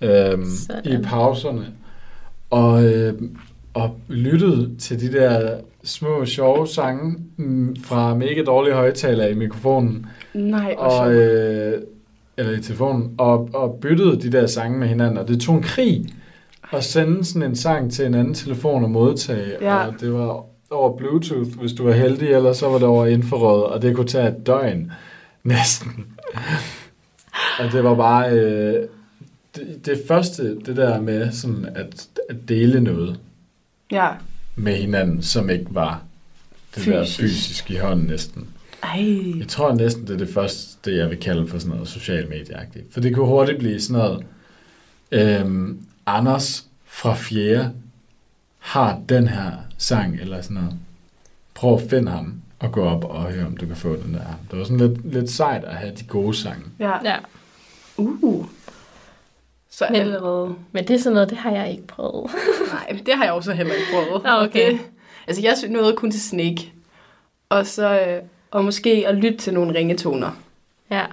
Øhm, 0.00 0.44
Sådan. 0.66 1.00
I 1.00 1.02
pauserne. 1.02 1.66
Og, 2.50 2.84
øh, 2.84 3.12
og 3.74 3.96
lyttede 4.08 4.76
til 4.78 5.00
de 5.00 5.18
der 5.18 5.56
små 5.84 6.24
sjove 6.24 6.66
sange 6.66 7.16
mm, 7.36 7.76
fra 7.84 8.14
mega 8.14 8.42
dårlige 8.42 8.74
højtalere 8.74 9.30
i 9.30 9.34
mikrofonen. 9.34 10.06
Nej, 10.34 10.74
og, 10.78 10.92
sjovt. 10.92 11.12
øh, 11.16 11.82
eller 12.36 12.52
i 12.58 12.62
telefonen, 12.62 13.14
og, 13.18 13.50
og 13.54 13.78
byttede 13.80 14.20
de 14.22 14.32
der 14.32 14.46
sange 14.46 14.78
med 14.78 14.88
hinanden, 14.88 15.18
og 15.18 15.28
det 15.28 15.40
tog 15.40 15.54
en 15.56 15.62
krig 15.62 16.06
at 16.72 16.84
sende 16.84 17.24
sådan 17.24 17.42
en 17.50 17.56
sang 17.56 17.92
til 17.92 18.06
en 18.06 18.14
anden 18.14 18.34
telefon 18.34 18.84
og 18.84 18.90
modtage, 18.90 19.52
Ja. 19.60 19.86
og 19.86 19.94
det 20.00 20.12
var 20.12 20.44
over 20.70 20.96
Bluetooth, 20.96 21.58
hvis 21.60 21.72
du 21.72 21.84
var 21.84 21.92
heldig, 21.92 22.28
eller 22.28 22.52
så 22.52 22.68
var 22.68 22.78
det 22.78 22.86
over 22.88 23.06
infrarød, 23.06 23.62
og 23.62 23.82
det 23.82 23.96
kunne 23.96 24.06
tage 24.06 24.28
et 24.28 24.46
døgn, 24.46 24.92
næsten. 25.42 26.06
og 27.58 27.72
det 27.72 27.84
var 27.84 27.94
bare 27.94 28.30
øh, 28.32 28.88
det, 29.56 29.86
det 29.86 30.02
første, 30.08 30.56
det 30.66 30.76
der 30.76 31.00
med 31.00 31.32
sådan 31.32 31.66
at, 31.74 32.06
at 32.28 32.36
dele 32.48 32.80
noget 32.80 33.20
Ja. 33.92 34.08
med 34.56 34.76
hinanden, 34.76 35.22
som 35.22 35.50
ikke 35.50 35.66
var 35.68 36.02
det 36.74 36.82
fysisk. 36.82 37.18
der 37.20 37.26
Fysisk. 37.26 37.70
i 37.70 37.76
hånden 37.76 38.06
næsten. 38.06 38.48
Ej. 38.82 39.38
Jeg 39.38 39.48
tror 39.48 39.72
næsten, 39.74 40.06
det 40.06 40.14
er 40.14 40.18
det 40.18 40.28
første, 40.34 40.73
det 40.84 40.96
jeg 40.96 41.10
vil 41.10 41.20
kalde 41.20 41.46
for 41.48 41.58
sådan 41.58 41.74
noget 41.74 41.88
social 41.88 42.28
medieagtigt. 42.28 42.92
For 42.92 43.00
det 43.00 43.14
kunne 43.14 43.26
hurtigt 43.26 43.58
blive 43.58 43.80
sådan 43.80 44.02
noget, 44.02 44.24
øhm, 45.12 45.80
Anders 46.06 46.66
fra 46.84 47.14
Fjerde 47.14 47.72
har 48.58 49.00
den 49.08 49.28
her 49.28 49.52
sang, 49.78 50.20
eller 50.20 50.40
sådan 50.42 50.54
noget. 50.54 50.74
prøv 51.54 51.74
at 51.74 51.82
finde 51.90 52.10
ham 52.10 52.34
og 52.58 52.72
gå 52.72 52.84
op 52.84 53.04
og 53.04 53.22
høre, 53.32 53.46
om 53.46 53.56
du 53.56 53.66
kan 53.66 53.76
få 53.76 53.96
den 53.96 54.14
der. 54.14 54.20
Det 54.50 54.58
var 54.58 54.64
sådan 54.64 54.76
lidt, 54.88 55.12
lidt 55.12 55.30
sejt 55.30 55.64
at 55.64 55.74
have 55.74 55.92
de 55.94 56.04
gode 56.04 56.34
sange. 56.34 56.64
Ja. 56.78 56.92
Ja. 57.04 57.16
Uh. 57.96 58.46
Så 59.70 59.86
Men- 59.90 60.00
allerede... 60.00 60.54
Men 60.72 60.88
det 60.88 60.94
er 60.94 60.98
sådan 60.98 61.14
noget, 61.14 61.30
det 61.30 61.38
har 61.38 61.50
jeg 61.50 61.70
ikke 61.70 61.86
prøvet. 61.86 62.30
Nej, 62.72 62.98
det 63.06 63.14
har 63.14 63.24
jeg 63.24 63.32
også 63.32 63.52
heller 63.52 63.74
ikke 63.74 63.86
prøvet. 63.92 64.24
Nå, 64.24 64.30
okay. 64.30 64.66
Og 64.66 64.72
Det, 64.72 64.80
altså, 65.26 65.42
jeg 65.42 65.54
synes 65.58 65.72
nåede 65.72 65.96
kun 65.96 66.10
til 66.10 66.22
Snake. 66.22 66.72
Og 67.48 67.66
så... 67.66 68.00
Øh, 68.00 68.22
og 68.50 68.64
måske 68.64 69.04
at 69.08 69.14
lytte 69.14 69.38
til 69.38 69.54
nogle 69.54 69.74
ringetoner. 69.78 70.30
Ja. 70.90 71.04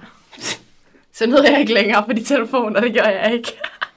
Så 1.14 1.26
nåede 1.26 1.50
jeg 1.50 1.60
ikke 1.60 1.74
længere 1.74 2.04
på 2.06 2.12
de 2.12 2.24
telefoner, 2.24 2.80
det 2.80 2.94
gør 2.94 3.08
jeg 3.08 3.32
ikke. 3.32 3.52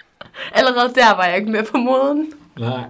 Allerede 0.57 0.93
der 0.95 1.15
var 1.15 1.25
jeg 1.25 1.38
ikke 1.38 1.51
med 1.51 1.63
på 1.71 1.77
moden. 1.77 2.33
Nej. 2.59 2.83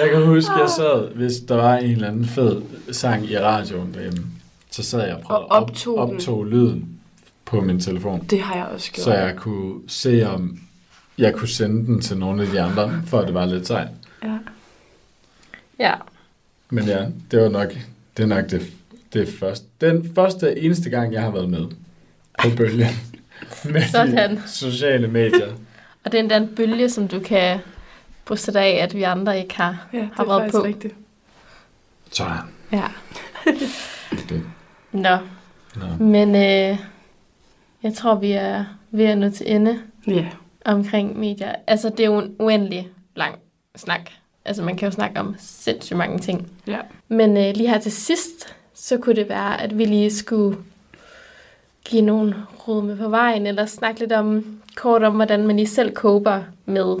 Jeg 0.00 0.10
kan 0.10 0.26
huske, 0.26 0.52
jeg 0.52 0.68
sad, 0.70 1.14
hvis 1.14 1.32
der 1.48 1.56
var 1.56 1.76
en 1.76 1.90
eller 1.90 2.08
anden 2.08 2.24
fed 2.26 2.62
sang 2.92 3.30
i 3.30 3.38
radioen 3.38 3.94
derhjemme, 3.94 4.24
så 4.70 4.82
sad 4.82 5.06
jeg 5.06 5.14
og 5.16 5.20
prøvede 5.22 5.44
Og 5.46 5.50
optog 5.62 5.98
op, 5.98 6.10
optog 6.10 6.46
lyden 6.46 7.00
på 7.44 7.60
min 7.60 7.80
telefon, 7.80 8.26
Det 8.30 8.40
har 8.42 8.54
jeg 8.56 8.66
også 8.66 8.92
gjort. 8.92 9.04
så 9.04 9.14
jeg 9.14 9.36
kunne 9.36 9.80
se, 9.88 10.26
om 10.26 10.58
jeg 11.18 11.34
kunne 11.34 11.48
sende 11.48 11.86
den 11.86 12.00
til 12.00 12.18
nogle 12.18 12.42
af 12.42 12.48
de 12.48 12.60
andre, 12.60 13.02
for 13.06 13.18
at 13.18 13.26
det 13.26 13.34
var 13.34 13.46
lidt 13.46 13.66
sejt. 13.66 13.88
Ja. 14.24 14.38
Ja. 15.78 15.94
Men 16.70 16.84
ja, 16.84 17.06
det 17.30 17.40
var 17.40 17.48
nok 17.48 17.72
det, 18.16 18.22
er 18.22 18.26
nok 18.26 18.50
det, 18.50 18.72
det 19.12 19.28
første. 19.40 19.66
Den 19.80 20.12
første 20.14 20.58
eneste 20.58 20.90
gang, 20.90 21.12
jeg 21.12 21.22
har 21.22 21.30
været 21.30 21.48
med 21.50 21.66
på 22.42 22.48
bølgen 22.56 22.88
med 23.64 23.82
Sådan. 23.82 24.36
de 24.36 24.42
sociale 24.46 25.08
medier. 25.08 25.52
Og 26.04 26.12
det 26.12 26.18
er 26.18 26.22
endda 26.22 26.36
en 26.36 26.48
bølge, 26.56 26.88
som 26.90 27.08
du 27.08 27.20
kan 27.20 27.58
bryste 28.24 28.52
dig 28.52 28.62
af, 28.62 28.82
at 28.82 28.94
vi 28.94 29.02
andre 29.02 29.38
ikke 29.38 29.56
har, 29.56 29.86
ja 29.92 29.98
det 29.98 30.08
har 30.12 30.24
er 30.24 30.28
været 30.38 30.52
på. 30.52 30.62
rigtigt. 30.64 30.94
Sådan. 32.10 32.36
Ja. 32.72 32.84
Det. 34.28 34.42
Nå, 34.92 35.16
Nå. 35.76 36.04
men 36.04 36.28
øh, 36.34 36.78
jeg 37.82 37.94
tror, 37.96 38.14
vi 38.14 38.32
er 38.32 38.64
ved 38.90 39.04
at 39.04 39.18
nå 39.18 39.30
til 39.30 39.52
ende 39.54 39.78
Ja. 40.06 40.26
omkring 40.64 41.18
medier. 41.18 41.54
Altså, 41.66 41.88
det 41.88 42.00
er 42.00 42.04
jo 42.04 42.18
en 42.18 42.34
uendelig 42.38 42.88
lang 43.16 43.34
snak. 43.76 44.00
Altså, 44.44 44.62
man 44.62 44.76
kan 44.76 44.86
jo 44.88 44.92
snakke 44.92 45.20
om 45.20 45.34
sindssygt 45.38 45.96
mange 45.96 46.18
ting. 46.18 46.48
Ja. 46.66 46.78
Men 47.08 47.36
øh, 47.36 47.54
lige 47.56 47.68
her 47.68 47.80
til 47.80 47.92
sidst, 47.92 48.54
så 48.74 48.96
kunne 48.98 49.16
det 49.16 49.28
være, 49.28 49.60
at 49.62 49.78
vi 49.78 49.84
lige 49.84 50.10
skulle 50.10 50.56
give 51.84 52.02
nogle 52.02 52.34
råd 52.68 52.82
med 52.82 52.96
på 52.96 53.08
vejen, 53.08 53.46
eller 53.46 53.66
snakke 53.66 54.00
lidt 54.00 54.12
om, 54.12 54.44
kort 54.76 55.02
om, 55.02 55.14
hvordan 55.14 55.46
man 55.46 55.56
lige 55.56 55.68
selv 55.68 55.94
koper 55.94 56.40
med, 56.66 56.96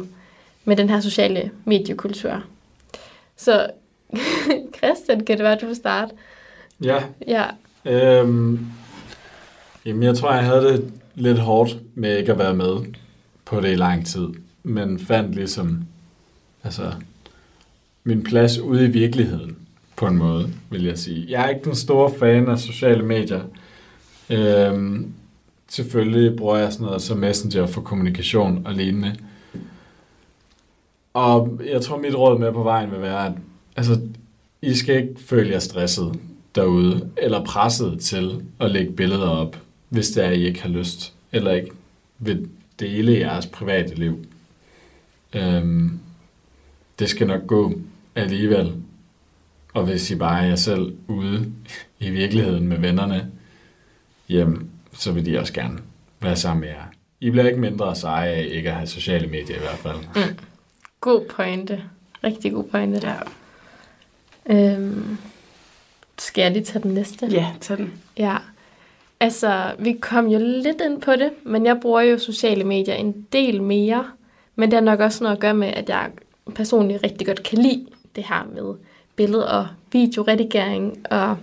med 0.64 0.76
den 0.76 0.88
her 0.88 1.00
sociale 1.00 1.50
mediekultur. 1.64 2.42
Så 3.36 3.70
Christian, 4.76 5.24
kan 5.24 5.36
det 5.36 5.44
være, 5.44 5.52
at 5.52 5.60
du 5.60 5.66
vil 5.66 5.76
starte? 5.76 6.14
Ja, 6.84 7.02
Ja, 7.26 7.44
Øhm, 7.84 8.66
jamen, 9.86 10.02
jeg 10.02 10.16
tror, 10.16 10.32
jeg 10.32 10.44
havde 10.44 10.62
det 10.62 10.92
lidt 11.14 11.38
hårdt 11.38 11.76
med 11.94 12.16
ikke 12.16 12.32
at 12.32 12.38
være 12.38 12.54
med 12.54 12.76
på 13.44 13.60
det 13.60 13.72
i 13.72 13.74
lang 13.74 14.06
tid. 14.06 14.28
Men 14.62 14.98
fandt 14.98 15.34
ligesom 15.34 15.84
altså, 16.64 16.92
min 18.04 18.22
plads 18.22 18.58
ude 18.58 18.84
i 18.84 18.90
virkeligheden, 18.90 19.56
på 19.96 20.06
en 20.06 20.16
måde, 20.16 20.50
vil 20.70 20.84
jeg 20.84 20.98
sige. 20.98 21.26
Jeg 21.28 21.44
er 21.44 21.48
ikke 21.48 21.64
den 21.64 21.74
store 21.74 22.10
fan 22.18 22.48
af 22.48 22.58
sociale 22.58 23.02
medier. 23.02 23.40
Øhm, 24.32 25.12
selvfølgelig 25.68 26.36
bruger 26.36 26.56
jeg 26.56 26.72
sådan 26.72 26.86
noget 26.86 27.02
som 27.02 27.18
Messenger 27.18 27.66
for 27.66 27.80
kommunikation 27.80 28.66
og 28.66 28.74
lignende. 28.74 29.16
Og 31.14 31.60
jeg 31.66 31.82
tror, 31.82 31.98
mit 31.98 32.14
råd 32.14 32.38
med 32.38 32.52
på 32.52 32.62
vejen 32.62 32.90
vil 32.90 33.00
være, 33.00 33.26
at 33.26 33.32
altså, 33.76 34.00
I 34.62 34.74
skal 34.74 34.96
ikke 34.96 35.20
føle 35.20 35.50
jer 35.50 35.58
stresset 35.58 36.20
derude, 36.54 37.10
eller 37.16 37.44
presset 37.44 38.00
til 38.00 38.42
at 38.60 38.70
lægge 38.70 38.92
billeder 38.92 39.28
op, 39.28 39.56
hvis 39.88 40.10
det 40.10 40.24
er, 40.24 40.30
I 40.30 40.44
ikke 40.46 40.62
har 40.62 40.68
lyst, 40.68 41.12
eller 41.32 41.52
ikke 41.52 41.70
vil 42.18 42.48
dele 42.80 43.18
jeres 43.18 43.46
private 43.46 43.94
liv. 43.94 44.24
Øhm, 45.34 46.00
det 46.98 47.08
skal 47.08 47.26
nok 47.26 47.46
gå 47.46 47.72
alligevel. 48.14 48.72
Og 49.74 49.84
hvis 49.84 50.10
I 50.10 50.16
bare 50.16 50.42
er 50.42 50.46
jer 50.46 50.56
selv 50.56 50.94
ude 51.08 51.52
i 52.00 52.10
virkeligheden 52.10 52.68
med 52.68 52.78
vennerne, 52.78 53.30
jamen, 54.28 54.70
så 54.92 55.12
vil 55.12 55.26
de 55.26 55.38
også 55.38 55.52
gerne 55.52 55.78
være 56.20 56.36
sammen 56.36 56.60
med 56.60 56.68
jer. 56.68 56.84
I 57.20 57.30
bliver 57.30 57.46
ikke 57.46 57.60
mindre 57.60 57.96
seje 57.96 58.28
af 58.30 58.48
ikke 58.50 58.68
at 58.70 58.74
have 58.74 58.86
sociale 58.86 59.26
medier 59.26 59.56
i 59.56 59.60
hvert 59.60 59.78
fald. 59.78 59.96
god 61.00 61.24
pointe. 61.36 61.82
Rigtig 62.24 62.52
god 62.52 62.64
pointe. 62.64 63.00
Ja. 63.08 63.14
Øhm, 64.46 65.18
skal 66.18 66.42
jeg 66.42 66.50
lige 66.50 66.64
tage 66.64 66.82
den 66.82 66.94
næste? 66.94 67.26
ja, 67.26 67.46
tag 67.60 67.76
den. 67.76 67.92
Ja, 68.18 68.36
altså 69.20 69.74
vi 69.78 69.92
kom 69.92 70.26
jo 70.26 70.38
lidt 70.38 70.80
ind 70.80 71.00
på 71.00 71.12
det, 71.12 71.30
men 71.44 71.66
jeg 71.66 71.78
bruger 71.82 72.00
jo 72.00 72.18
sociale 72.18 72.64
medier 72.64 72.94
en 72.94 73.26
del 73.32 73.62
mere. 73.62 74.04
Men 74.56 74.70
det 74.70 74.76
har 74.76 74.84
nok 74.84 75.00
også 75.00 75.24
noget 75.24 75.36
at 75.36 75.40
gøre 75.40 75.54
med, 75.54 75.68
at 75.68 75.88
jeg 75.88 76.10
personligt 76.54 77.02
rigtig 77.04 77.26
godt 77.26 77.42
kan 77.42 77.58
lide 77.58 77.86
det 78.16 78.24
her 78.24 78.48
med 78.54 78.74
billed- 79.16 79.42
og 79.42 79.66
videoredigering, 79.92 81.06
og 81.10 81.36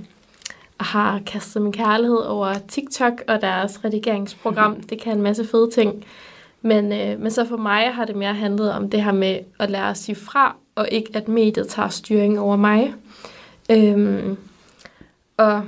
har 0.80 1.20
kastet 1.26 1.62
min 1.62 1.72
kærlighed 1.72 2.18
over 2.18 2.54
TikTok 2.68 3.24
og 3.28 3.42
deres 3.42 3.86
redigeringsprogram. 3.86 4.82
Det 4.82 5.02
kan 5.02 5.18
en 5.18 5.22
masse 5.22 5.46
fede 5.46 5.70
ting. 5.72 6.06
Men, 6.62 6.92
øh, 6.94 7.20
men 7.20 7.32
så 7.32 7.46
for 7.46 7.58
mig 7.58 7.94
har 7.94 8.06
det 8.06 8.16
mere 8.16 8.34
handlet 8.34 8.72
om 8.72 8.90
det 8.90 9.04
her 9.04 9.12
med 9.12 9.40
at 9.60 9.70
lære 9.70 9.90
at 9.90 9.98
sige 9.98 10.16
fra, 10.16 10.56
og 10.76 10.88
ikke 10.92 11.10
at 11.14 11.28
mediet 11.28 11.68
tager 11.68 11.90
styring 11.90 12.40
over 12.40 12.56
mig. 12.56 12.94
Øhm, 13.72 14.38
og 15.38 15.64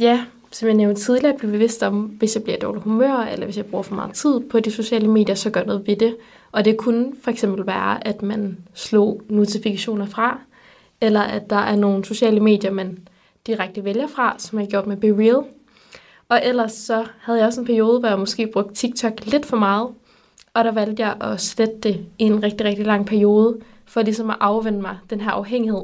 ja, 0.00 0.24
som 0.50 0.68
jeg 0.68 0.76
nævnte 0.76 1.00
tidligere, 1.00 1.38
blive 1.38 1.52
bevidst 1.52 1.82
om, 1.82 2.00
hvis 2.00 2.34
jeg 2.34 2.44
bliver 2.44 2.58
dårlig 2.58 2.82
humør, 2.82 3.16
eller 3.16 3.44
hvis 3.44 3.56
jeg 3.56 3.66
bruger 3.66 3.82
for 3.82 3.94
meget 3.94 4.14
tid 4.14 4.40
på 4.50 4.60
de 4.60 4.70
sociale 4.70 5.08
medier, 5.08 5.34
så 5.34 5.50
gør 5.50 5.64
noget 5.64 5.86
ved 5.86 5.96
det. 5.96 6.16
Og 6.52 6.64
det 6.64 6.76
kunne 6.76 7.12
for 7.22 7.30
eksempel 7.30 7.66
være, 7.66 8.06
at 8.06 8.22
man 8.22 8.58
slog 8.74 9.22
notifikationer 9.28 10.06
fra, 10.06 10.40
eller 11.00 11.20
at 11.20 11.50
der 11.50 11.56
er 11.56 11.76
nogle 11.76 12.04
sociale 12.04 12.40
medier, 12.40 12.70
man 12.70 12.98
direkte 13.46 13.84
vælger 13.84 14.06
fra, 14.06 14.34
som 14.38 14.58
jeg 14.58 14.68
gjort 14.68 14.86
med 14.86 14.96
Be 14.96 15.06
Real. 15.06 15.44
Og 16.28 16.40
ellers 16.44 16.72
så 16.72 17.06
havde 17.20 17.38
jeg 17.38 17.46
også 17.46 17.60
en 17.60 17.66
periode, 17.66 18.00
hvor 18.00 18.08
jeg 18.08 18.18
måske 18.18 18.50
brugte 18.52 18.74
TikTok 18.74 19.26
lidt 19.26 19.46
for 19.46 19.56
meget, 19.56 19.88
og 20.54 20.64
der 20.64 20.72
valgte 20.72 21.02
jeg 21.02 21.16
at 21.20 21.40
slette 21.40 21.78
det 21.82 22.06
i 22.18 22.24
en 22.24 22.42
rigtig, 22.42 22.66
rigtig 22.66 22.86
lang 22.86 23.06
periode, 23.06 23.58
for 23.86 24.02
ligesom 24.02 24.30
at 24.30 24.36
afvende 24.40 24.80
mig 24.80 24.98
den 25.10 25.20
her 25.20 25.30
afhængighed. 25.30 25.82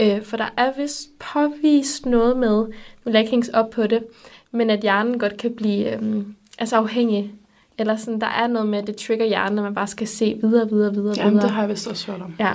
Øh, 0.00 0.22
for 0.22 0.36
der 0.36 0.48
er 0.56 0.72
vist 0.76 1.18
påvist 1.18 2.06
noget 2.06 2.36
med, 2.36 2.56
nu 2.56 2.72
vil 3.04 3.12
jeg 3.12 3.20
ikke 3.20 3.30
hænges 3.30 3.48
op 3.48 3.70
på 3.70 3.86
det, 3.86 4.04
men 4.50 4.70
at 4.70 4.80
hjernen 4.80 5.18
godt 5.18 5.36
kan 5.36 5.54
blive 5.54 5.94
øhm, 5.94 6.34
altså 6.58 6.76
afhængig. 6.76 7.34
Eller 7.78 7.96
sådan, 7.96 8.20
der 8.20 8.26
er 8.26 8.46
noget 8.46 8.68
med, 8.68 8.78
at 8.78 8.86
det 8.86 8.96
trigger 8.96 9.26
hjernen, 9.26 9.56
når 9.56 9.62
man 9.62 9.74
bare 9.74 9.86
skal 9.86 10.06
se 10.06 10.38
videre, 10.42 10.68
videre, 10.70 10.94
videre, 10.94 11.14
Jamen, 11.16 11.32
videre. 11.32 11.46
det 11.46 11.50
har 11.54 11.62
jeg 11.62 11.68
vist 11.68 11.88
også 11.88 12.12
hørt 12.12 12.22
om. 12.22 12.34
Ja, 12.38 12.52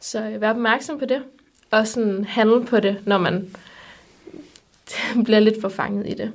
så 0.00 0.22
øh, 0.28 0.40
vær 0.40 0.50
opmærksom 0.50 0.98
på 0.98 1.04
det, 1.04 1.22
og 1.72 1.86
sådan 1.86 2.24
handle 2.24 2.64
på 2.64 2.80
det, 2.80 2.96
når 3.06 3.18
man 3.18 3.48
bliver 5.24 5.40
lidt 5.40 5.60
for 5.60 5.68
fanget 5.68 6.06
i 6.08 6.14
det. 6.14 6.32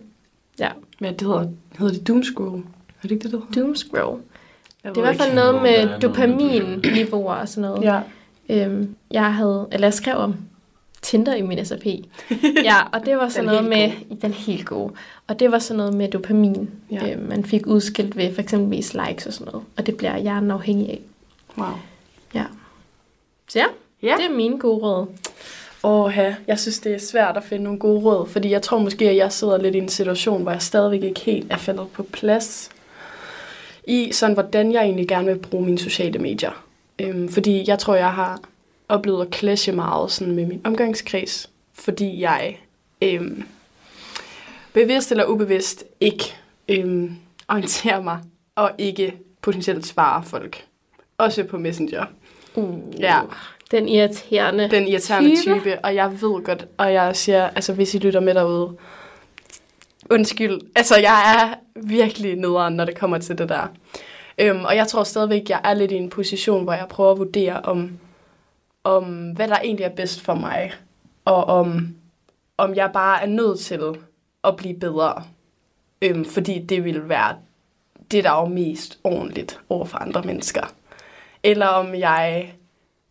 Ja, 0.60 0.70
Men 1.00 1.14
det 1.14 1.22
hedder, 1.22 1.48
hedder 1.80 1.94
det 1.94 2.08
doomscroll. 2.08 2.60
Er 2.60 2.62
det 3.02 3.12
ikke 3.12 3.24
det, 3.24 3.32
det 3.32 3.42
hedder? 3.54 3.62
doomscroll. 3.62 4.22
Jeg 4.84 4.96
Det 4.96 4.98
er 4.98 5.02
i 5.02 5.14
hvert 5.14 5.22
fald 5.26 5.36
noget 5.36 5.54
der 5.54 5.62
med 5.62 6.00
dopaminniveauer 6.00 7.34
og 7.34 7.50
sådan 7.50 7.70
noget. 7.70 7.84
Ja. 7.84 8.02
Øhm, 8.50 8.96
jeg 9.12 9.34
havde, 9.34 9.68
eller 9.72 9.88
jeg 9.88 9.94
skrev 9.94 10.18
om 10.18 10.36
Tinder 11.02 11.36
i 11.36 11.42
min 11.42 11.66
SAP. 11.66 11.86
ja, 12.70 12.76
og 12.94 13.06
det 13.06 13.18
var 13.18 13.30
sådan 13.30 13.46
noget 13.46 13.66
med, 13.66 13.92
den 14.22 14.34
helt 14.34 14.66
gode. 14.66 14.94
Og 15.28 15.40
det 15.40 15.52
var 15.52 15.60
sådan 15.60 15.78
noget 15.78 15.94
med 15.94 16.08
dopamin, 16.12 16.70
Ja. 16.92 17.06
ja. 17.06 17.14
øh, 17.16 17.30
man 17.30 17.46
fik 17.46 17.68
udskilt 17.68 18.18
ved 18.18 18.34
for 18.34 18.42
eksempel 18.42 18.70
likes 18.78 19.26
og 19.28 19.34
sådan 19.34 19.52
noget. 19.52 19.68
Og 19.78 19.86
det 19.86 19.98
bliver 19.98 20.18
hjernen 20.18 20.52
afhængig 20.52 20.90
af. 20.90 21.02
Wow. 21.58 21.68
Ja. 22.34 22.46
Så 23.50 23.60
ja, 23.60 23.66
Ja. 24.08 24.16
det 24.18 24.26
er 24.26 24.36
mine 24.36 24.60
gode 24.60 24.78
råd. 24.78 25.08
Åh, 25.84 26.14
ja. 26.18 26.36
jeg 26.48 26.60
synes, 26.60 26.80
det 26.80 26.94
er 26.94 27.00
svært 27.00 27.38
at 27.38 27.44
finde 27.44 27.64
nogle 27.64 27.80
gode 27.80 28.00
råd, 28.00 28.28
fordi 28.28 28.50
jeg 28.50 28.62
tror 28.62 28.80
måske, 28.80 29.10
at 29.10 29.16
jeg 29.16 29.32
sidder 29.32 29.58
lidt 29.58 29.76
i 29.76 29.78
en 29.78 29.90
situation, 29.90 30.42
hvor 30.44 30.52
jeg 30.52 30.62
stadigvæk 30.62 31.04
ikke 31.04 31.20
helt 31.20 31.52
er 31.52 31.58
faldet 31.58 31.88
på 31.94 32.04
plads 32.04 32.70
i 33.88 34.12
sådan, 34.12 34.34
hvordan 34.34 34.72
jeg 34.72 34.84
egentlig 34.84 35.08
gerne 35.08 35.28
vil 35.28 35.40
bruge 35.40 35.66
mine 35.66 35.80
sociale 35.80 36.20
medier. 36.20 36.64
Øhm, 37.00 37.30
fordi 37.30 37.64
jeg 37.68 37.80
tror, 37.80 37.96
jeg 37.96 38.14
har 38.14 38.40
oplevet 38.90 39.26
at 39.26 39.36
clashe 39.36 39.72
meget 39.72 40.12
sådan 40.12 40.36
med 40.36 40.46
min 40.46 40.62
omgangskreds, 40.64 41.50
fordi 41.74 42.22
jeg 42.22 42.60
øhm, 43.02 43.44
bevidst 44.74 45.12
eller 45.12 45.26
ubevidst 45.26 45.84
ikke 46.00 46.36
øhm, 46.68 47.16
orienterer 47.48 48.02
mig 48.02 48.20
og 48.56 48.72
ikke 48.78 49.14
potentielt 49.42 49.86
svarer 49.86 50.22
folk. 50.22 50.66
Også 51.18 51.44
på 51.44 51.58
Messenger. 51.58 52.06
Uh, 52.58 53.00
Ja. 53.00 53.22
Den 53.72 53.88
irriterende 53.88 54.70
den 54.70 54.88
irriterende 54.88 55.42
type. 55.42 55.60
type. 55.60 55.80
og 55.84 55.96
jeg 55.96 56.12
ved 56.12 56.44
godt, 56.44 56.68
og 56.78 56.94
jeg 56.94 57.16
siger, 57.16 57.50
altså 57.50 57.74
hvis 57.74 57.94
I 57.94 57.98
lytter 57.98 58.20
med 58.20 58.34
derude, 58.34 58.78
undskyld, 60.10 60.62
altså 60.76 60.98
jeg 60.98 61.36
er 61.36 61.54
virkelig 61.76 62.36
nederen, 62.36 62.74
når 62.74 62.86
det 62.86 62.98
kommer 63.00 63.18
til 63.18 63.38
det 63.38 63.50
der. 63.50 63.68
Øhm, 64.38 64.66
og 64.66 64.76
jeg 64.76 64.88
tror 64.88 65.04
stadigvæk, 65.04 65.50
jeg 65.50 65.62
er 65.64 65.74
lidt 65.74 65.92
i 65.92 65.96
en 65.96 66.10
position, 66.10 66.64
hvor 66.64 66.74
jeg 66.74 66.88
prøver 66.90 67.12
at 67.12 67.18
vurdere, 67.18 67.62
om, 67.62 67.92
om 68.84 69.32
hvad 69.32 69.48
der 69.48 69.58
egentlig 69.58 69.84
er 69.84 69.96
bedst 69.96 70.22
for 70.22 70.34
mig, 70.34 70.74
og 71.26 71.44
om 71.44 71.96
om 72.58 72.76
jeg 72.76 72.92
bare 72.94 73.22
er 73.22 73.28
nødt 73.28 73.60
til 73.60 73.82
at 74.44 74.56
blive 74.56 74.80
bedre. 74.80 75.24
Øhm, 76.02 76.26
fordi 76.26 76.60
det 76.60 76.84
vil 76.84 77.10
være 77.10 77.36
det, 78.12 78.24
der 78.24 78.32
er 78.32 78.42
jo 78.42 78.48
mest 78.48 79.00
ordentligt 79.04 79.60
over 79.70 79.86
for 79.86 79.98
andre 79.98 80.22
mennesker. 80.22 80.74
Eller 81.48 81.66
om 81.68 81.96
jeg 81.96 82.54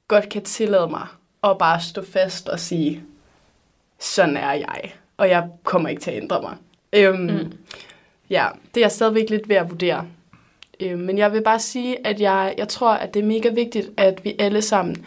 godt 0.09 0.29
kan 0.29 0.43
tillade 0.43 0.89
mig 0.89 1.07
at 1.45 1.59
bare 1.59 1.81
stå 1.81 2.03
fast 2.05 2.49
og 2.49 2.61
sige, 2.61 3.03
sådan 3.99 4.37
er 4.37 4.53
jeg, 4.53 4.95
og 5.17 5.29
jeg 5.29 5.49
kommer 5.65 5.89
ikke 5.89 6.03
til 6.03 6.11
at 6.11 6.23
ændre 6.23 6.43
mig. 6.43 6.57
Øhm, 6.93 7.21
mm. 7.21 7.53
Ja, 8.31 8.49
det 8.75 8.81
er 8.81 8.85
jeg 8.85 8.93
stadigvæk 8.93 9.31
lidt 9.31 9.49
ved 9.49 9.57
at 9.57 9.71
vurdere. 9.71 10.07
Øhm, 10.81 11.01
men 11.01 11.19
jeg 11.19 11.33
vil 11.33 11.43
bare 11.43 11.59
sige, 11.61 12.07
at 12.07 12.21
jeg, 12.21 12.55
jeg 12.59 12.69
tror, 12.69 12.93
at 12.93 13.15
det 13.15 13.23
er 13.23 13.27
mega 13.27 13.49
vigtigt, 13.49 13.91
at 13.97 14.25
vi 14.25 14.35
alle 14.39 14.63
sammen, 14.63 15.07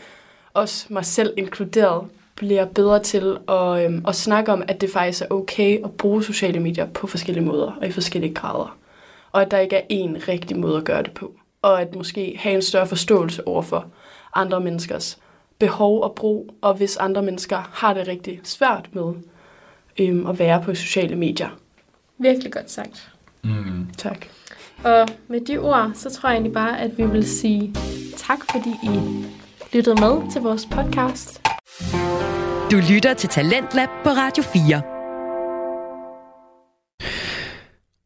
også 0.53 0.85
mig 0.89 1.05
selv 1.05 1.33
inkluderet, 1.37 2.07
bliver 2.35 2.65
bedre 2.65 3.03
til 3.03 3.37
at, 3.47 3.85
øhm, 3.85 4.05
at 4.07 4.15
snakke 4.15 4.51
om, 4.51 4.63
at 4.67 4.81
det 4.81 4.89
faktisk 4.89 5.21
er 5.21 5.27
okay 5.31 5.83
at 5.83 5.91
bruge 5.91 6.23
sociale 6.23 6.59
medier 6.59 6.85
på 6.85 7.07
forskellige 7.07 7.45
måder 7.45 7.77
og 7.81 7.87
i 7.87 7.91
forskellige 7.91 8.33
grader. 8.33 8.77
Og 9.31 9.41
at 9.41 9.51
der 9.51 9.59
ikke 9.59 9.75
er 9.75 9.81
én 9.81 10.27
rigtig 10.27 10.57
måde 10.57 10.77
at 10.77 10.83
gøre 10.83 11.03
det 11.03 11.11
på. 11.11 11.38
Og 11.61 11.81
at 11.81 11.95
måske 11.95 12.35
have 12.39 12.55
en 12.55 12.61
større 12.61 12.87
forståelse 12.87 13.47
over 13.47 13.61
for 13.61 13.85
andre 14.35 14.59
menneskers 14.59 15.17
behov 15.59 16.01
og 16.03 16.15
brug, 16.15 16.49
og 16.61 16.73
hvis 16.73 16.97
andre 16.97 17.21
mennesker 17.21 17.69
har 17.73 17.93
det 17.93 18.07
rigtig 18.07 18.39
svært 18.43 18.89
med 18.91 19.13
øhm, 19.99 20.27
at 20.27 20.39
være 20.39 20.61
på 20.61 20.75
sociale 20.75 21.15
medier. 21.15 21.49
Virkelig 22.17 22.53
godt 22.53 22.71
sagt. 22.71 23.11
Mm. 23.43 23.87
Tak. 23.97 24.25
Og 24.83 25.07
med 25.27 25.41
de 25.41 25.57
ord, 25.57 25.91
så 25.93 26.09
tror 26.09 26.29
jeg 26.29 26.35
egentlig 26.35 26.53
bare, 26.53 26.79
at 26.79 26.97
vi 26.97 27.05
vil 27.05 27.29
sige 27.29 27.75
tak, 28.17 28.39
fordi 28.51 28.69
I 28.69 29.25
lyttede 29.73 30.01
med 30.01 30.31
til 30.31 30.41
vores 30.41 30.65
podcast. 30.65 31.41
Du 32.71 32.77
lytter 32.93 33.13
til 33.13 33.29
Talentlab 33.29 33.89
på 34.03 34.09
Radio 34.09 34.43
4. 34.43 34.98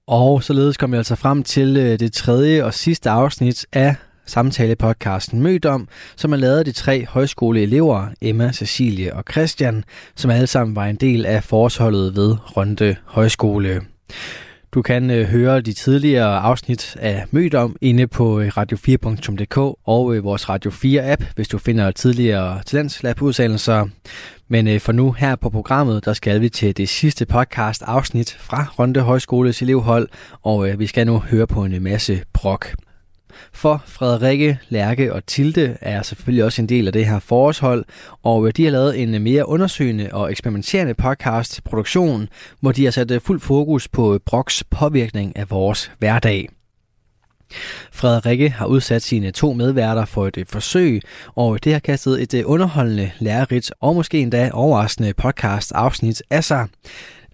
Og 0.08 0.44
således 0.44 0.78
kom 0.78 0.92
jeg 0.92 0.98
altså 0.98 1.16
frem 1.16 1.44
til 1.44 1.78
øh, 1.78 2.00
det 2.00 2.14
tredje 2.14 2.64
og 2.64 2.74
sidste 2.74 3.10
afsnit 3.10 3.66
af 3.74 3.96
samtalepodcasten 4.26 5.42
Mødom, 5.42 5.88
som 6.16 6.34
er 6.34 6.38
lavet 6.38 6.60
af 6.60 6.66
de 6.66 6.72
tre 6.72 7.06
højskoleelever, 7.06 8.08
Emma, 8.22 8.52
Cecilie 8.52 9.16
og 9.16 9.24
Christian, 9.32 9.84
som 10.16 10.32
alle 10.32 10.48
sammen 10.48 10.76
var 10.76 10.86
en 10.86 10.96
del 10.96 11.26
af 11.26 11.44
forsholdet 11.44 12.16
ved 12.16 12.36
Rønde 12.58 12.96
Højskole. 13.06 13.82
Du 14.74 14.82
kan 14.82 15.12
øh, 15.12 15.28
høre 15.28 15.62
de 15.62 15.74
tidligere 15.74 16.40
afsnit 16.40 16.96
af 17.00 17.26
Mødom 17.32 17.76
inde 17.82 18.08
på 18.08 18.40
øh, 18.40 18.48
radio4.dk 18.58 19.58
og 19.86 20.24
vores 20.24 20.50
Radio 20.50 20.72
4-app, 20.72 21.26
hvis 21.36 21.48
du 21.48 21.58
finder 21.58 21.92
tidligere 21.92 22.64
talentslab 22.66 23.22
udsendelser. 23.22 23.88
Men 24.54 24.68
øh, 24.68 24.80
for 24.80 24.92
nu 24.92 25.12
her 25.12 25.36
på 25.36 25.50
programmet, 25.50 26.06
der 26.06 26.14
skal 26.14 26.42
vi 26.42 26.50
til 26.50 26.78
det 26.78 26.90
sidste 26.90 27.26
podcast 27.26 27.84
afsnit 27.86 28.38
fra 28.40 28.66
Ronde 28.80 29.02
Højskoles 29.02 29.62
elevhold, 29.62 30.08
og 30.42 30.70
øh, 30.70 30.80
vi 30.80 30.88
skal 30.88 31.08
nu 31.08 31.20
høre 31.20 31.48
på 31.48 31.66
en 31.66 31.84
masse 31.84 32.24
brok. 32.34 32.76
For 33.54 33.84
Frederikke, 33.86 34.60
Lærke 34.70 35.14
og 35.14 35.26
Tilde 35.26 35.78
er 35.82 36.02
selvfølgelig 36.02 36.46
også 36.46 36.62
en 36.62 36.70
del 36.70 36.88
af 36.88 36.94
det 36.94 37.06
her 37.06 37.20
forårshold, 37.20 37.86
og 38.24 38.48
øh, 38.48 38.54
de 38.58 38.64
har 38.64 38.72
lavet 38.72 39.02
en 39.02 39.16
øh, 39.16 39.22
mere 39.22 39.48
undersøgende 39.48 40.10
og 40.12 40.32
eksperimenterende 40.32 40.94
podcast 40.94 41.64
produktion, 41.64 42.30
hvor 42.60 42.72
de 42.72 42.84
har 42.84 42.92
sat 42.92 43.12
øh, 43.12 43.22
fuld 43.22 43.40
fokus 43.40 43.88
på 43.88 44.20
Broks 44.26 44.64
påvirkning 44.64 45.38
af 45.38 45.50
vores 45.50 45.92
hverdag. 46.00 46.50
Frederikke 47.92 48.50
har 48.50 48.66
udsat 48.66 49.02
sine 49.02 49.32
to 49.32 49.54
medværter 49.54 50.06
for 50.06 50.28
et 50.28 50.38
øh, 50.38 50.46
forsøg, 50.50 51.02
og 51.36 51.64
det 51.64 51.72
har 51.74 51.80
kastet 51.80 52.22
et 52.22 52.34
øh, 52.34 52.44
underholdende, 52.46 53.12
lærerigt 53.20 53.72
og 53.82 53.96
måske 53.96 54.20
endda 54.20 54.50
overraskende 54.54 55.14
podcast 55.14 55.72
afsnit 55.76 56.24
af 56.30 56.44
sig. 56.44 56.68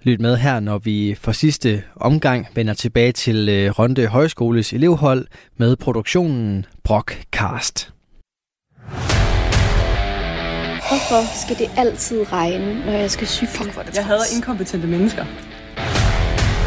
Lyt 0.04 0.22
med 0.22 0.38
her, 0.38 0.60
når 0.60 0.78
vi 0.78 1.16
for 1.22 1.32
sidste 1.32 1.84
omgang 1.96 2.48
vender 2.56 2.74
tilbage 2.74 3.12
til 3.12 3.50
øh, 3.50 3.72
Rønde 3.72 4.08
Højskoles 4.08 4.74
elevhold 4.74 5.28
med 5.58 5.76
produktionen 5.76 6.66
Brockcast. 6.84 7.92
Hvorfor 10.90 11.42
skal 11.44 11.58
det 11.58 11.70
altid 11.78 12.32
regne, 12.34 12.86
når 12.86 12.92
jeg 12.92 13.12
skal 13.12 13.28
cykle? 13.28 13.74
Jeg 13.96 14.06
hader 14.06 14.36
inkompetente 14.36 14.88
mennesker. 14.88 15.26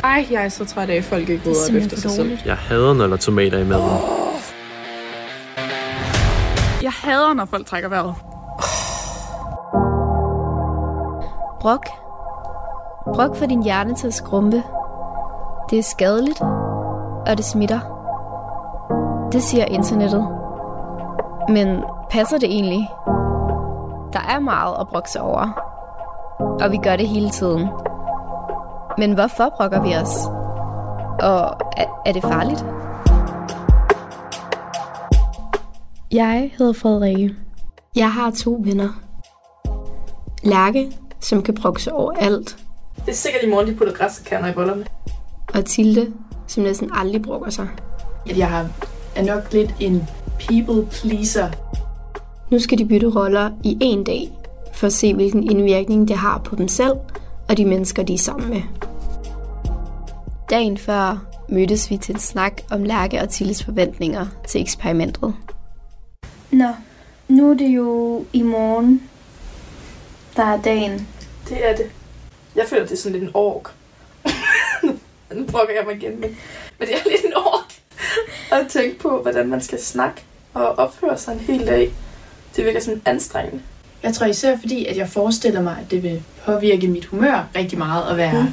Ej, 0.04 0.26
jeg 0.30 0.44
er 0.44 0.48
så 0.48 0.64
træt 0.64 0.90
af, 0.90 0.96
at 0.96 1.04
folk 1.04 1.28
ikke 1.28 1.50
rydder 1.50 1.60
op 1.70 1.74
efter 1.74 1.96
sig 1.96 2.10
selv. 2.10 2.38
Jeg 2.44 2.56
hader 2.56 2.94
når 2.94 3.06
der 3.06 3.12
er 3.12 3.18
tomater 3.18 3.58
i 3.58 3.64
maden. 3.64 3.98
Jeg 6.82 6.92
hader, 6.92 7.34
når 7.34 7.44
folk 7.44 7.66
trækker 7.66 7.88
vejret. 7.88 8.14
Brok. 11.60 11.86
Brok 13.14 13.36
for 13.36 13.46
din 13.46 13.62
hjerne 13.62 13.94
til 13.94 14.06
at 14.06 14.14
skrumpe. 14.14 14.62
Det 15.70 15.78
er 15.78 15.82
skadeligt, 15.82 16.40
og 17.26 17.36
det 17.36 17.44
smitter. 17.44 17.80
Det 19.32 19.42
siger 19.42 19.64
internettet. 19.64 20.28
Men 21.48 21.82
passer 22.10 22.38
det 22.38 22.48
egentlig? 22.50 22.90
Der 24.12 24.20
er 24.28 24.40
meget 24.40 24.76
at 24.80 24.88
brokke 24.88 25.10
sig 25.10 25.22
over. 25.22 25.48
Og 26.60 26.70
vi 26.70 26.76
gør 26.76 26.96
det 26.96 27.08
hele 27.08 27.30
tiden. 27.30 27.68
Men 28.98 29.12
hvorfor 29.12 29.54
brokker 29.56 29.82
vi 29.82 29.94
os? 29.94 30.26
Og 31.20 31.60
er, 31.76 32.02
er 32.06 32.12
det 32.12 32.22
farligt? 32.22 32.64
Jeg 36.12 36.50
hedder 36.58 36.72
Frederikke. 36.72 37.34
Jeg 37.96 38.12
har 38.12 38.30
to 38.30 38.60
venner. 38.64 38.88
Lærke, 40.42 40.92
som 41.20 41.42
kan 41.42 41.54
brokke 41.54 41.82
sig 41.82 41.92
over 41.92 42.12
alt. 42.12 42.56
Det 42.96 43.08
er 43.08 43.16
sikkert 43.16 43.42
i 43.42 43.50
morgen, 43.50 43.68
de 43.68 43.74
putter 43.74 43.94
græskerner 43.94 44.48
i 44.48 44.52
bollerne. 44.52 44.84
Og 45.54 45.64
Tilde, 45.64 46.12
som 46.46 46.62
næsten 46.62 46.90
aldrig 46.94 47.22
brokker 47.22 47.50
sig. 47.50 47.68
Jeg 48.36 48.48
har, 48.48 48.68
er 49.16 49.24
nok 49.24 49.52
lidt 49.52 49.74
en 49.80 50.08
people 50.38 50.86
pleaser. 50.90 51.48
Nu 52.50 52.58
skal 52.58 52.78
de 52.78 52.84
bytte 52.84 53.06
roller 53.06 53.50
i 53.64 53.78
en 53.80 54.04
dag, 54.04 54.32
for 54.74 54.86
at 54.86 54.92
se, 54.92 55.14
hvilken 55.14 55.50
indvirkning 55.50 56.08
det 56.08 56.16
har 56.16 56.38
på 56.38 56.56
dem 56.56 56.68
selv 56.68 56.96
og 57.48 57.56
de 57.56 57.64
mennesker, 57.64 58.02
de 58.02 58.14
er 58.14 58.18
sammen 58.18 58.50
med. 58.50 58.62
Dagen 60.50 60.78
før 60.78 61.26
mødtes 61.48 61.90
vi 61.90 61.96
til 61.96 62.14
en 62.14 62.20
snak 62.20 62.62
om 62.70 62.84
Lærke 62.84 63.20
og 63.20 63.28
Tilles 63.28 63.64
forventninger 63.64 64.26
til 64.48 64.60
eksperimentet. 64.60 65.34
Nå, 66.50 66.68
nu 67.28 67.50
er 67.50 67.54
det 67.54 67.68
jo 67.68 68.24
i 68.32 68.42
morgen, 68.42 69.10
der 70.36 70.42
er 70.42 70.62
dagen. 70.62 71.08
Det 71.48 71.68
er 71.68 71.76
det. 71.76 71.90
Jeg 72.54 72.64
føler, 72.68 72.82
det 72.82 72.92
er 72.92 72.96
sådan 72.96 73.12
lidt 73.12 73.24
en 73.24 73.30
ork. 73.34 73.72
nu 75.34 75.44
brokker 75.44 75.74
jeg 75.74 75.84
mig 75.86 75.96
igen, 75.96 76.20
men, 76.20 76.36
men 76.78 76.88
det 76.88 76.94
er 76.94 77.10
lidt 77.10 77.24
en 77.24 77.34
ork. 77.36 77.72
at 78.52 78.68
tænke 78.68 78.98
på, 78.98 79.22
hvordan 79.22 79.48
man 79.48 79.60
skal 79.60 79.82
snakke 79.82 80.22
og 80.54 80.78
opføre 80.78 81.18
sig 81.18 81.32
en 81.32 81.40
hel 81.40 81.66
dag. 81.66 81.92
Det 82.56 82.64
virker 82.64 82.80
sådan 82.80 83.02
anstrengende. 83.04 83.62
Jeg 84.02 84.14
tror 84.14 84.26
især 84.26 84.56
fordi, 84.58 84.86
at 84.86 84.96
jeg 84.96 85.08
forestiller 85.08 85.62
mig, 85.62 85.76
at 85.84 85.90
det 85.90 86.02
vil 86.02 86.22
påvirke 86.46 86.88
mit 86.88 87.04
humør 87.04 87.48
rigtig 87.56 87.78
meget 87.78 88.10
at 88.10 88.16
være, 88.16 88.42
mm. 88.42 88.48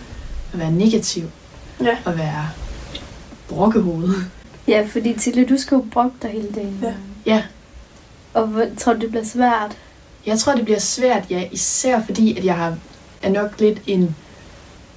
at 0.53 0.59
være 0.59 0.71
negativ. 0.71 1.23
Ja. 1.81 1.97
At 2.05 2.17
være 2.17 2.49
brokkehoved. 3.47 4.13
Ja, 4.67 4.87
fordi 4.91 5.13
Tilde, 5.13 5.45
du 5.45 5.57
skal 5.57 5.75
jo 5.75 5.85
brokke 5.91 6.15
dig 6.21 6.29
hele 6.29 6.47
dagen. 6.55 6.79
Ja. 6.83 6.93
Ja, 7.25 7.43
Og 8.33 8.47
hvor, 8.47 8.65
tror 8.77 8.93
du, 8.93 8.99
det 8.99 9.09
bliver 9.09 9.25
svært? 9.25 9.77
jeg 10.25 10.39
tror, 10.39 10.53
det 10.55 10.65
bliver 10.65 10.79
svært, 10.79 11.23
ja, 11.29 11.43
især 11.51 12.01
fordi, 12.05 12.37
at 12.37 12.45
jeg 12.45 12.55
har, 12.55 12.77
er 13.21 13.29
nok 13.29 13.59
lidt 13.59 13.81
en 13.87 14.15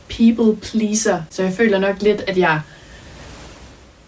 people 0.09 0.57
pleaser. 0.57 1.23
Så 1.31 1.43
jeg 1.43 1.53
føler 1.53 1.79
nok 1.79 2.03
lidt, 2.03 2.21
at 2.21 2.39
jeg 2.39 2.61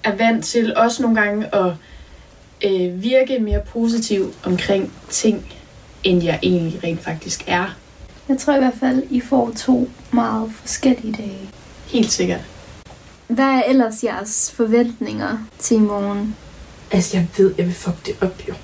er 0.04 0.16
vant 0.16 0.44
til 0.44 0.76
også 0.76 1.02
nogle 1.02 1.20
gange 1.20 1.54
at 1.54 1.72
øh, 2.64 3.02
virke 3.02 3.38
mere 3.38 3.60
positiv 3.60 4.34
omkring 4.44 4.92
ting, 5.10 5.52
end 6.04 6.22
jeg 6.24 6.38
egentlig 6.42 6.80
rent 6.84 7.04
faktisk 7.04 7.44
er. 7.46 7.76
Jeg 8.28 8.38
tror 8.38 8.54
i 8.54 8.58
hvert 8.58 8.74
fald, 8.80 9.02
I 9.10 9.20
får 9.20 9.52
to 9.56 9.88
meget 10.12 10.52
forskellige 10.54 11.12
dage. 11.18 11.50
Helt 11.86 12.12
sikkert. 12.12 12.40
Hvad 13.26 13.44
er 13.44 13.62
ellers 13.62 14.04
jeres 14.04 14.52
forventninger 14.56 15.38
til 15.58 15.76
i 15.76 15.80
morgen? 15.80 16.36
Altså, 16.90 17.16
jeg 17.16 17.26
ved, 17.38 17.54
jeg 17.58 17.66
vil 17.66 17.74
fuck 17.74 18.06
det 18.06 18.14
op, 18.20 18.48
jo. 18.48 18.54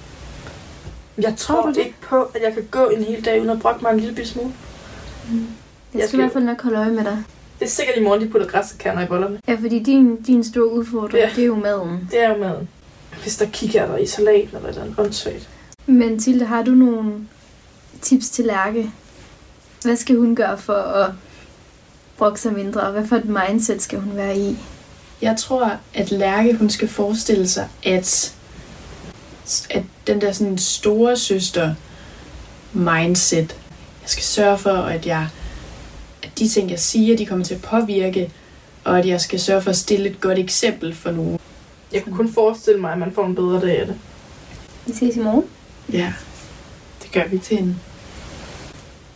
Jeg 1.22 1.34
tror 1.36 1.62
du 1.62 1.68
det? 1.68 1.76
ikke 1.78 1.94
på, 2.08 2.22
at 2.22 2.40
jeg 2.44 2.54
kan 2.54 2.66
gå 2.70 2.88
en 2.88 3.04
hel 3.04 3.24
dag 3.24 3.38
uden 3.40 3.50
at 3.50 3.60
brokke 3.60 3.82
mig 3.82 3.92
en 3.92 4.00
lille 4.00 4.26
smule. 4.26 4.52
Jeg 5.30 5.38
Jeg 5.94 6.00
skal 6.00 6.08
skal- 6.08 6.18
i 6.18 6.22
hvert 6.22 6.32
fald 6.32 6.44
nok 6.44 6.62
holde 6.62 6.78
øje 6.78 6.90
med 6.92 7.04
dig. 7.04 7.22
Det 7.58 7.64
er 7.66 7.70
sikkert 7.70 7.96
i 7.96 8.00
morgen, 8.02 8.20
de 8.22 8.28
putter 8.28 8.46
græskerner 8.46 9.02
i 9.04 9.06
bollerne. 9.06 9.40
Ja, 9.48 9.54
fordi 9.54 9.78
din, 9.78 10.22
din 10.22 10.44
store 10.44 10.70
udfordring, 10.72 11.24
Ja. 11.24 11.30
det 11.36 11.42
er 11.42 11.46
jo 11.46 11.54
maden. 11.54 12.08
Det 12.10 12.20
er 12.24 12.28
jo 12.28 12.36
maden. 12.36 12.68
Hvis 13.22 13.36
der 13.36 13.46
kigger 13.52 13.86
der 13.86 13.96
i 13.96 14.06
salaten 14.06 14.48
eller 14.56 14.60
et 14.60 14.68
eller 14.68 14.82
andet 14.82 14.98
åndssvagt. 14.98 15.48
Men 15.90 16.18
Tilde, 16.18 16.44
har 16.44 16.62
du 16.62 16.70
nogle 16.70 17.12
tips 18.02 18.30
til 18.30 18.44
Lærke? 18.44 18.90
Hvad 19.82 19.96
skal 19.96 20.16
hun 20.16 20.36
gøre 20.36 20.58
for 20.58 20.72
at 20.72 21.10
brokke 22.18 22.40
sig 22.40 22.52
mindre? 22.52 22.90
Hvad 22.90 23.06
for 23.06 23.16
et 23.16 23.24
mindset 23.24 23.82
skal 23.82 24.00
hun 24.00 24.16
være 24.16 24.38
i? 24.38 24.58
Jeg 25.22 25.36
tror, 25.36 25.76
at 25.94 26.10
Lærke, 26.10 26.54
hun 26.54 26.70
skal 26.70 26.88
forestille 26.88 27.48
sig, 27.48 27.68
at, 27.82 28.34
at 29.70 29.82
den 30.06 30.20
der 30.20 30.32
sådan 30.32 30.58
store 30.58 31.16
søster 31.16 31.74
mindset, 32.72 33.56
jeg 34.02 34.08
skal 34.08 34.24
sørge 34.24 34.58
for, 34.58 34.70
at 34.70 35.06
jeg 35.06 35.28
at 36.22 36.38
de 36.38 36.48
ting, 36.48 36.70
jeg 36.70 36.80
siger, 36.80 37.16
de 37.16 37.26
kommer 37.26 37.44
til 37.44 37.54
at 37.54 37.62
påvirke, 37.62 38.32
og 38.84 38.98
at 38.98 39.06
jeg 39.06 39.20
skal 39.20 39.40
sørge 39.40 39.62
for 39.62 39.70
at 39.70 39.76
stille 39.76 40.10
et 40.10 40.20
godt 40.20 40.38
eksempel 40.38 40.94
for 40.94 41.10
nogen. 41.10 41.38
Jeg 41.92 42.02
kunne 42.02 42.16
kun 42.16 42.32
forestille 42.32 42.80
mig, 42.80 42.92
at 42.92 42.98
man 42.98 43.12
får 43.12 43.26
en 43.26 43.34
bedre 43.34 43.60
dag 43.60 43.80
af 43.80 43.86
det. 43.86 43.96
Vi 44.86 44.92
ses 44.92 45.16
i 45.16 45.20
morgen. 45.20 45.44
Ja, 45.92 46.12
det 47.02 47.12
gør 47.12 47.28
vi 47.28 47.38
til 47.38 47.58
en 47.58 47.80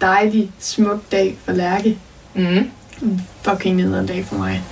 dejlig, 0.01 0.53
smuk 0.59 1.13
dag 1.13 1.39
for 1.45 1.53
Lærke. 1.53 1.99
Mm. 2.35 2.71
En 3.03 3.21
fucking 3.43 3.77
nederen 3.77 4.07
dag 4.07 4.25
for 4.25 4.37
mig. 4.37 4.63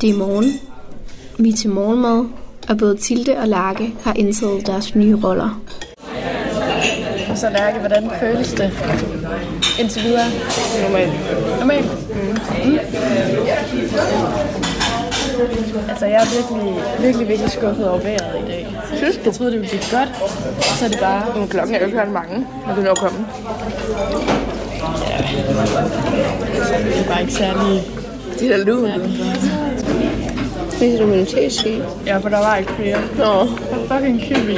Det 0.00 0.10
er 0.10 0.14
morgen. 0.14 0.60
Vi 1.38 1.48
er 1.48 1.56
til 1.56 1.70
morgenmad, 1.70 2.24
og 2.68 2.78
både 2.78 2.96
Tilde 2.96 3.36
og 3.36 3.48
Lærke 3.48 3.94
har 4.04 4.14
indtaget 4.14 4.66
deres 4.66 4.94
nye 4.94 5.18
roller. 5.24 5.60
Og 7.30 7.38
så 7.38 7.50
Lærke, 7.50 7.78
hvordan 7.78 8.10
føles 8.20 8.52
det 8.52 8.70
indtil 9.80 10.02
videre? 10.02 10.26
Normalt. 10.82 11.12
Normalt? 11.58 11.86
Mm. 12.14 12.38
Mm. 12.64 12.78
Altså, 15.88 16.06
jeg 16.06 16.14
er 16.14 16.26
virkelig, 16.36 16.82
virkelig, 17.00 17.28
virkelig 17.28 17.50
skuffet 17.50 17.88
over 17.88 17.98
vejret 17.98 18.44
i 18.44 18.50
dag. 18.50 18.66
Synes 18.96 19.20
Jeg 19.24 19.34
troede, 19.34 19.52
det 19.52 19.60
ville 19.60 19.78
blive 19.78 19.98
godt, 19.98 20.08
og 20.56 20.62
så 20.78 20.84
er 20.84 20.88
det 20.88 20.98
bare... 20.98 21.22
Men 21.38 21.48
klokken 21.48 21.74
er 21.74 21.80
jo 21.80 21.86
ikke 21.86 21.98
mange. 22.12 22.46
Man 22.66 22.74
kan 22.74 22.84
nå 22.84 22.90
at 22.90 22.98
komme. 22.98 23.26
Det 26.88 27.00
er 27.00 27.08
bare 27.08 27.20
ikke 27.20 27.32
særlig... 27.32 27.82
Det 28.38 28.52
er 28.52 28.56
da 28.56 28.64
lunt. 28.64 28.90
Spiser 30.82 31.06
du 31.06 31.12
en 31.12 31.26
teske? 31.26 31.82
Ja, 32.06 32.16
for 32.18 32.28
der 32.28 32.38
var 32.38 32.56
ikke 32.56 32.72
flere. 32.72 32.98
Nå. 33.18 33.24
Jeg 33.24 33.82
er 33.82 33.86
fucking 33.88 34.20
kiwi. 34.20 34.56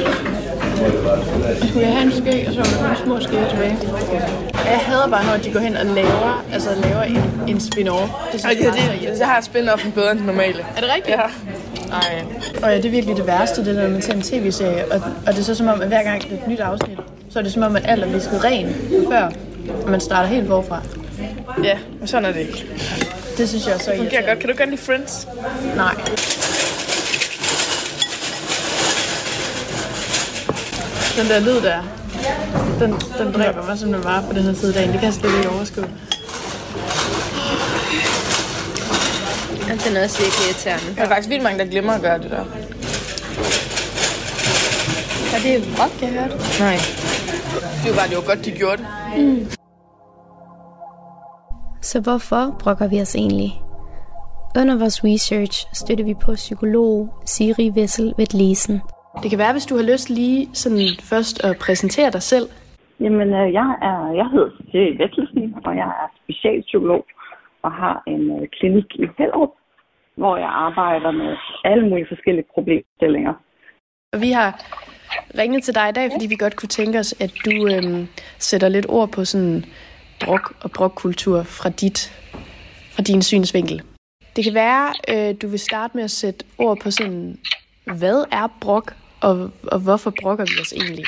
Skulle 1.67 1.85
jeg 1.85 1.93
have 1.93 2.05
en 2.05 2.11
ske, 2.11 2.45
og 2.47 2.53
så 2.53 2.59
var 2.59 2.87
der 2.87 2.95
kun 2.95 3.05
små 3.05 3.19
ske 3.19 3.49
tilbage. 3.49 3.77
Jeg 4.55 4.79
hader 4.85 5.07
bare, 5.07 5.25
når 5.25 5.37
de 5.43 5.53
går 5.53 5.59
hen 5.59 5.77
og 5.77 5.85
laver, 5.85 6.45
altså 6.53 6.69
laver 6.83 7.01
en, 7.01 7.23
en 7.47 7.57
spin-off. 7.57 8.09
Det 8.33 8.45
Ej, 8.45 8.53
det, 8.53 8.73
det, 8.73 9.17
det 9.17 9.25
har 9.25 9.41
spin-offen 9.41 9.91
bedre 9.91 10.11
end 10.11 10.19
det 10.19 10.27
normale. 10.27 10.65
Er 10.77 10.81
det 10.81 10.89
rigtigt? 10.95 11.17
Ja. 11.17 11.21
Nej. 11.89 12.23
Og 12.63 12.69
ja, 12.69 12.77
det 12.77 12.85
er 12.85 12.89
virkelig 12.89 13.17
det 13.17 13.27
værste, 13.27 13.65
det 13.65 13.75
der 13.75 13.89
med 13.89 14.01
til 14.01 14.15
en 14.15 14.21
tv-serie. 14.21 14.85
Og, 14.91 15.01
og 15.27 15.33
det 15.33 15.39
er 15.39 15.43
så 15.43 15.55
som 15.55 15.67
om, 15.67 15.81
at 15.81 15.87
hver 15.87 16.03
gang 16.03 16.21
det 16.21 16.31
er 16.31 16.35
et 16.35 16.47
nyt 16.47 16.59
afsnit, 16.59 16.97
så 17.29 17.39
er 17.39 17.43
det 17.43 17.51
som 17.53 17.63
om, 17.63 17.75
at 17.75 17.83
alt 17.85 18.03
er 18.03 18.07
visket 18.07 18.43
ren 18.43 18.75
før. 19.11 19.29
Og 19.83 19.89
man 19.89 19.99
starter 19.99 20.29
helt 20.29 20.47
forfra. 20.47 20.81
Ja, 21.63 21.77
men 21.99 22.07
sådan 22.07 22.25
er 22.25 22.31
det 22.33 22.39
ikke. 22.39 22.65
Det 23.37 23.49
synes 23.49 23.65
jeg 23.65 23.73
er 23.73 23.77
så 23.77 23.91
Det 23.91 23.97
fungerer 23.99 24.27
godt. 24.27 24.39
Kan 24.39 24.49
du 24.49 24.55
godt 24.57 24.69
lide 24.69 24.81
Friends? 24.81 25.27
Nej. 25.75 25.95
Den 31.17 31.27
der 31.29 31.39
lyd 31.39 31.61
der, 31.61 31.81
den, 32.79 32.91
den 33.17 33.33
dræber 33.33 33.65
mig 33.65 33.79
simpelthen 33.79 34.03
bare 34.03 34.23
på 34.27 34.33
den 34.33 34.43
her 34.43 34.53
side 34.53 34.67
af 34.67 34.73
dagen. 34.73 34.91
Det 34.91 34.99
kan 34.99 35.05
jeg 35.05 35.13
slet 35.13 35.37
ikke 35.37 35.49
overskue. 35.49 35.87
Den 39.87 39.97
er 39.97 40.03
også 40.03 40.21
virkelig 40.21 40.45
irriterende. 40.47 40.95
Der 40.95 41.03
er 41.03 41.07
faktisk 41.07 41.29
vildt 41.29 41.43
mange, 41.43 41.59
der 41.59 41.65
glemmer 41.65 41.93
at 41.93 42.01
gøre 42.01 42.17
det 42.17 42.31
der. 42.31 42.45
Er 45.35 45.39
det 45.43 45.63
rock, 45.79 46.01
jeg 46.01 46.09
hørte? 46.09 46.59
Nej. 46.59 46.79
Det 47.83 47.91
var 47.91 47.97
bare, 47.97 48.07
det 48.07 48.15
var 48.17 48.23
godt, 48.23 48.45
de 48.45 48.51
gjorde 48.51 48.77
det. 48.77 49.23
Mm. 49.23 49.47
Så 51.91 51.97
hvorfor 52.07 52.43
brokker 52.63 52.87
vi 52.93 52.97
os 53.05 53.15
egentlig? 53.15 53.51
Under 54.59 54.75
vores 54.81 54.97
research 55.09 55.55
støtter 55.81 56.05
vi 56.05 56.15
på 56.25 56.31
psykolog 56.43 56.95
Siri 57.25 57.67
Vessel 57.79 58.07
Vetlesen. 58.17 58.75
Det 59.21 59.29
kan 59.29 59.39
være, 59.43 59.55
hvis 59.55 59.69
du 59.69 59.75
har 59.79 59.85
lyst 59.91 60.09
lige 60.09 60.41
sådan 60.61 60.87
først 61.11 61.35
at 61.47 61.53
præsentere 61.65 62.11
dig 62.11 62.23
selv. 62.33 62.47
Jamen, 62.99 63.29
øh, 63.39 63.47
jeg, 63.59 63.69
er, 63.89 63.99
jeg 64.21 64.27
hedder 64.33 64.51
Siri 64.71 64.97
Vettelsen, 65.01 65.55
og 65.65 65.71
jeg 65.81 65.89
er 66.01 66.07
specialpsykolog 66.23 67.05
og 67.65 67.71
har 67.71 68.03
en 68.07 68.23
øh, 68.35 68.47
klinik 68.57 68.87
i 69.03 69.05
Hellerup, 69.17 69.53
hvor 70.15 70.37
jeg 70.37 70.51
arbejder 70.67 71.11
med 71.11 71.31
alle 71.63 71.89
mulige 71.89 72.11
forskellige 72.13 72.47
problemstillinger. 72.53 73.33
Og 74.13 74.21
vi 74.21 74.31
har 74.31 74.49
ringet 75.39 75.63
til 75.63 75.75
dig 75.75 75.89
i 75.89 75.97
dag, 75.99 76.07
fordi 76.13 76.27
vi 76.27 76.35
godt 76.35 76.55
kunne 76.55 76.75
tænke 76.79 76.99
os, 76.99 77.11
at 77.23 77.31
du 77.45 77.55
øhm, 77.73 78.07
sætter 78.37 78.69
lidt 78.69 78.85
ord 78.89 79.09
på 79.15 79.25
sådan 79.25 79.65
druk 80.21 80.53
og 80.61 80.71
brokkultur 80.71 81.43
fra, 81.43 81.69
dit, 81.69 82.13
fra 82.91 83.03
din 83.03 83.21
synsvinkel. 83.21 83.81
Det 84.35 84.43
kan 84.43 84.53
være, 84.53 84.93
øh, 85.07 85.35
du 85.41 85.47
vil 85.47 85.59
starte 85.59 85.97
med 85.97 86.03
at 86.03 86.11
sætte 86.11 86.45
ord 86.57 86.79
på 86.79 86.91
sådan, 86.91 87.39
hvad 87.85 88.25
er 88.31 88.47
brok, 88.61 88.93
og, 89.21 89.51
og 89.67 89.79
hvorfor 89.79 90.13
brokker 90.21 90.45
vi 90.45 90.61
os 90.61 90.73
egentlig? 90.73 91.05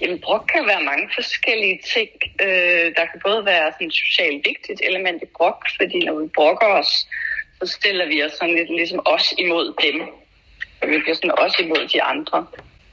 Jamen, 0.00 0.20
brok 0.20 0.50
kan 0.54 0.66
være 0.66 0.82
mange 0.82 1.08
forskellige 1.14 1.80
ting. 1.94 2.10
Øh, 2.42 2.86
der 2.96 3.04
kan 3.10 3.20
både 3.26 3.44
være 3.44 3.72
sådan 3.72 3.86
et 3.86 3.94
socialt 3.94 4.46
vigtigt 4.46 4.80
element 4.84 5.22
i 5.22 5.26
brok, 5.36 5.66
fordi 5.76 5.98
når 6.04 6.20
vi 6.20 6.28
brokker 6.34 6.66
os, 6.66 7.08
så 7.58 7.66
stiller 7.66 8.06
vi 8.06 8.22
os 8.22 8.32
sådan 8.32 8.54
lidt 8.54 8.70
ligesom 8.70 9.00
os 9.04 9.34
imod 9.38 9.66
dem. 9.84 9.96
Og 10.82 10.88
vi 10.88 10.98
bliver 10.98 11.14
sådan 11.14 11.38
også 11.38 11.62
imod 11.62 11.88
de 11.92 12.02
andre. 12.02 12.46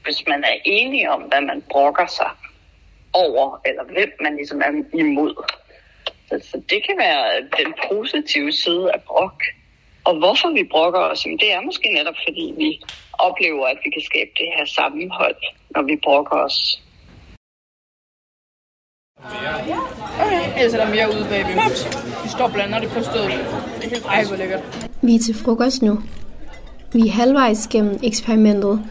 Hvis 0.04 0.20
man 0.26 0.44
er 0.44 0.56
enige 0.64 1.10
om, 1.10 1.22
hvad 1.22 1.40
man 1.40 1.62
brokker 1.70 2.06
sig 2.06 2.30
over, 3.14 3.60
eller 3.68 3.84
hvem 3.84 4.10
man 4.20 4.36
ligesom 4.36 4.60
er 4.60 4.98
imod. 4.98 5.34
Så, 6.28 6.34
så 6.50 6.56
det 6.70 6.80
kan 6.86 6.96
være 6.98 7.24
den 7.60 7.74
positive 7.88 8.52
side 8.52 8.92
af 8.94 9.00
brok. 9.06 9.42
Og 10.04 10.18
hvorfor 10.18 10.48
vi 10.58 10.64
brokker 10.70 11.00
os, 11.00 11.22
det 11.22 11.52
er 11.52 11.60
måske 11.60 11.88
netop 11.98 12.14
fordi 12.26 12.54
vi 12.56 12.82
oplever, 13.12 13.66
at 13.66 13.78
vi 13.84 13.90
kan 13.90 14.02
skabe 14.02 14.30
det 14.38 14.48
her 14.56 14.64
sammenhold, 14.64 15.36
når 15.70 15.82
vi 15.82 15.96
brokker 16.04 16.36
os. 16.36 16.80
Okay, 20.24 20.44
ellers 20.58 20.74
er 20.74 20.84
der 20.84 20.90
mere 20.94 21.08
ude 21.08 21.26
bagved. 21.30 21.54
Vi 22.24 22.28
står 22.28 22.48
blander 22.54 22.78
det 22.78 22.88
på 22.88 23.02
stedet. 23.02 23.30
Det 23.80 23.90
helt 23.90 24.06
ej, 24.06 24.24
hvor 24.28 24.36
lækkert. 24.36 24.62
Vi 25.02 25.14
er 25.14 25.18
til 25.18 25.34
frokost 25.34 25.82
nu. 25.82 25.98
Vi 26.92 27.00
er 27.00 27.12
halvvejs 27.12 27.68
gennem 27.72 27.98
eksperimentet, 28.02 28.84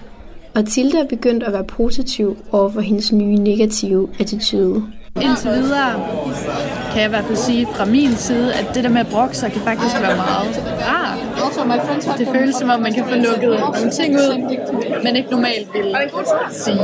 og 0.55 0.65
Tilda 0.65 0.97
er 0.97 1.07
begyndt 1.07 1.43
at 1.43 1.53
være 1.53 1.63
positiv 1.63 2.37
over 2.51 2.69
for 2.69 2.81
hendes 2.81 3.11
nye 3.11 3.35
negative 3.35 4.09
attitude. 4.19 4.83
Indtil 5.21 5.51
videre 5.51 5.93
kan 6.91 6.97
jeg 7.01 7.05
i 7.05 7.09
hvert 7.09 7.25
fald 7.25 7.37
sige 7.37 7.67
fra 7.75 7.85
min 7.85 8.15
side, 8.15 8.53
at 8.53 8.65
det 8.75 8.83
der 8.83 8.89
med 8.89 8.99
at 8.99 9.07
brokke 9.07 9.37
sig 9.37 9.51
kan 9.51 9.61
faktisk 9.61 9.95
være 10.01 10.15
meget 10.15 10.63
rart. 10.81 12.17
Det 12.19 12.27
føles 12.27 12.55
som 12.55 12.69
om, 12.69 12.79
man 12.79 12.93
kan 12.93 13.03
få 13.05 13.15
lukket 13.15 13.59
nogle 13.59 13.91
ting 13.91 14.15
ud, 14.15 15.03
man 15.03 15.15
ikke 15.15 15.29
normalt 15.29 15.67
ville 15.73 15.97
sige. 16.49 16.79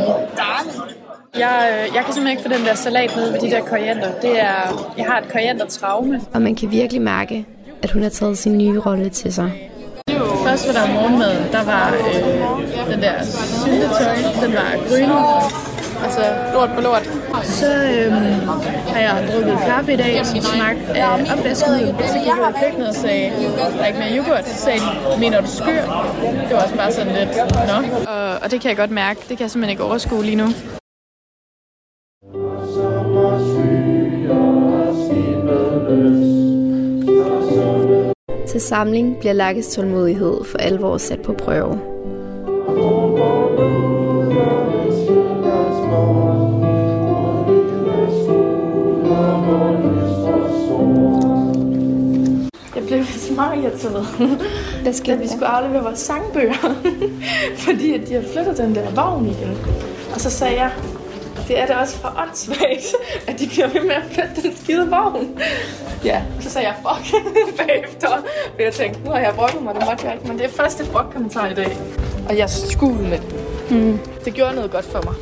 Jeg, 1.37 1.69
øh, 1.71 1.95
jeg 1.95 2.03
kan 2.05 2.13
simpelthen 2.13 2.27
ikke 2.27 2.41
få 2.43 2.49
den 2.49 2.65
der 2.65 2.75
salat 2.75 3.13
med 3.15 3.31
ved 3.31 3.39
de 3.39 3.49
der 3.49 3.61
koriander. 3.61 4.11
Det 4.21 4.41
er, 4.41 4.91
jeg 4.97 5.05
har 5.05 5.19
et 5.19 5.31
koriander-traume. 5.31 6.21
Og 6.33 6.41
man 6.41 6.55
kan 6.55 6.71
virkelig 6.71 7.01
mærke, 7.01 7.45
at 7.81 7.91
hun 7.91 8.01
har 8.01 8.09
taget 8.09 8.37
sin 8.37 8.57
nye 8.57 8.79
rolle 8.79 9.09
til 9.09 9.33
sig. 9.33 9.68
Først 10.45 10.67
var 10.67 10.73
der 10.73 10.93
morgenmaden, 10.93 11.43
der 11.51 11.63
var 11.63 11.93
øh, 11.99 12.91
den 12.93 13.01
der 13.01 13.13
syltetøj, 13.63 14.15
den 14.43 14.53
var 14.53 14.71
grøn, 14.89 15.11
altså 16.03 16.21
lort 16.53 16.69
på 16.75 16.81
lort. 16.81 17.09
Så 17.43 17.65
øh, 17.65 18.11
har 18.93 18.99
jeg 18.99 19.29
drukket 19.33 19.57
kaffe 19.67 19.93
i 19.93 19.95
dag, 19.95 20.25
som 20.25 20.41
smagte 20.41 20.99
af 21.01 21.07
opvaskemiddel. 21.37 21.95
Så 22.07 22.17
gik 22.17 22.27
jeg 22.27 22.35
ud 22.41 22.53
i 22.55 22.63
køkkenet 22.63 22.87
og 22.89 22.95
sagde, 22.95 23.31
der 23.77 23.83
er 23.83 23.87
ikke 23.87 23.99
mere 23.99 24.17
yoghurt. 24.17 24.47
Så 24.49 24.61
sagde 24.61 24.79
de, 24.79 25.19
mener 25.19 25.41
du 25.41 25.47
skyr? 25.47 25.81
Det 26.47 26.51
var 26.51 26.61
også 26.63 26.75
bare 26.75 26.91
sådan 26.91 27.13
lidt, 27.13 27.29
nå. 27.67 27.97
Og, 28.11 28.29
og 28.41 28.51
det 28.51 28.61
kan 28.61 28.69
jeg 28.69 28.77
godt 28.77 28.91
mærke, 28.91 29.19
det 29.19 29.37
kan 29.37 29.41
jeg 29.41 29.51
simpelthen 29.51 29.71
ikke 29.71 29.83
overskue 29.83 30.23
lige 30.23 30.35
nu. 30.35 30.47
Til 38.49 38.61
samling 38.61 39.17
bliver 39.19 39.33
Lakkes 39.33 39.67
tålmodighed 39.67 40.43
for 40.43 40.57
alvor 40.57 40.97
sat 40.97 41.21
på 41.21 41.33
prøve. 41.33 41.79
Jeg 52.75 52.87
blev 52.87 53.05
så 53.05 53.33
meget 53.33 53.63
irriteret, 53.63 54.05
Hvad 54.83 54.93
skete 54.93 55.17
da 55.17 55.21
vi 55.21 55.27
skulle 55.27 55.47
aflevere 55.47 55.83
vores 55.83 55.99
sangbøger. 55.99 56.81
Fordi 57.65 57.93
at 57.93 58.07
de 58.07 58.13
har 58.13 58.23
flyttet 58.33 58.57
den 58.57 58.75
der 58.75 58.89
vogn 58.95 59.25
igen. 59.25 59.57
Og 60.13 60.21
så 60.21 60.29
sagde 60.29 60.61
jeg, 60.61 60.71
det 61.49 61.59
er 61.59 61.65
da 61.65 61.75
også 61.75 61.97
for 61.97 62.13
åndssvagt, 62.21 62.95
at 63.27 63.39
de 63.39 63.47
bliver 63.47 63.67
ved 63.67 63.81
med 63.81 63.91
at 63.91 64.03
flytte 64.11 64.47
den 64.49 64.57
skide 64.57 64.89
vogn. 64.89 65.39
Ja, 66.05 66.21
så 66.39 66.49
sagde 66.49 66.67
jeg 66.67 66.75
fuck 66.75 67.23
bagefter. 67.59 68.07
For 68.55 68.61
jeg 68.63 68.73
tænkte, 68.73 68.99
nu 69.05 69.11
har 69.11 69.19
jeg 69.19 69.33
brokket 69.35 69.61
mig, 69.63 69.75
det 69.75 69.83
måtte 69.89 70.05
jeg 70.05 70.13
ikke. 70.13 70.27
Men 70.27 70.37
det 70.37 70.45
er 70.45 70.49
første 70.49 70.85
brokkommentar 70.91 71.47
i 71.47 71.53
dag. 71.53 71.77
Og 72.29 72.37
jeg 72.37 72.49
skulle 72.49 73.01
med 73.01 73.17
det. 73.17 73.35
Mm. 73.71 73.99
Det 74.25 74.33
gjorde 74.33 74.55
noget 74.55 74.71
godt 74.71 74.85
for 74.85 75.01
mig. 75.03 75.13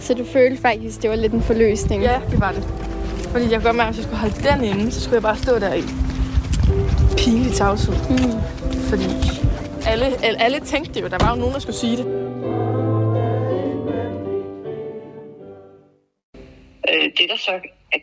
Så 0.00 0.14
du 0.14 0.24
følte 0.24 0.62
faktisk, 0.62 1.02
det 1.02 1.10
var 1.10 1.16
lidt 1.16 1.32
en 1.32 1.42
forløsning? 1.42 2.02
Ja, 2.02 2.20
det 2.30 2.40
var 2.40 2.52
det. 2.52 2.68
Fordi 3.28 3.44
jeg 3.44 3.52
kunne 3.52 3.64
godt 3.64 3.76
mærke, 3.76 3.88
at 3.88 3.94
hvis 3.94 3.98
jeg 3.98 4.04
skulle 4.04 4.20
holde 4.20 4.68
den 4.68 4.80
inde, 4.80 4.92
så 4.92 5.00
skulle 5.00 5.14
jeg 5.14 5.22
bare 5.22 5.36
stå 5.36 5.58
der 5.58 5.74
i 5.74 5.82
pinlig 7.16 7.52
tavshed. 7.52 7.94
Mm. 8.10 8.40
Fordi 8.80 9.04
alle, 9.86 10.06
alle, 10.22 10.42
alle 10.42 10.60
tænkte 10.60 11.00
jo. 11.00 11.08
Der 11.08 11.18
var 11.20 11.30
jo 11.30 11.36
nogen, 11.36 11.54
der 11.54 11.60
skulle 11.60 11.76
sige 11.76 11.96
det. 11.96 12.06
Så 17.50 17.60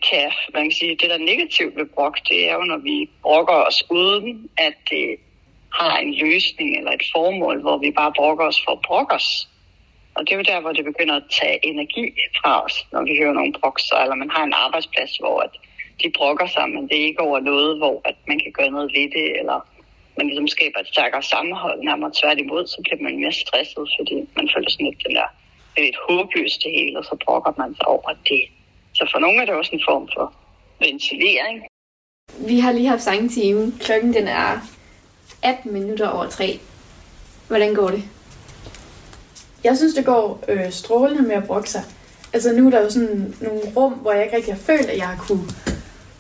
kan, 0.10 0.32
man 0.54 0.64
kan 0.64 0.72
sige, 0.72 0.96
det 1.00 1.10
der 1.10 1.18
er 1.22 1.30
negativt 1.34 1.76
ved 1.76 1.86
brok, 1.86 2.16
det 2.30 2.50
er 2.50 2.54
jo, 2.54 2.64
når 2.72 2.78
vi 2.78 3.10
brokker 3.22 3.54
os 3.70 3.84
uden, 3.90 4.50
at 4.58 4.76
det 4.90 5.08
har 5.80 5.98
en 5.98 6.14
løsning 6.14 6.78
eller 6.78 6.92
et 6.92 7.06
formål, 7.16 7.62
hvor 7.62 7.78
vi 7.78 7.92
bare 7.92 8.14
brokker 8.20 8.46
os 8.46 8.62
for 8.66 8.72
at 8.72 8.82
brokke 8.88 9.14
os. 9.16 9.50
Og 10.16 10.22
det 10.26 10.32
er 10.32 10.38
jo 10.38 10.50
der, 10.52 10.60
hvor 10.62 10.72
det 10.72 10.86
begynder 10.86 11.16
at 11.16 11.28
tage 11.40 11.66
energi 11.66 12.06
fra 12.40 12.64
os, 12.66 12.76
når 12.92 13.02
vi 13.04 13.18
hører 13.22 13.34
nogle 13.34 13.54
brokser, 13.60 13.98
eller 13.98 14.16
man 14.16 14.30
har 14.30 14.44
en 14.44 14.54
arbejdsplads, 14.66 15.18
hvor 15.18 15.40
at 15.40 15.54
de 16.04 16.12
brokker 16.18 16.48
sig, 16.48 16.70
men 16.70 16.84
det 16.90 16.98
er 17.02 17.06
ikke 17.06 17.22
over 17.28 17.40
noget, 17.40 17.78
hvor 17.78 18.02
at 18.06 18.16
man 18.28 18.40
kan 18.40 18.52
gøre 18.52 18.72
noget 18.72 18.90
ved 18.96 19.08
det, 19.18 19.40
eller 19.40 19.68
man 20.18 20.28
ligesom 20.28 20.48
skaber 20.48 20.80
et 20.80 20.88
stærkere 20.88 21.24
sammenhold. 21.24 21.84
Nærmere 21.84 22.12
tværtimod, 22.22 22.68
så 22.68 22.78
bliver 22.84 23.02
man 23.02 23.20
mere 23.20 23.32
stresset, 23.32 23.86
fordi 23.98 24.16
man 24.38 24.50
føler 24.54 24.70
sådan 24.70 24.86
lidt 24.86 25.04
den 25.08 25.16
der 25.16 25.30
det 25.78 25.84
er 25.84 25.88
lidt 25.90 26.04
håbløst 26.10 26.64
det 26.64 26.72
hele, 26.72 27.00
og 27.00 27.06
så 27.06 27.16
brokker 27.26 27.54
man 27.58 27.76
sig 27.76 27.88
over 27.88 28.12
det. 28.30 28.44
Så 28.98 29.10
for 29.14 29.20
nogle 29.20 29.42
er 29.42 29.46
det 29.46 29.56
også 29.56 29.72
en 29.74 29.82
form 29.90 30.10
for 30.16 30.34
ventilering. 30.80 31.64
Vi 32.48 32.60
har 32.60 32.72
lige 32.72 32.88
haft 32.88 33.02
sangtime. 33.02 33.74
Klokken 33.80 34.14
den 34.14 34.28
er 34.28 34.60
18 35.44 35.74
minutter 35.74 36.08
over 36.08 36.30
3. 36.30 36.60
Hvordan 37.48 37.76
går 37.76 37.88
det? 37.88 38.04
Jeg 39.64 39.78
synes, 39.78 39.94
det 39.94 40.06
går 40.06 40.44
øh, 40.48 40.72
strålende 40.72 41.22
med 41.22 41.36
at 41.36 41.48
brokke 41.48 41.70
sig. 41.70 41.84
Altså 42.34 42.54
nu 42.54 42.68
er 42.68 42.72
der 42.72 42.82
jo 42.82 42.90
sådan 42.90 43.36
nogle 43.42 43.62
rum, 43.76 43.94
hvor 43.94 44.12
jeg 44.12 44.24
ikke 44.24 44.36
rigtig 44.36 44.54
har 44.54 44.62
følt, 44.62 44.86
at 44.86 44.98
jeg 44.98 45.08
har 45.08 45.26
kunne, 45.28 45.48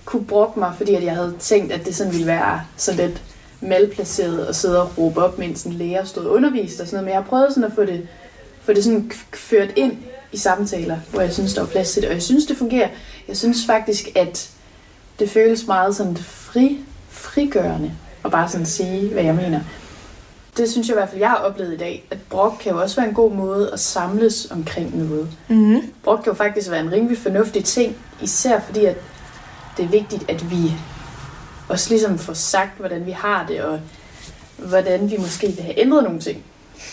kunne 0.05 0.25
brokke 0.25 0.59
mig, 0.59 0.73
fordi 0.77 0.95
at 0.95 1.03
jeg 1.03 1.15
havde 1.15 1.35
tænkt, 1.39 1.71
at 1.71 1.85
det 1.85 1.95
sådan 1.95 2.13
ville 2.13 2.27
være 2.27 2.61
så 2.77 2.95
lidt 2.95 3.21
malplaceret 3.61 4.45
at 4.45 4.55
sidde 4.55 4.81
og 4.81 4.97
råbe 4.97 5.23
op, 5.23 5.37
mens 5.37 5.63
en 5.63 5.73
lærer 5.73 6.03
stod 6.03 6.25
og 6.25 6.31
underviste 6.31 6.81
og 6.81 6.87
sådan 6.87 6.95
noget. 6.95 7.05
Men 7.05 7.13
jeg 7.13 7.21
har 7.21 7.29
prøvet 7.29 7.53
sådan 7.53 7.69
at 7.69 7.75
få 7.75 7.85
det, 7.85 8.07
få 8.61 8.73
det 8.73 8.83
sådan 8.83 9.11
ført 9.33 9.69
ind 9.75 9.97
i 10.37 10.39
samtaler, 10.39 10.97
hvor 11.11 11.21
jeg 11.21 11.33
synes, 11.33 11.53
der 11.53 11.61
er 11.61 11.65
plads 11.65 11.91
til 11.91 12.01
det. 12.01 12.09
Og 12.09 12.15
jeg 12.15 12.23
synes, 12.23 12.45
det 12.45 12.57
fungerer. 12.57 12.89
Jeg 13.27 13.37
synes 13.37 13.65
faktisk, 13.65 14.09
at 14.15 14.49
det 15.19 15.29
føles 15.29 15.67
meget 15.67 15.95
sådan 15.95 16.17
fri, 16.17 16.79
frigørende 17.09 17.91
at 18.25 18.31
bare 18.31 18.49
sådan 18.49 18.65
sige, 18.65 19.09
hvad 19.09 19.23
jeg 19.23 19.35
mener. 19.35 19.59
Det 20.57 20.71
synes 20.71 20.87
jeg 20.87 20.93
i 20.93 20.97
hvert 20.97 21.09
fald, 21.09 21.21
jeg 21.21 21.29
har 21.29 21.37
oplevet 21.37 21.73
i 21.73 21.77
dag, 21.77 22.07
at 22.11 22.17
brok 22.29 22.57
kan 22.59 22.71
jo 22.71 22.81
også 22.81 22.95
være 22.95 23.09
en 23.09 23.15
god 23.15 23.31
måde 23.31 23.71
at 23.73 23.79
samles 23.79 24.47
omkring 24.51 24.97
noget. 24.97 25.29
Mm-hmm. 25.47 25.81
Brok 26.03 26.19
kan 26.23 26.31
jo 26.31 26.37
faktisk 26.37 26.69
være 26.69 26.79
en 26.79 26.91
rimelig 26.91 27.17
fornuftig 27.17 27.63
ting, 27.63 27.95
især 28.21 28.59
fordi, 28.59 28.85
at 28.85 28.95
det 29.77 29.85
er 29.85 29.89
vigtigt, 29.89 30.29
at 30.29 30.51
vi 30.51 30.73
også 31.69 31.89
ligesom 31.89 32.19
får 32.19 32.33
sagt, 32.33 32.77
hvordan 32.77 33.05
vi 33.05 33.11
har 33.11 33.45
det, 33.47 33.61
og 33.61 33.79
hvordan 34.57 35.11
vi 35.11 35.17
måske 35.17 35.47
vil 35.47 35.63
have 35.63 35.79
ændret 35.79 36.03
nogle 36.03 36.19
ting. 36.19 36.43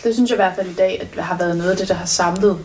Det 0.05 0.15
synes 0.15 0.31
jeg 0.31 0.37
i 0.37 0.43
hvert 0.43 0.57
fald 0.57 0.71
i 0.71 0.75
dag, 0.75 1.01
at 1.01 1.23
har 1.25 1.39
været 1.39 1.57
noget 1.57 1.71
af 1.71 1.77
det, 1.77 1.89
der 1.89 1.95
har 1.95 2.07
samlet 2.07 2.59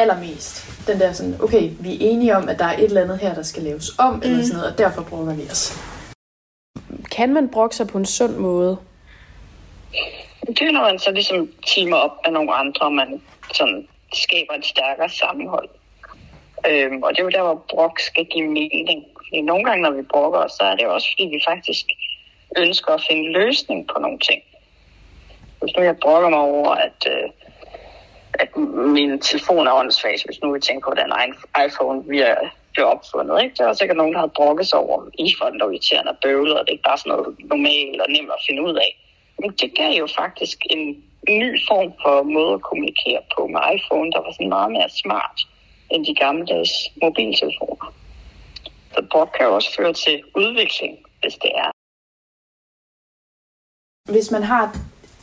allermest. 0.00 0.86
Den 0.86 1.00
der 1.00 1.12
sådan, 1.12 1.36
okay, 1.42 1.70
vi 1.80 1.94
er 1.94 2.10
enige 2.10 2.36
om, 2.36 2.48
at 2.48 2.58
der 2.58 2.64
er 2.64 2.76
et 2.76 2.84
eller 2.84 3.02
andet 3.02 3.18
her, 3.18 3.34
der 3.34 3.42
skal 3.42 3.62
laves 3.62 3.98
om, 3.98 4.14
mm. 4.14 4.20
eller 4.22 4.42
sådan 4.42 4.56
noget, 4.56 4.72
og 4.72 4.78
derfor 4.78 5.02
bruger 5.02 5.34
vi 5.34 5.42
os. 5.50 5.78
Kan 7.10 7.34
man 7.34 7.48
brokke 7.48 7.76
sig 7.76 7.86
på 7.86 7.98
en 7.98 8.06
sund 8.06 8.36
måde? 8.36 8.78
Det 10.46 10.62
er, 10.62 10.72
når 10.72 10.82
man 10.82 10.98
så 10.98 11.10
ligesom 11.10 11.50
timer 11.66 11.96
op 11.96 12.16
med 12.24 12.32
nogle 12.32 12.54
andre, 12.54 12.86
og 12.86 12.92
man 12.92 13.22
sådan 13.54 13.88
skaber 14.12 14.54
et 14.54 14.64
stærkere 14.64 15.08
sammenhold. 15.08 15.68
Øhm, 16.68 17.02
og 17.02 17.10
det 17.10 17.18
er 17.18 17.24
jo 17.24 17.30
der, 17.30 17.42
hvor 17.42 17.64
brok 17.68 18.00
skal 18.00 18.24
give 18.24 18.48
mening. 18.48 19.04
Fordi 19.16 19.40
nogle 19.40 19.64
gange, 19.64 19.82
når 19.82 19.90
vi 19.90 20.02
brokker 20.02 20.38
os, 20.38 20.52
så 20.52 20.62
er 20.62 20.74
det 20.76 20.82
jo 20.84 20.94
også, 20.94 21.08
fordi 21.12 21.24
vi 21.34 21.40
faktisk 21.48 21.84
ønsker 22.58 22.92
at 22.92 23.04
finde 23.08 23.32
løsning 23.32 23.88
på 23.88 24.00
nogle 24.00 24.18
ting. 24.18 24.42
Hvis 25.60 25.76
nu 25.76 25.82
jeg 25.82 25.96
brokker 25.96 26.28
mig 26.28 26.38
over, 26.38 26.70
at, 26.70 27.00
øh, 27.06 27.30
at 28.32 28.56
min 28.96 29.20
telefon 29.20 29.66
er 29.66 29.72
åndssvagt, 29.72 30.24
hvis 30.24 30.40
nu 30.42 30.52
vi 30.52 30.60
tænker 30.60 30.88
på, 30.88 30.94
den 30.94 31.12
iPhone 31.66 32.04
vi 32.08 32.20
er, 32.20 32.36
blev 32.74 32.86
opfundet. 32.86 33.42
Ikke? 33.42 33.54
Der 33.58 33.68
er 33.68 33.72
sikkert 33.72 33.96
nogen, 33.96 34.14
der 34.14 34.20
har 34.20 34.36
brokket 34.40 34.66
sig 34.66 34.78
over, 34.78 35.08
i 35.18 35.34
for 35.38 35.46
den 35.50 35.60
irriterende 35.60 36.16
bøvlet, 36.22 36.58
og 36.58 36.64
det 36.64 36.68
er 36.68 36.76
ikke 36.78 36.90
bare 36.90 36.98
sådan 36.98 37.10
noget 37.10 37.36
normalt 37.52 38.00
og 38.00 38.08
nemt 38.10 38.30
at 38.36 38.44
finde 38.48 38.62
ud 38.62 38.74
af. 38.74 38.90
Men 39.40 39.50
det 39.50 39.74
gav 39.74 39.92
jo 40.02 40.06
faktisk 40.20 40.58
en 40.70 41.04
ny 41.28 41.50
form 41.68 41.92
for 42.02 42.22
måde 42.22 42.54
at 42.54 42.62
kommunikere 42.62 43.22
på 43.34 43.46
med 43.46 43.60
iPhone, 43.76 44.12
der 44.12 44.20
var 44.24 44.32
sådan 44.32 44.48
meget 44.48 44.70
mere 44.72 44.90
smart 45.02 45.38
end 45.90 46.06
de 46.06 46.14
gammeldags 46.14 46.72
mobiltelefoner. 47.02 47.94
Så 48.94 49.06
brok 49.10 49.30
kan 49.36 49.46
jo 49.46 49.54
også 49.54 49.74
føre 49.76 49.92
til 49.92 50.22
udvikling, 50.36 50.98
hvis 51.20 51.34
det 51.34 51.52
er. 51.54 51.70
Hvis 54.12 54.30
man 54.30 54.42
har 54.42 54.64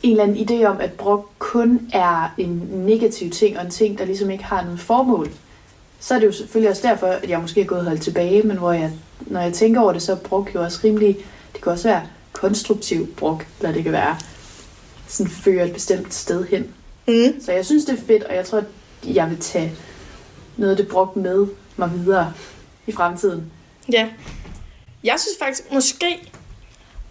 en 0.02 0.10
eller 0.10 0.24
anden 0.24 0.48
idé 0.48 0.64
om, 0.64 0.80
at 0.80 0.92
brok 0.92 1.30
kun 1.38 1.90
er 1.92 2.34
en 2.38 2.70
negativ 2.72 3.30
ting, 3.30 3.58
og 3.58 3.64
en 3.64 3.70
ting, 3.70 3.98
der 3.98 4.04
ligesom 4.04 4.30
ikke 4.30 4.44
har 4.44 4.64
noget 4.64 4.80
formål, 4.80 5.30
så 6.00 6.14
er 6.14 6.18
det 6.18 6.26
jo 6.26 6.32
selvfølgelig 6.32 6.70
også 6.70 6.88
derfor, 6.88 7.06
at 7.06 7.30
jeg 7.30 7.40
måske 7.40 7.60
er 7.60 7.64
gået 7.64 7.84
holdt 7.84 8.02
tilbage, 8.02 8.42
men 8.42 8.56
hvor 8.56 8.72
jeg, 8.72 8.92
når 9.20 9.40
jeg 9.40 9.52
tænker 9.52 9.80
over 9.80 9.92
det, 9.92 10.02
så 10.02 10.12
er 10.12 10.16
brok 10.16 10.54
jo 10.54 10.62
også 10.62 10.80
rimelig, 10.84 11.16
det 11.52 11.62
kan 11.62 11.72
også 11.72 11.88
være 11.88 12.02
konstruktiv 12.32 13.14
brok, 13.14 13.46
eller 13.60 13.72
det 13.72 13.82
kan 13.82 13.92
være 13.92 14.16
sådan 15.06 15.30
føre 15.30 15.66
et 15.66 15.72
bestemt 15.72 16.14
sted 16.14 16.46
hen. 16.46 16.74
Mm. 17.08 17.40
Så 17.40 17.52
jeg 17.52 17.66
synes, 17.66 17.84
det 17.84 17.98
er 17.98 18.02
fedt, 18.06 18.24
og 18.24 18.34
jeg 18.34 18.46
tror, 18.46 18.58
at 18.58 18.64
jeg 19.04 19.30
vil 19.30 19.38
tage 19.38 19.72
noget 20.56 20.70
af 20.70 20.76
det 20.76 20.88
brok 20.88 21.16
med 21.16 21.46
mig 21.76 21.90
videre 21.94 22.32
i 22.86 22.92
fremtiden. 22.92 23.52
Ja. 23.92 24.08
Jeg 25.04 25.14
synes 25.18 25.38
faktisk 25.38 25.72
måske 25.72 26.30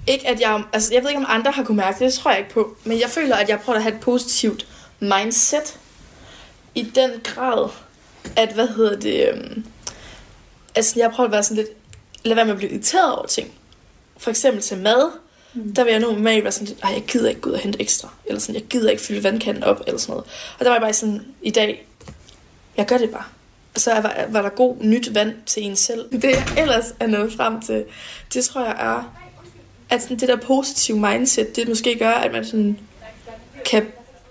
ikke, 0.07 0.27
at 0.27 0.39
jeg... 0.39 0.63
Altså, 0.73 0.93
jeg 0.93 1.03
ved 1.03 1.09
ikke, 1.09 1.19
om 1.19 1.25
andre 1.29 1.51
har 1.51 1.63
kunne 1.63 1.77
mærke 1.77 1.99
det. 1.99 2.13
Det 2.13 2.13
tror 2.13 2.31
jeg 2.31 2.39
ikke 2.39 2.51
på. 2.51 2.75
Men 2.83 2.99
jeg 2.99 3.09
føler, 3.09 3.35
at 3.35 3.49
jeg 3.49 3.59
prøver 3.59 3.77
at 3.77 3.83
have 3.83 3.95
et 3.95 4.01
positivt 4.01 4.67
mindset. 4.99 5.79
I 6.75 6.83
den 6.83 7.11
grad, 7.23 7.69
at, 8.35 8.53
hvad 8.53 8.67
hedder 8.67 8.99
det... 8.99 9.29
Øhm, 9.29 9.65
altså, 10.75 10.99
jeg 10.99 11.11
prøver 11.11 11.27
at 11.27 11.31
være 11.31 11.43
sådan 11.43 11.57
lidt... 11.57 11.69
Lad 12.23 12.35
være 12.35 12.45
med 12.45 12.53
at 12.53 12.57
blive 12.57 12.71
irriteret 12.71 13.15
over 13.15 13.25
ting. 13.25 13.51
For 14.17 14.29
eksempel 14.29 14.61
til 14.61 14.77
mad. 14.77 15.11
Mm. 15.53 15.73
Der 15.73 15.83
vil 15.83 15.91
jeg 15.91 15.99
normalt 15.99 16.43
være 16.43 16.51
sådan 16.51 16.67
lidt, 16.67 16.79
jeg 16.83 17.03
gider 17.07 17.29
ikke 17.29 17.41
gå 17.41 17.49
ud 17.49 17.55
og 17.55 17.59
hente 17.59 17.81
ekstra. 17.81 18.09
Eller 18.25 18.39
sådan, 18.39 18.55
jeg 18.55 18.63
gider 18.63 18.89
ikke 18.89 19.03
fylde 19.03 19.23
vandkanden 19.23 19.63
op, 19.63 19.81
eller 19.87 19.99
sådan 19.99 20.11
noget. 20.11 20.25
Og 20.59 20.65
der 20.65 20.69
var 20.69 20.75
jeg 20.75 20.81
bare 20.81 20.93
sådan, 20.93 21.25
i 21.41 21.51
dag, 21.51 21.87
jeg 22.77 22.85
gør 22.85 22.97
det 22.97 23.09
bare. 23.09 23.23
Og 23.75 23.81
så 23.81 23.93
var, 23.93 24.25
var 24.29 24.41
der 24.41 24.49
god 24.49 24.75
nyt 24.81 25.15
vand 25.15 25.33
til 25.45 25.63
en 25.63 25.75
selv. 25.75 26.11
Det 26.11 26.23
jeg 26.23 26.47
ellers 26.57 26.93
er 26.99 27.07
nået 27.07 27.33
frem 27.33 27.61
til, 27.61 27.85
det 28.33 28.45
tror 28.45 28.65
jeg 28.65 28.75
er, 28.79 29.26
at 29.89 30.01
sådan 30.01 30.17
det 30.17 30.29
der 30.29 30.35
positive 30.35 30.99
mindset, 30.99 31.55
det 31.55 31.67
måske 31.67 31.99
gør, 31.99 32.11
at 32.11 32.31
man 32.31 32.45
sådan 32.45 32.79
kan 33.65 33.85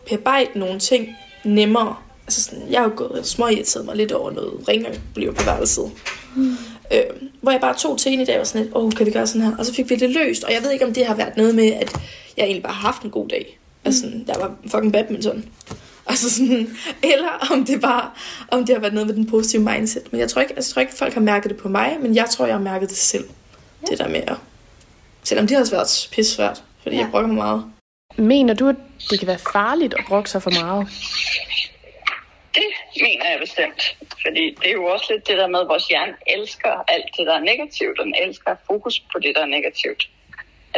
bearbejde 0.09 0.59
nogle 0.59 0.78
ting 0.78 1.16
nemmere. 1.44 1.96
Altså 2.26 2.42
sådan, 2.42 2.62
jeg 2.70 2.80
har 2.80 2.88
jo 2.88 2.92
gået 2.96 3.26
små 3.26 3.48
irriteret 3.48 3.84
mig 3.84 3.96
lidt 3.96 4.12
over 4.12 4.30
noget 4.30 4.68
ringer 4.68 4.90
bliver 5.14 5.32
på 5.32 5.44
værelset. 5.44 5.90
Mm. 6.36 6.57
Øh, 6.92 7.02
hvor 7.40 7.50
jeg 7.50 7.61
bare 7.61 7.76
tog 7.76 7.98
til 7.98 8.12
en 8.12 8.20
i 8.20 8.24
dag 8.24 8.34
og 8.34 8.38
var 8.38 8.44
sådan 8.44 8.62
lidt, 8.62 8.74
åh, 8.74 8.84
oh, 8.84 8.92
kan 8.92 9.07
vi 9.07 9.11
gøre 9.11 9.26
sådan 9.26 9.42
her? 9.42 9.57
Og 9.59 9.66
så 9.66 9.74
fik 9.74 9.90
vi 9.90 9.96
det 9.96 10.11
løst, 10.11 10.44
og 10.44 10.52
jeg 10.52 10.62
ved 10.62 10.70
ikke, 10.70 10.84
om 10.84 10.94
det 10.94 11.07
har 11.07 11.14
været 11.14 11.36
noget 11.36 11.54
med, 11.54 11.72
at 11.72 11.92
jeg 12.36 12.44
egentlig 12.44 12.62
bare 12.62 12.72
har 12.72 12.86
haft 12.86 13.02
en 13.02 13.11
god 13.11 13.28
dag. 13.28 13.59
Altså, 13.84 14.00
sådan, 14.00 14.24
jeg 14.26 14.36
var 14.40 14.54
fucking 14.70 14.92
badminton. 14.92 15.44
Altså 16.09 16.30
sådan, 16.30 16.76
eller 17.02 17.48
om 17.52 17.64
det 17.64 17.80
bare, 17.80 18.11
om 18.48 18.64
det 18.64 18.74
har 18.74 18.80
været 18.80 18.94
noget 18.94 19.07
med 19.07 19.14
den 19.14 19.26
positive 19.26 19.62
mindset. 19.62 20.12
Men 20.12 20.20
jeg 20.20 20.30
tror 20.30 20.42
ikke, 20.42 20.54
altså, 20.57 20.70
jeg 20.70 20.74
tror 20.74 20.80
ikke, 20.80 20.94
folk 20.94 21.14
har 21.14 21.20
mærket 21.20 21.50
det 21.50 21.59
på 21.59 21.68
mig, 21.68 21.96
men 22.02 22.14
jeg 22.14 22.26
tror, 22.30 22.46
jeg 22.46 22.54
har 22.54 22.62
mærket 22.62 22.88
det 22.88 22.96
selv. 22.96 23.24
Ja. 23.82 23.86
Det 23.90 23.98
der 23.98 24.09
med 24.09 24.20
at, 24.26 24.36
selvom 25.28 25.46
det 25.46 25.54
har 25.54 25.60
også 25.60 25.76
været 25.78 26.08
pisse 26.12 26.34
svært, 26.36 26.58
fordi 26.82 26.96
ja. 26.96 27.02
jeg 27.02 27.10
brokker 27.10 27.28
mig 27.32 27.36
meget. 27.36 27.62
Mener 28.16 28.54
du, 28.54 28.68
at 28.68 28.76
det 29.10 29.18
kan 29.18 29.28
være 29.28 29.42
farligt 29.52 29.94
at 29.98 30.04
brokke 30.08 30.30
sig 30.30 30.42
for 30.42 30.52
meget? 30.62 30.82
Det 32.58 32.68
mener 33.02 33.24
jeg 33.30 33.38
bestemt. 33.40 33.82
Fordi 34.24 34.44
det 34.60 34.68
er 34.68 34.76
jo 34.80 34.84
også 34.84 35.06
lidt 35.12 35.28
det 35.28 35.36
der 35.38 35.48
med, 35.54 35.60
at 35.60 35.68
vores 35.68 35.86
hjerne 35.86 36.14
elsker 36.36 36.72
alt 36.88 37.08
det, 37.16 37.26
der 37.26 37.34
er 37.34 37.44
negativt, 37.52 37.98
og 37.98 38.04
den 38.04 38.14
elsker 38.24 38.52
fokus 38.66 39.00
på 39.12 39.18
det, 39.18 39.32
der 39.36 39.42
er 39.42 39.52
negativt. 39.56 40.02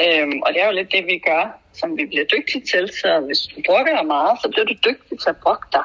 Øhm, 0.03 0.39
og 0.45 0.49
det 0.53 0.63
er 0.63 0.67
jo 0.67 0.73
lidt 0.73 0.93
det, 0.93 1.07
vi 1.07 1.19
gør, 1.31 1.45
som 1.81 1.97
vi 1.99 2.05
bliver 2.07 2.27
dygtige 2.35 2.65
til. 2.73 2.85
Så 3.01 3.21
hvis 3.27 3.41
du 3.41 3.57
brokker 3.67 3.97
dig 3.97 4.07
meget, 4.07 4.39
så 4.43 4.49
bliver 4.53 4.67
du 4.67 4.75
dygtig 4.89 5.15
til 5.23 5.31
at 5.35 5.41
brokke 5.45 5.67
dig. 5.73 5.85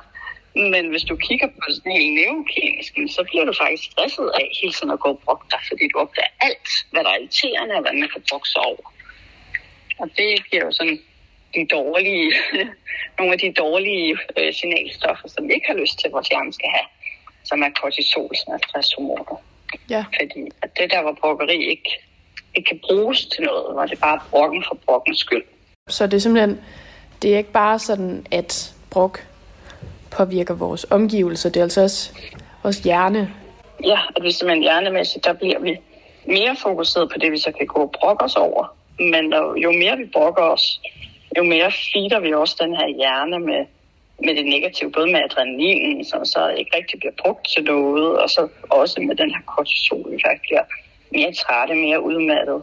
Men 0.55 0.89
hvis 0.89 1.03
du 1.03 1.15
kigger 1.15 1.47
på 1.47 1.67
sådan 1.69 1.91
helt 1.91 2.13
neurokemisk, 2.19 2.93
så 3.15 3.21
bliver 3.29 3.45
du 3.45 3.53
faktisk 3.61 3.83
stresset 3.91 4.27
af 4.39 4.45
hele 4.61 4.73
tiden 4.73 4.91
at 4.91 4.99
gå 4.99 5.09
og 5.09 5.21
brokke 5.25 5.45
dig, 5.51 5.61
fordi 5.69 5.83
du 5.93 5.97
opdager 6.03 6.31
alt, 6.47 6.69
hvad 6.91 7.03
der 7.03 7.09
er 7.09 7.19
irriterende, 7.19 7.75
og 7.75 7.81
hvad 7.81 7.93
man 7.93 8.09
kan 8.13 8.23
brokke 8.29 8.49
sig 8.49 8.61
over. 8.61 8.87
Og 10.01 10.07
det 10.17 10.49
giver 10.49 10.65
jo 10.65 10.71
sådan 10.71 10.99
de 11.55 11.65
dårlige, 11.77 12.27
nogle 13.17 13.33
af 13.33 13.39
de 13.39 13.53
dårlige 13.53 14.17
øh, 14.37 14.53
signalstoffer, 14.53 15.27
som 15.27 15.47
vi 15.47 15.53
ikke 15.53 15.67
har 15.67 15.77
lyst 15.83 15.99
til, 15.99 16.07
at 16.07 16.13
vores 16.13 16.27
hjerne 16.27 16.53
skal 16.53 16.69
have, 16.77 16.87
som 17.43 17.61
er 17.61 17.69
kortisol, 17.81 18.31
som 18.35 18.53
er 18.53 18.59
stresshormoner. 18.67 19.37
Ja. 19.89 20.05
Fordi 20.19 20.41
at 20.63 20.69
det 20.77 20.91
der, 20.91 21.01
hvor 21.01 21.17
brokkeri 21.21 21.59
ikke, 21.73 21.89
ikke 22.55 22.67
kan 22.67 22.79
bruges 22.87 23.25
til 23.25 23.43
noget, 23.43 23.73
hvor 23.73 23.85
det 23.85 23.99
bare 23.99 24.15
er 24.15 24.27
brokken 24.29 24.63
for 24.67 24.75
brokkens 24.85 25.19
skyld. 25.19 25.43
Så 25.89 26.07
det 26.07 26.13
er 26.13 26.21
simpelthen, 26.21 26.61
det 27.21 27.33
er 27.33 27.37
ikke 27.37 27.51
bare 27.51 27.79
sådan, 27.79 28.25
at 28.31 28.73
brok 28.91 29.25
påvirker 30.17 30.53
vores 30.53 30.85
omgivelser, 30.89 31.49
det 31.49 31.59
er 31.59 31.63
altså 31.63 31.83
også 31.83 32.11
vores 32.63 32.79
hjerne. 32.79 33.33
ja, 33.83 33.99
at 34.15 34.23
vi 34.23 34.31
simpelthen 34.31 34.63
hjernemæssigt, 34.63 35.25
der 35.25 35.33
bliver 35.33 35.59
vi 35.59 35.77
mere 36.25 36.55
fokuseret 36.63 37.09
på 37.11 37.17
det, 37.19 37.31
vi 37.31 37.37
så 37.37 37.51
kan 37.51 37.67
gå 37.67 37.81
og 37.81 37.93
brokke 37.99 38.23
os 38.23 38.35
over. 38.35 38.75
Men 38.99 39.33
jo 39.63 39.71
mere 39.71 39.97
vi 39.97 40.05
brokker 40.13 40.41
os, 40.41 40.81
jo 41.37 41.43
mere 41.43 41.71
feeder 41.71 42.19
vi 42.19 42.33
også 42.33 42.55
den 42.63 42.75
her 42.75 42.87
hjerne 42.87 43.39
med, 43.39 43.65
med 44.25 44.35
det 44.35 44.45
negative, 44.45 44.91
både 44.91 45.07
med 45.11 45.21
adrenalin, 45.23 46.05
som 46.05 46.25
så 46.25 46.47
ikke 46.47 46.77
rigtig 46.77 46.99
bliver 46.99 47.13
brugt 47.23 47.47
til 47.53 47.63
noget, 47.63 48.19
og 48.19 48.29
så 48.29 48.47
også 48.69 49.01
med 49.01 49.15
den 49.15 49.29
her 49.29 49.41
kortisol, 49.47 50.11
vi 50.11 50.19
faktisk 50.25 50.41
bliver 50.41 50.65
mere 51.11 51.33
trætte, 51.33 51.75
mere 51.75 52.03
udmattet, 52.03 52.61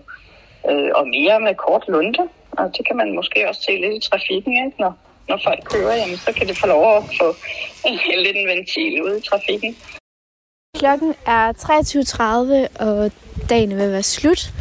øh, 0.70 0.90
og 0.94 1.08
mere 1.08 1.40
med 1.40 1.54
kort 1.54 1.84
lunte. 1.88 2.28
Og 2.50 2.76
det 2.76 2.86
kan 2.86 2.96
man 2.96 3.14
måske 3.14 3.48
også 3.48 3.62
se 3.62 3.72
lidt 3.76 4.04
i 4.04 4.08
trafikken, 4.10 4.52
ikke? 4.66 4.80
Når, 4.80 4.92
når 5.30 5.40
folk 5.44 5.60
kører, 5.64 5.94
jamen, 5.96 6.16
så 6.16 6.32
kan 6.36 6.46
det 6.48 6.58
få 6.58 6.66
lov 6.66 6.96
at 6.96 7.02
få 7.20 7.36
en, 7.86 7.98
lidt 8.24 8.36
en 8.36 8.48
ventil 8.48 9.02
ude 9.02 9.18
i 9.18 9.22
trafikken. 9.30 9.76
Klokken 10.78 11.14
er 11.26 11.52
23.30, 12.72 12.84
og 12.84 13.12
dagen 13.50 13.72
er 13.72 13.76
ved 13.76 13.84
at 13.84 13.92
være 13.92 14.02
slut. 14.02 14.52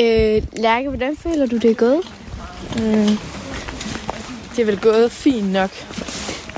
Øh, 0.00 0.42
Lærke, 0.52 0.88
hvordan 0.88 1.16
føler 1.16 1.46
du, 1.46 1.56
det 1.56 1.70
er 1.70 1.74
gået? 1.74 2.02
Mm. 2.76 3.18
Det 4.56 4.62
er 4.62 4.64
vel 4.64 4.80
gået 4.80 5.12
fint 5.12 5.52
nok. 5.52 5.70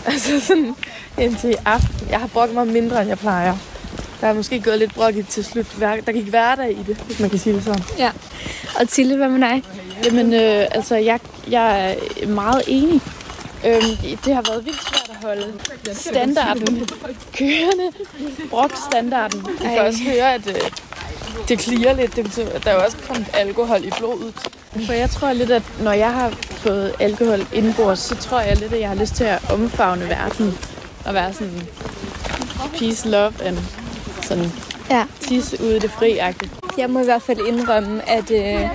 Altså 0.06 0.40
sådan 0.40 0.74
indtil 1.18 1.56
aften. 1.64 2.08
Jeg 2.10 2.20
har 2.20 2.26
brugt 2.26 2.54
mig 2.54 2.66
mindre, 2.66 3.00
end 3.00 3.08
jeg 3.08 3.18
plejer. 3.18 3.56
Der 4.20 4.26
er 4.26 4.32
måske 4.32 4.60
gået 4.60 4.78
lidt 4.78 4.94
brokket 4.94 5.28
til 5.28 5.44
slut. 5.44 5.66
Der 5.80 6.12
gik 6.12 6.24
hverdag 6.24 6.70
i 6.70 6.82
det, 6.86 6.96
hvis 6.96 7.20
man 7.20 7.30
kan 7.30 7.38
sige 7.38 7.54
det 7.54 7.64
sådan. 7.64 7.82
Ja. 7.98 8.10
Og 8.80 8.88
Tille, 8.88 9.16
hvad 9.16 9.28
med 9.28 9.48
dig? 9.48 9.62
Jamen, 10.04 10.34
øh, 10.34 10.66
altså, 10.70 10.96
jeg, 10.96 11.20
jeg 11.50 11.90
er 12.20 12.26
meget 12.26 12.62
enig. 12.66 13.00
Øhm, 13.66 14.16
det 14.24 14.34
har 14.34 14.42
været 14.50 14.64
vildt 14.64 14.80
svært 14.88 15.10
at 15.16 15.24
holde 15.26 15.52
standarden 15.92 16.88
kørende. 17.38 17.92
Brok-standarden. 18.50 19.46
Vi 19.48 19.56
kan 19.60 19.78
Ej. 19.78 19.86
også 19.86 19.98
høre, 20.04 20.34
at 20.34 20.46
øh, 20.46 20.70
det 21.48 21.58
klirer 21.58 21.92
lidt. 21.92 22.16
Det 22.16 22.24
betyder, 22.24 22.52
at 22.52 22.64
der 22.64 22.70
er 22.70 22.84
også 22.84 22.96
kommet 23.06 23.26
alkohol 23.34 23.84
i 23.84 23.90
blodet. 23.98 24.34
For 24.86 24.92
jeg 24.92 25.10
tror 25.10 25.32
lidt, 25.32 25.50
at 25.50 25.62
når 25.82 25.92
jeg 25.92 26.12
har 26.12 26.30
fået 26.50 26.94
alkohol 27.00 27.46
indenbords, 27.52 27.98
så 27.98 28.16
tror 28.16 28.40
jeg 28.40 28.56
lidt, 28.56 28.72
at 28.72 28.80
jeg 28.80 28.88
har 28.88 28.96
lyst 28.96 29.14
til 29.14 29.24
at 29.24 29.50
omfavne 29.50 30.08
verden. 30.08 30.58
Og 31.04 31.14
være 31.14 31.32
sådan 31.32 31.68
peace, 32.78 33.08
love 33.08 33.32
and 33.44 33.58
sådan 34.22 34.52
Ja. 34.90 35.04
tisse 35.20 35.62
ude 35.62 35.76
i 35.76 35.78
det 35.78 35.90
fri 35.90 36.18
-agtigt. 36.18 36.59
Jeg 36.78 36.90
må 36.90 37.00
i 37.00 37.04
hvert 37.04 37.22
fald 37.22 37.38
indrømme, 37.48 38.08
at 38.08 38.30
øh, 38.30 38.70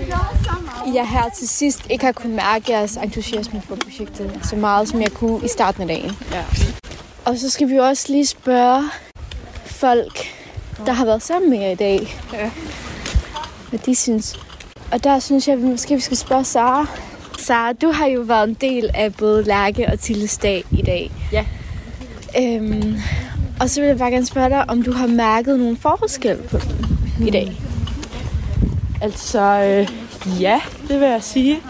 jeg 0.93 1.07
her 1.09 1.29
til 1.37 1.47
sidst 1.47 1.81
ikke 1.89 2.05
har 2.05 2.11
kunnet 2.11 2.35
mærke 2.35 2.71
jeres 2.71 2.97
entusiasme 2.97 3.61
for 3.67 3.75
projektet 3.75 4.39
så 4.43 4.55
meget, 4.55 4.87
som 4.89 5.01
jeg 5.01 5.11
kunne 5.11 5.45
i 5.45 5.47
starten 5.47 5.81
af 5.81 5.87
dagen. 5.87 6.11
Ja. 6.31 6.43
Og 7.25 7.37
så 7.37 7.49
skal 7.49 7.69
vi 7.69 7.77
også 7.77 8.05
lige 8.09 8.25
spørge 8.25 8.83
folk, 9.65 10.27
der 10.85 10.91
har 10.91 11.05
været 11.05 11.23
sammen 11.23 11.49
med 11.49 11.59
jer 11.59 11.69
i 11.69 11.75
dag, 11.75 12.17
ja. 12.33 12.51
hvad 13.69 13.79
de 13.79 13.95
synes. 13.95 14.39
Og 14.91 15.03
der 15.03 15.19
synes 15.19 15.47
jeg, 15.47 15.55
at 15.55 15.61
vi 15.61 15.67
måske 15.67 15.95
vi 15.95 16.01
skal 16.01 16.17
spørge 16.17 16.43
Sara. 16.43 16.87
Sara, 17.39 17.73
du 17.73 17.91
har 17.91 18.05
jo 18.07 18.21
været 18.21 18.49
en 18.49 18.53
del 18.53 18.89
af 18.93 19.15
både 19.15 19.43
Lærke 19.43 19.87
og 19.87 19.99
Tilles 19.99 20.37
dag 20.37 20.63
i 20.71 20.81
dag. 20.81 21.11
Ja. 21.31 21.45
Øhm, 22.39 22.97
og 23.59 23.69
så 23.69 23.81
vil 23.81 23.87
jeg 23.87 23.97
bare 23.97 24.11
gerne 24.11 24.25
spørge 24.25 24.49
dig, 24.49 24.69
om 24.69 24.81
du 24.81 24.91
har 24.91 25.07
mærket 25.07 25.59
nogle 25.59 25.77
forskel 25.77 26.37
på 26.37 26.57
dem 26.57 27.27
i 27.27 27.31
dag. 27.31 27.61
Altså, 29.01 29.39
øh, 29.39 29.87
ja, 30.41 30.61
det 30.87 30.99
vil 30.99 31.07
jeg 31.07 31.23
sige. 31.23 31.61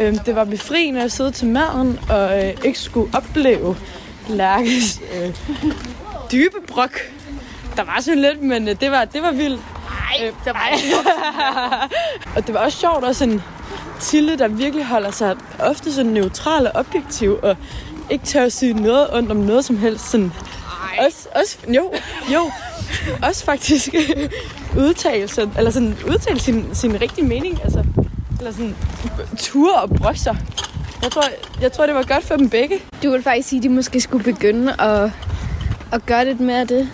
Øhm, 0.00 0.18
det 0.18 0.34
var 0.34 0.44
befriende 0.44 1.02
at 1.02 1.12
sidde 1.12 1.30
til 1.30 1.46
maden 1.46 2.00
og 2.10 2.44
øh, 2.44 2.54
ikke 2.64 2.78
skulle 2.78 3.10
opleve 3.16 3.76
Lærkes 4.28 5.00
øh, 5.14 5.34
dybe 6.32 6.56
brok. 6.68 7.00
Der 7.76 7.84
var 7.84 8.00
sådan 8.00 8.20
lidt, 8.20 8.42
men 8.42 8.68
øh, 8.68 8.80
det 8.80 8.90
var, 8.90 9.04
det 9.04 9.22
var 9.22 9.32
vildt. 9.32 9.60
Nej, 10.20 10.32
der 10.44 10.52
var 10.52 10.70
Og 12.36 12.46
det 12.46 12.54
var 12.54 12.60
også 12.60 12.78
sjovt 12.78 13.04
at 13.04 13.16
sådan 13.16 13.42
Tille, 14.00 14.38
der 14.38 14.48
virkelig 14.48 14.86
holder 14.86 15.10
sig 15.10 15.36
ofte 15.58 15.92
sådan 15.92 16.12
neutral 16.12 16.66
og 16.66 16.72
objektiv, 16.74 17.38
og 17.42 17.56
ikke 18.10 18.24
tør 18.24 18.44
at 18.44 18.52
sige 18.52 18.72
noget 18.72 19.14
ondt 19.14 19.30
om 19.30 19.36
noget 19.36 19.64
som 19.64 19.76
helst. 19.78 20.10
Sådan, 20.10 20.32
også, 21.06 21.28
også, 21.34 21.58
jo, 21.68 21.92
jo, 22.32 22.50
også 23.22 23.44
faktisk 23.44 23.88
udtalelse, 24.76 25.50
eller 25.58 25.70
sådan 25.70 25.96
udtale 26.06 26.40
sin, 26.40 26.64
sin 26.72 27.00
rigtige 27.00 27.26
mening, 27.26 27.60
altså, 27.64 27.84
eller 28.38 28.52
sådan 28.52 28.76
ture 29.38 29.74
og 29.74 29.90
brokke 29.90 30.20
sig. 30.20 30.36
Jeg 31.02 31.10
tror, 31.10 31.22
jeg 31.60 31.72
tror, 31.72 31.86
det 31.86 31.94
var 31.94 32.02
godt 32.02 32.24
for 32.24 32.36
dem 32.36 32.50
begge. 32.50 32.78
Du 33.02 33.10
vil 33.10 33.22
faktisk 33.22 33.48
sige, 33.48 33.58
at 33.58 33.62
de 33.62 33.68
måske 33.68 34.00
skulle 34.00 34.24
begynde 34.24 34.80
at, 34.80 35.10
at 35.92 36.06
gøre 36.06 36.24
lidt 36.24 36.40
mere 36.40 36.60
af 36.60 36.68
det? 36.68 36.88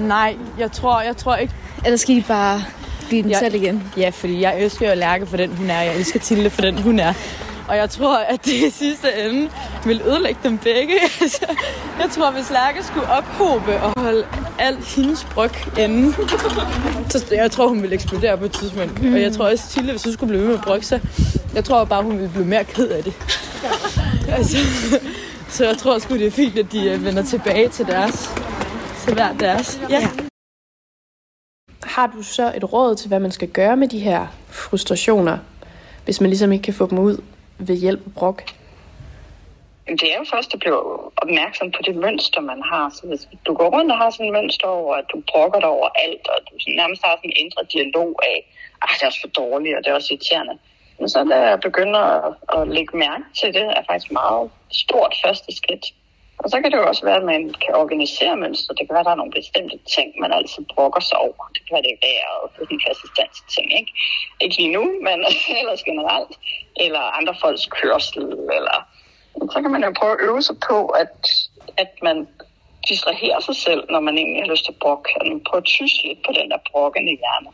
Nej, 0.00 0.36
jeg 0.58 0.72
tror, 0.72 1.00
jeg 1.00 1.16
tror 1.16 1.36
ikke. 1.36 1.54
Eller 1.84 1.96
skal 1.96 2.14
de 2.16 2.24
bare 2.28 2.62
blive 3.08 3.22
dem 3.22 3.30
Jeg- 3.30 3.38
selv 3.38 3.54
igen? 3.54 3.82
Ja, 3.96 4.08
fordi 4.08 4.40
jeg 4.40 4.60
elsker 4.62 4.86
jo 4.86 4.92
at 4.92 4.98
Lærke 4.98 5.26
for 5.26 5.36
den, 5.36 5.50
hun 5.56 5.70
er. 5.70 5.80
Jeg 5.80 5.96
elsker 5.96 6.18
Tilde 6.20 6.50
for 6.50 6.62
den, 6.62 6.78
hun 6.82 6.98
er. 6.98 7.12
Og 7.70 7.76
jeg 7.76 7.90
tror, 7.90 8.18
at 8.18 8.44
det 8.44 8.52
i 8.52 8.70
sidste 8.70 9.08
ende 9.24 9.50
vil 9.84 10.02
ødelægge 10.06 10.40
dem 10.42 10.58
begge. 10.58 10.94
Altså, 11.20 11.46
jeg 12.00 12.10
tror, 12.10 12.30
hvis 12.30 12.50
Lærke 12.50 12.82
skulle 12.84 13.08
ophobe 13.08 13.80
og 13.80 14.00
holde 14.00 14.26
alt 14.58 14.84
hendes 14.84 15.24
bryg 15.24 15.78
inde, 15.78 16.14
så 17.10 17.26
jeg 17.30 17.50
tror, 17.50 17.68
hun 17.68 17.82
ville 17.82 17.94
eksplodere 17.94 18.38
på 18.38 18.44
et 18.44 18.52
tidspunkt. 18.52 19.02
Mm. 19.02 19.14
Og 19.14 19.22
jeg 19.22 19.32
tror 19.32 19.50
også, 19.50 19.68
Tille, 19.68 19.90
hvis 19.90 20.04
hun 20.04 20.12
skulle 20.12 20.28
blive 20.28 20.40
ved 20.40 20.48
med 20.48 20.58
at 20.58 20.64
brygge 20.64 20.86
sig, 20.86 21.00
jeg 21.54 21.64
tror 21.64 21.84
bare, 21.84 22.02
hun 22.02 22.12
ville 22.12 22.30
blive 22.30 22.46
mere 22.46 22.64
ked 22.64 22.88
af 22.88 23.04
det. 23.04 23.14
altså, 24.38 24.56
så 25.48 25.64
jeg 25.64 25.78
tror 25.78 25.98
sgu, 25.98 26.14
det 26.14 26.26
er 26.26 26.30
fint, 26.30 26.58
at 26.58 26.72
de 26.72 26.90
øh, 26.90 27.04
vender 27.04 27.22
tilbage 27.22 27.68
til 27.68 27.86
deres. 27.86 28.30
Til 29.04 29.14
hver 29.14 29.32
deres. 29.32 29.80
Ja. 29.90 30.08
Har 31.82 32.06
du 32.06 32.22
så 32.22 32.52
et 32.56 32.72
råd 32.72 32.96
til, 32.96 33.08
hvad 33.08 33.20
man 33.20 33.30
skal 33.30 33.48
gøre 33.48 33.76
med 33.76 33.88
de 33.88 33.98
her 33.98 34.26
frustrationer, 34.48 35.38
hvis 36.04 36.20
man 36.20 36.30
ligesom 36.30 36.52
ikke 36.52 36.62
kan 36.62 36.74
få 36.74 36.86
dem 36.86 36.98
ud 36.98 37.16
ved 37.68 37.76
hjælp 37.76 38.06
af 38.06 38.14
brok? 38.14 38.42
Det 40.00 40.12
er 40.12 40.18
jo 40.18 40.24
først 40.34 40.54
at 40.54 40.60
blive 40.60 40.80
opmærksom 41.22 41.70
på 41.70 41.80
det 41.86 41.96
mønster, 41.96 42.40
man 42.40 42.62
har. 42.62 42.90
Så 42.96 43.06
hvis 43.06 43.28
du 43.46 43.54
går 43.54 43.68
rundt 43.76 43.92
og 43.92 43.98
har 43.98 44.10
sådan 44.10 44.26
et 44.26 44.32
mønster 44.32 44.66
over, 44.66 44.94
at 44.96 45.04
du 45.12 45.22
brokker 45.32 45.60
dig 45.60 45.68
over 45.68 45.88
alt, 46.04 46.28
og 46.28 46.38
du 46.46 46.52
nærmest 46.80 47.02
har 47.04 47.16
sådan 47.16 47.30
en 47.30 47.44
indre 47.44 47.62
dialog 47.74 48.10
af, 48.22 48.38
at 48.82 48.88
det 48.94 49.02
er 49.02 49.06
også 49.06 49.20
for 49.20 49.28
dårligt, 49.42 49.76
og 49.76 49.84
det 49.84 49.90
er 49.90 49.94
også 49.94 50.14
irriterende. 50.14 50.58
Men 50.98 51.08
så 51.08 51.24
da 51.24 51.36
jeg 51.50 51.60
begynder 51.60 52.00
at, 52.00 52.34
at 52.56 52.68
lægge 52.68 52.96
mærke 52.96 53.24
til 53.40 53.54
det, 53.54 53.66
er 53.78 53.82
faktisk 53.90 54.12
meget 54.12 54.50
stort 54.70 55.14
første 55.24 55.56
skridt. 55.56 55.86
Og 56.42 56.50
så 56.50 56.56
kan 56.60 56.70
det 56.70 56.78
jo 56.78 56.86
også 56.90 57.04
være, 57.04 57.20
at 57.22 57.30
man 57.32 57.42
kan 57.64 57.74
organisere 57.74 58.36
mønstre. 58.36 58.74
Det 58.74 58.84
kan 58.86 58.94
være, 58.94 59.04
at 59.04 59.06
der 59.06 59.16
er 59.16 59.22
nogle 59.22 59.38
bestemte 59.40 59.78
ting, 59.94 60.08
man 60.20 60.32
altid 60.32 60.62
brokker 60.74 61.00
sig 61.00 61.18
over. 61.18 61.44
Det 61.54 61.62
kan 61.64 61.74
være, 61.74 61.86
det 61.86 61.92
er 61.96 62.04
vejret, 62.06 62.42
konsistens 62.86 63.38
ting, 63.54 63.66
ikke? 63.80 63.92
Ikke 64.40 64.56
lige 64.56 64.72
nu, 64.76 64.84
men 65.06 65.18
ellers 65.60 65.82
generelt. 65.90 66.34
Eller 66.84 67.02
andre 67.18 67.34
folks 67.42 67.66
kørsel, 67.66 68.22
eller 68.58 68.76
så 69.52 69.58
kan 69.62 69.70
man 69.70 69.84
jo 69.84 69.92
prøve 70.00 70.12
at 70.12 70.24
øve 70.28 70.42
sig 70.42 70.56
på, 70.68 70.86
at, 70.86 71.16
at 71.76 71.92
man 72.02 72.28
distraherer 72.88 73.40
sig 73.40 73.56
selv, 73.56 73.82
når 73.90 74.00
man 74.00 74.18
egentlig 74.18 74.42
har 74.42 74.50
lyst 74.50 74.64
til 74.64 74.72
at 74.72 74.78
brokke. 74.78 75.08
At 75.20 75.26
man 75.26 75.40
prøver 75.48 75.62
at 75.62 75.72
tysse 75.76 75.96
lidt 76.06 76.18
på 76.26 76.32
den 76.38 76.50
der 76.50 76.58
brokkende 76.70 77.12
hjerne. 77.20 77.50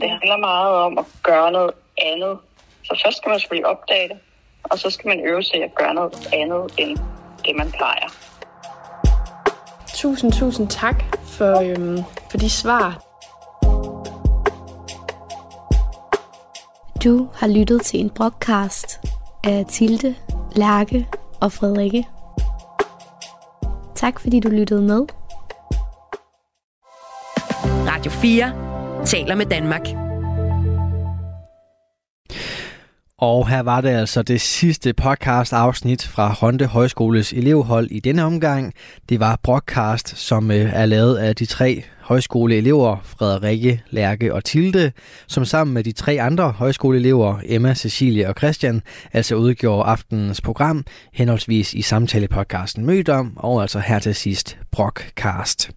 Det 0.00 0.10
handler 0.10 0.36
meget 0.36 0.74
om 0.74 0.98
at 0.98 1.04
gøre 1.22 1.52
noget 1.52 1.72
andet. 1.98 2.38
Så 2.84 3.00
først 3.04 3.16
skal 3.16 3.28
man 3.30 3.40
selvfølgelig 3.40 3.66
opdage 3.66 4.08
det, 4.08 4.18
og 4.62 4.78
så 4.78 4.90
skal 4.90 5.08
man 5.08 5.20
øve 5.20 5.42
sig 5.42 5.64
at 5.64 5.74
gøre 5.74 5.94
noget 5.94 6.28
andet 6.32 6.74
end 6.78 6.98
det, 7.46 7.56
man 7.56 7.70
plejer. 7.70 8.08
Tusind, 9.94 10.32
tusind 10.32 10.68
tak 10.68 11.02
for, 11.24 11.60
øhm, 11.60 11.98
for 12.30 12.38
de 12.38 12.50
svar. 12.50 13.02
Du 17.04 17.28
har 17.34 17.46
lyttet 17.46 17.82
til 17.82 18.00
en 18.00 18.10
podcast 18.10 19.00
af 19.44 19.66
Tilde, 19.68 20.14
Lærke 20.52 21.06
og 21.40 21.52
Frederikke. 21.52 22.06
Tak 23.94 24.20
fordi 24.20 24.40
du 24.40 24.48
lyttede 24.48 24.82
med. 24.82 25.06
Radio 27.88 28.10
4 28.10 28.52
taler 29.04 29.34
med 29.34 29.46
Danmark. 29.46 30.05
Og 33.18 33.48
her 33.48 33.60
var 33.60 33.80
det 33.80 33.88
altså 33.88 34.22
det 34.22 34.40
sidste 34.40 34.92
podcast 34.92 35.52
afsnit 35.52 36.06
fra 36.06 36.32
Honte 36.32 36.66
Højskoles 36.66 37.32
elevhold 37.32 37.90
i 37.90 38.00
denne 38.00 38.24
omgang. 38.24 38.72
Det 39.08 39.20
var 39.20 39.40
broadcast, 39.42 40.18
som 40.18 40.50
øh, 40.50 40.72
er 40.72 40.86
lavet 40.86 41.16
af 41.16 41.36
de 41.36 41.46
tre 41.46 41.84
højskoleelever, 42.00 42.96
Frederikke, 43.04 43.82
Lærke 43.90 44.34
og 44.34 44.44
Tilde, 44.44 44.92
som 45.26 45.44
sammen 45.44 45.74
med 45.74 45.84
de 45.84 45.92
tre 45.92 46.18
andre 46.20 46.50
højskoleelever, 46.50 47.38
Emma, 47.44 47.74
Cecilie 47.74 48.28
og 48.28 48.34
Christian, 48.38 48.82
altså 49.12 49.34
udgjorde 49.34 49.84
aftenens 49.84 50.40
program, 50.40 50.84
henholdsvis 51.12 51.74
i 51.74 51.82
samtalepodcasten 51.82 52.86
Mødom 52.86 53.32
og 53.36 53.62
altså 53.62 53.78
her 53.78 53.98
til 53.98 54.14
sidst 54.14 54.58
Broadcast. 54.72 55.70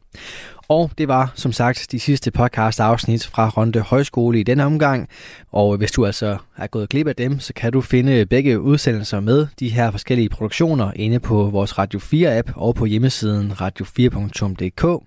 Og 0.70 0.92
det 0.98 1.08
var 1.08 1.32
som 1.36 1.52
sagt 1.52 1.88
de 1.92 2.00
sidste 2.00 2.32
podcast 2.32 2.80
afsnit 2.80 3.28
fra 3.28 3.50
Ronde 3.50 3.80
Højskole 3.80 4.40
i 4.40 4.44
denne 4.44 4.66
omgang. 4.66 5.08
Og 5.52 5.78
hvis 5.78 5.92
du 5.92 6.06
altså 6.06 6.38
er 6.58 6.68
gået 6.68 6.90
glip 6.90 7.08
af 7.08 7.16
dem, 7.16 7.40
så 7.40 7.54
kan 7.54 7.74
du 7.74 7.82
finde 7.82 8.26
begge 8.26 8.60
udsendelser 8.60 9.20
med 9.20 9.48
de 9.60 9.70
her 9.70 9.92
forskellige 9.92 10.30
produktioner 10.30 10.92
inde 10.96 11.20
på 11.20 11.50
vores 11.50 11.78
Radio 11.78 12.00
4-app 12.00 12.52
og 12.56 12.76
på 12.76 12.86
hjemmesiden 12.86 13.52
radio4.dk. 13.52 15.04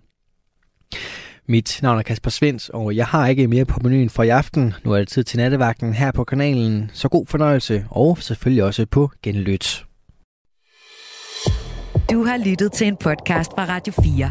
Mit 1.49 1.79
navn 1.83 1.99
er 1.99 2.03
Kasper 2.03 2.31
Svens, 2.31 2.69
og 2.69 2.97
jeg 2.97 3.07
har 3.07 3.29
ikke 3.29 3.49
mere 3.49 3.65
på 3.65 3.81
menuen 3.83 4.11
for 4.11 4.23
i 4.23 4.29
aften. 4.29 4.75
Nu 4.85 4.93
er 4.93 4.99
det 4.99 5.09
tid 5.09 5.25
til 5.25 5.39
nattevagten 5.39 5.95
her 5.95 6.13
på 6.13 6.25
kanalen, 6.25 6.91
så 6.95 7.09
god 7.09 7.27
fornøjelse 7.27 7.87
og 7.91 8.19
selvfølgelig 8.19 8.65
også 8.65 8.87
på 8.87 9.11
genlyt. 9.23 9.85
Du 12.11 12.25
har 12.25 12.45
lyttet 12.45 12.73
til 12.73 12.87
en 12.87 12.97
podcast 12.97 13.51
fra 13.57 13.65
Radio 13.65 13.93
4 14.03 14.31